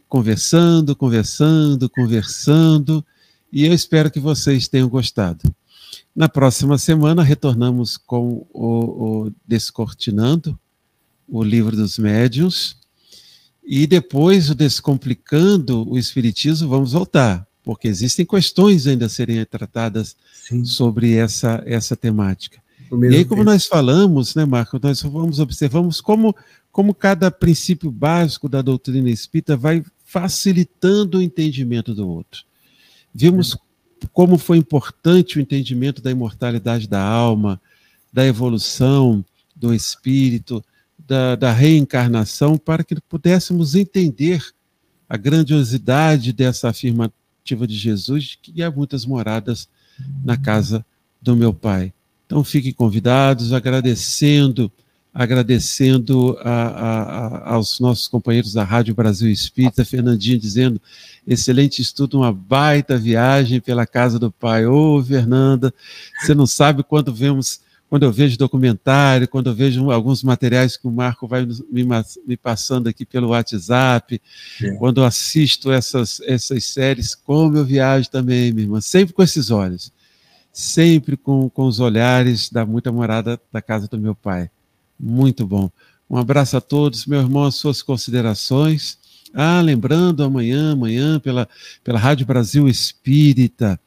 conversando, 0.07 0.95
conversando, 0.95 1.89
conversando, 1.89 3.03
e 3.51 3.65
eu 3.65 3.73
espero 3.73 4.11
que 4.11 4.19
vocês 4.19 4.67
tenham 4.67 4.87
gostado. 4.87 5.51
Na 6.15 6.29
próxima 6.29 6.77
semana 6.77 7.23
retornamos 7.23 7.97
com 7.97 8.45
o, 8.53 9.25
o 9.25 9.31
Descortinando, 9.43 10.57
o 11.27 11.43
livro 11.43 11.75
dos 11.75 11.97
médiuns, 11.97 12.78
e 13.71 13.85
depois 13.85 14.49
o 14.49 14.55
Descomplicando 14.55 15.87
o 15.87 15.95
Espiritismo, 15.95 16.67
vamos 16.67 16.93
voltar, 16.93 17.47
porque 17.63 17.87
existem 17.87 18.25
questões 18.25 18.87
ainda 18.87 19.05
a 19.05 19.09
serem 19.09 19.45
tratadas 19.45 20.15
Sim. 20.33 20.65
sobre 20.65 21.13
essa, 21.13 21.61
essa 21.67 21.95
temática. 21.95 22.59
E 22.91 23.15
aí, 23.15 23.23
como 23.23 23.41
tempo. 23.41 23.51
nós 23.51 23.67
falamos, 23.67 24.33
né, 24.33 24.43
Marco, 24.43 24.79
nós 24.81 25.03
vamos 25.03 25.37
observamos 25.37 26.01
como, 26.01 26.35
como 26.71 26.95
cada 26.95 27.29
princípio 27.29 27.91
básico 27.91 28.49
da 28.49 28.63
doutrina 28.63 29.07
espírita 29.07 29.55
vai 29.55 29.83
facilitando 30.03 31.19
o 31.19 31.21
entendimento 31.21 31.93
do 31.93 32.09
outro. 32.09 32.45
Vimos 33.13 33.53
é. 33.53 34.07
como 34.11 34.39
foi 34.39 34.57
importante 34.57 35.37
o 35.37 35.41
entendimento 35.41 36.01
da 36.01 36.09
imortalidade 36.09 36.87
da 36.87 37.03
alma, 37.03 37.61
da 38.11 38.25
evolução 38.25 39.23
do 39.55 39.75
espírito, 39.75 40.65
da, 41.07 41.35
da 41.35 41.51
reencarnação 41.51 42.57
para 42.57 42.83
que 42.83 42.95
pudéssemos 43.01 43.75
entender 43.75 44.43
a 45.07 45.17
grandiosidade 45.17 46.31
dessa 46.31 46.69
afirmativa 46.69 47.65
de 47.65 47.75
Jesus, 47.75 48.37
que 48.41 48.61
há 48.61 48.69
muitas 48.69 49.05
moradas 49.05 49.67
na 50.23 50.37
casa 50.37 50.85
do 51.21 51.35
meu 51.35 51.53
Pai. 51.53 51.91
Então 52.25 52.43
fiquem 52.43 52.71
convidados, 52.71 53.53
agradecendo, 53.53 54.71
agradecendo 55.11 56.37
a, 56.41 56.51
a, 56.51 57.01
a, 57.01 57.53
aos 57.55 57.79
nossos 57.79 58.07
companheiros 58.07 58.53
da 58.53 58.63
Rádio 58.63 58.93
Brasil 58.93 59.31
Espírita, 59.31 59.83
Fernandinho 59.83 60.37
dizendo, 60.37 60.79
excelente 61.25 61.81
estudo, 61.81 62.19
uma 62.19 62.31
baita 62.31 62.97
viagem 62.97 63.59
pela 63.59 63.87
casa 63.87 64.19
do 64.19 64.31
Pai. 64.31 64.67
Ô, 64.67 65.03
Fernanda, 65.03 65.73
você 66.21 66.35
não 66.35 66.45
sabe 66.45 66.83
quando 66.83 67.11
vemos 67.11 67.61
quando 67.89 68.03
eu 68.03 68.11
vejo 68.11 68.37
documentário, 68.37 69.27
quando 69.27 69.49
eu 69.49 69.55
vejo 69.55 69.89
alguns 69.89 70.23
materiais 70.23 70.77
que 70.77 70.87
o 70.87 70.91
Marco 70.91 71.27
vai 71.27 71.45
me, 71.71 71.83
me 72.25 72.37
passando 72.37 72.87
aqui 72.87 73.03
pelo 73.03 73.29
WhatsApp, 73.29 74.21
é. 74.61 74.71
quando 74.75 75.01
eu 75.01 75.05
assisto 75.05 75.71
essas, 75.71 76.21
essas 76.21 76.65
séries, 76.65 77.15
como 77.15 77.57
eu 77.57 77.65
viajo 77.65 78.09
também, 78.09 78.53
minha 78.53 78.65
irmã, 78.65 78.79
sempre 78.79 79.13
com 79.13 79.23
esses 79.23 79.49
olhos, 79.49 79.91
sempre 80.53 81.17
com, 81.17 81.49
com 81.49 81.65
os 81.65 81.79
olhares 81.79 82.49
da 82.51 82.63
muita 82.63 82.91
morada 82.91 83.41
da 83.51 83.61
casa 83.61 83.87
do 83.87 83.97
meu 83.97 84.13
pai. 84.13 84.51
Muito 84.99 85.47
bom. 85.47 85.69
Um 86.07 86.17
abraço 86.17 86.57
a 86.57 86.61
todos, 86.61 87.07
meu 87.07 87.19
irmão, 87.19 87.43
as 87.43 87.55
suas 87.55 87.81
considerações. 87.81 88.99
Ah, 89.33 89.61
lembrando, 89.61 90.23
amanhã, 90.23 90.73
amanhã, 90.73 91.19
pela, 91.19 91.47
pela 91.83 91.99
Rádio 91.99 92.25
Brasil 92.25 92.67
Espírita, 92.67 93.79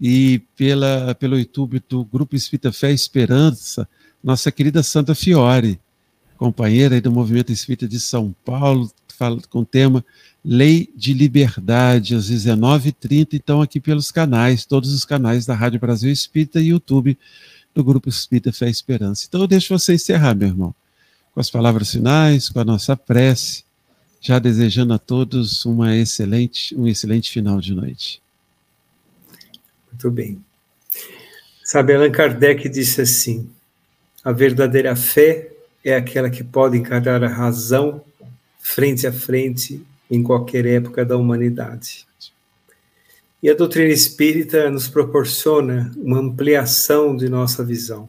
e 0.00 0.40
pela, 0.56 1.14
pelo 1.14 1.38
YouTube 1.38 1.82
do 1.88 2.04
Grupo 2.04 2.36
Espírita 2.36 2.72
Fé 2.72 2.92
Esperança, 2.92 3.88
nossa 4.22 4.50
querida 4.52 4.82
Santa 4.82 5.14
Fiore, 5.14 5.80
companheira 6.36 7.00
do 7.00 7.10
Movimento 7.10 7.52
Espírita 7.52 7.88
de 7.88 7.98
São 7.98 8.34
Paulo, 8.44 8.90
fala, 9.16 9.40
com 9.48 9.60
o 9.60 9.66
tema 9.66 10.04
Lei 10.44 10.88
de 10.94 11.12
Liberdade, 11.12 12.14
às 12.14 12.30
19h30, 12.30 13.34
então 13.34 13.62
aqui 13.62 13.80
pelos 13.80 14.12
canais, 14.12 14.64
todos 14.64 14.92
os 14.92 15.04
canais 15.04 15.46
da 15.46 15.54
Rádio 15.54 15.80
Brasil 15.80 16.10
Espírita 16.10 16.60
e 16.60 16.68
YouTube 16.68 17.18
do 17.74 17.82
Grupo 17.82 18.08
Espírita 18.08 18.52
Fé 18.52 18.68
Esperança. 18.68 19.26
Então 19.28 19.40
eu 19.40 19.46
deixo 19.46 19.76
você 19.76 19.94
encerrar, 19.94 20.34
meu 20.34 20.48
irmão, 20.48 20.74
com 21.32 21.40
as 21.40 21.50
palavras 21.50 21.90
finais, 21.90 22.48
com 22.48 22.60
a 22.60 22.64
nossa 22.64 22.96
prece, 22.96 23.64
já 24.20 24.38
desejando 24.38 24.92
a 24.94 24.98
todos 24.98 25.64
uma 25.64 25.96
excelente, 25.96 26.74
um 26.76 26.86
excelente 26.86 27.30
final 27.30 27.60
de 27.60 27.74
noite. 27.74 28.22
Muito 29.96 30.10
bem. 30.10 30.44
Sabe, 31.64 31.94
Allan 31.94 32.10
Kardec 32.10 32.68
disse 32.68 33.00
assim: 33.00 33.48
a 34.22 34.30
verdadeira 34.30 34.94
fé 34.94 35.50
é 35.82 35.96
aquela 35.96 36.28
que 36.28 36.44
pode 36.44 36.76
encarar 36.76 37.24
a 37.24 37.28
razão 37.28 38.04
frente 38.60 39.06
a 39.06 39.12
frente 39.12 39.82
em 40.10 40.22
qualquer 40.22 40.66
época 40.66 41.02
da 41.02 41.16
humanidade. 41.16 42.06
E 43.42 43.48
a 43.48 43.54
doutrina 43.54 43.88
espírita 43.88 44.70
nos 44.70 44.86
proporciona 44.86 45.90
uma 45.96 46.18
ampliação 46.18 47.16
de 47.16 47.30
nossa 47.30 47.64
visão, 47.64 48.06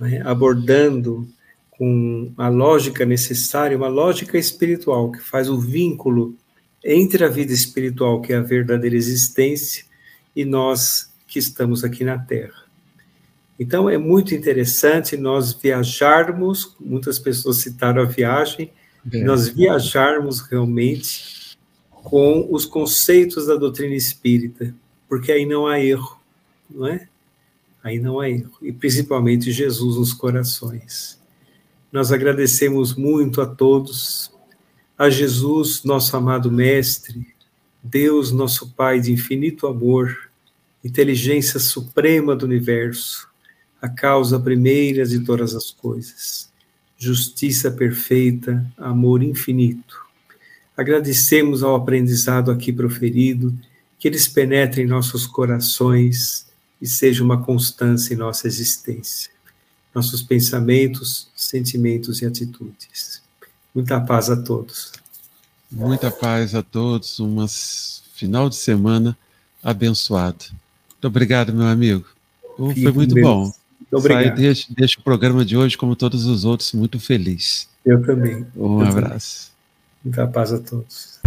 né? 0.00 0.22
abordando 0.24 1.28
com 1.72 2.32
a 2.38 2.48
lógica 2.48 3.04
necessária, 3.04 3.76
uma 3.76 3.88
lógica 3.88 4.38
espiritual 4.38 5.12
que 5.12 5.20
faz 5.20 5.50
o 5.50 5.60
vínculo 5.60 6.34
entre 6.82 7.24
a 7.24 7.28
vida 7.28 7.52
espiritual, 7.52 8.22
que 8.22 8.32
é 8.32 8.36
a 8.36 8.40
verdadeira 8.40 8.96
existência, 8.96 9.86
e 10.34 10.44
nós 10.44 11.12
que 11.26 11.38
estamos 11.38 11.84
aqui 11.84 12.04
na 12.04 12.18
Terra. 12.18 12.64
Então 13.58 13.90
é 13.90 13.98
muito 13.98 14.34
interessante 14.34 15.16
nós 15.16 15.52
viajarmos, 15.52 16.76
muitas 16.78 17.18
pessoas 17.18 17.58
citaram 17.58 18.02
a 18.02 18.06
viagem, 18.06 18.72
é. 19.12 19.24
nós 19.24 19.48
viajarmos 19.48 20.40
realmente 20.40 21.56
com 21.90 22.46
os 22.50 22.64
conceitos 22.64 23.46
da 23.46 23.56
doutrina 23.56 23.94
espírita, 23.94 24.74
porque 25.08 25.32
aí 25.32 25.44
não 25.44 25.66
há 25.66 25.80
erro, 25.80 26.20
não 26.70 26.86
é? 26.86 27.08
Aí 27.82 27.98
não 27.98 28.20
há 28.20 28.30
erro, 28.30 28.56
e 28.62 28.72
principalmente 28.72 29.50
Jesus 29.50 29.96
nos 29.96 30.12
corações. 30.12 31.18
Nós 31.90 32.12
agradecemos 32.12 32.94
muito 32.94 33.40
a 33.40 33.46
todos, 33.46 34.32
a 34.96 35.10
Jesus, 35.10 35.82
nosso 35.84 36.16
amado 36.16 36.50
Mestre, 36.50 37.34
Deus, 37.82 38.32
nosso 38.32 38.70
Pai 38.70 39.00
de 39.00 39.12
infinito 39.12 39.66
amor, 39.66 40.30
inteligência 40.84 41.60
suprema 41.60 42.34
do 42.34 42.44
universo, 42.44 43.28
a 43.80 43.88
causa 43.88 44.38
primeira 44.38 45.06
de 45.06 45.20
todas 45.20 45.54
as 45.54 45.70
coisas, 45.70 46.50
justiça 46.96 47.70
perfeita, 47.70 48.66
amor 48.76 49.22
infinito. 49.22 50.02
Agradecemos 50.76 51.62
ao 51.62 51.76
aprendizado 51.76 52.50
aqui 52.50 52.72
proferido, 52.72 53.56
que 53.98 54.06
eles 54.06 54.28
penetrem 54.28 54.84
em 54.84 54.88
nossos 54.88 55.26
corações 55.26 56.46
e 56.80 56.86
seja 56.86 57.22
uma 57.24 57.42
constância 57.42 58.14
em 58.14 58.16
nossa 58.16 58.46
existência, 58.46 59.30
nossos 59.94 60.22
pensamentos, 60.22 61.28
sentimentos 61.34 62.22
e 62.22 62.26
atitudes. 62.26 63.22
Muita 63.74 64.00
paz 64.00 64.30
a 64.30 64.36
todos. 64.36 64.92
Muita 65.70 66.10
paz 66.10 66.54
a 66.54 66.62
todos, 66.62 67.20
um 67.20 67.46
final 68.14 68.48
de 68.48 68.56
semana 68.56 69.16
abençoado. 69.62 70.46
Muito 70.90 71.06
obrigado, 71.06 71.52
meu 71.52 71.66
amigo. 71.66 72.06
Foi 72.56 72.92
muito 72.92 73.14
bom. 73.14 73.42
Muito 73.42 73.96
obrigado. 73.96 74.36
Deixa 74.70 74.98
o 74.98 75.02
programa 75.02 75.44
de 75.44 75.56
hoje, 75.56 75.76
como 75.76 75.94
todos 75.94 76.26
os 76.26 76.44
outros, 76.44 76.72
muito 76.72 76.98
feliz. 76.98 77.68
Eu 77.84 78.04
também. 78.04 78.46
Um 78.56 78.82
Eu 78.82 78.88
abraço. 78.88 79.50
Também. 80.02 80.18
Muita 80.18 80.26
paz 80.26 80.52
a 80.52 80.58
todos. 80.58 81.20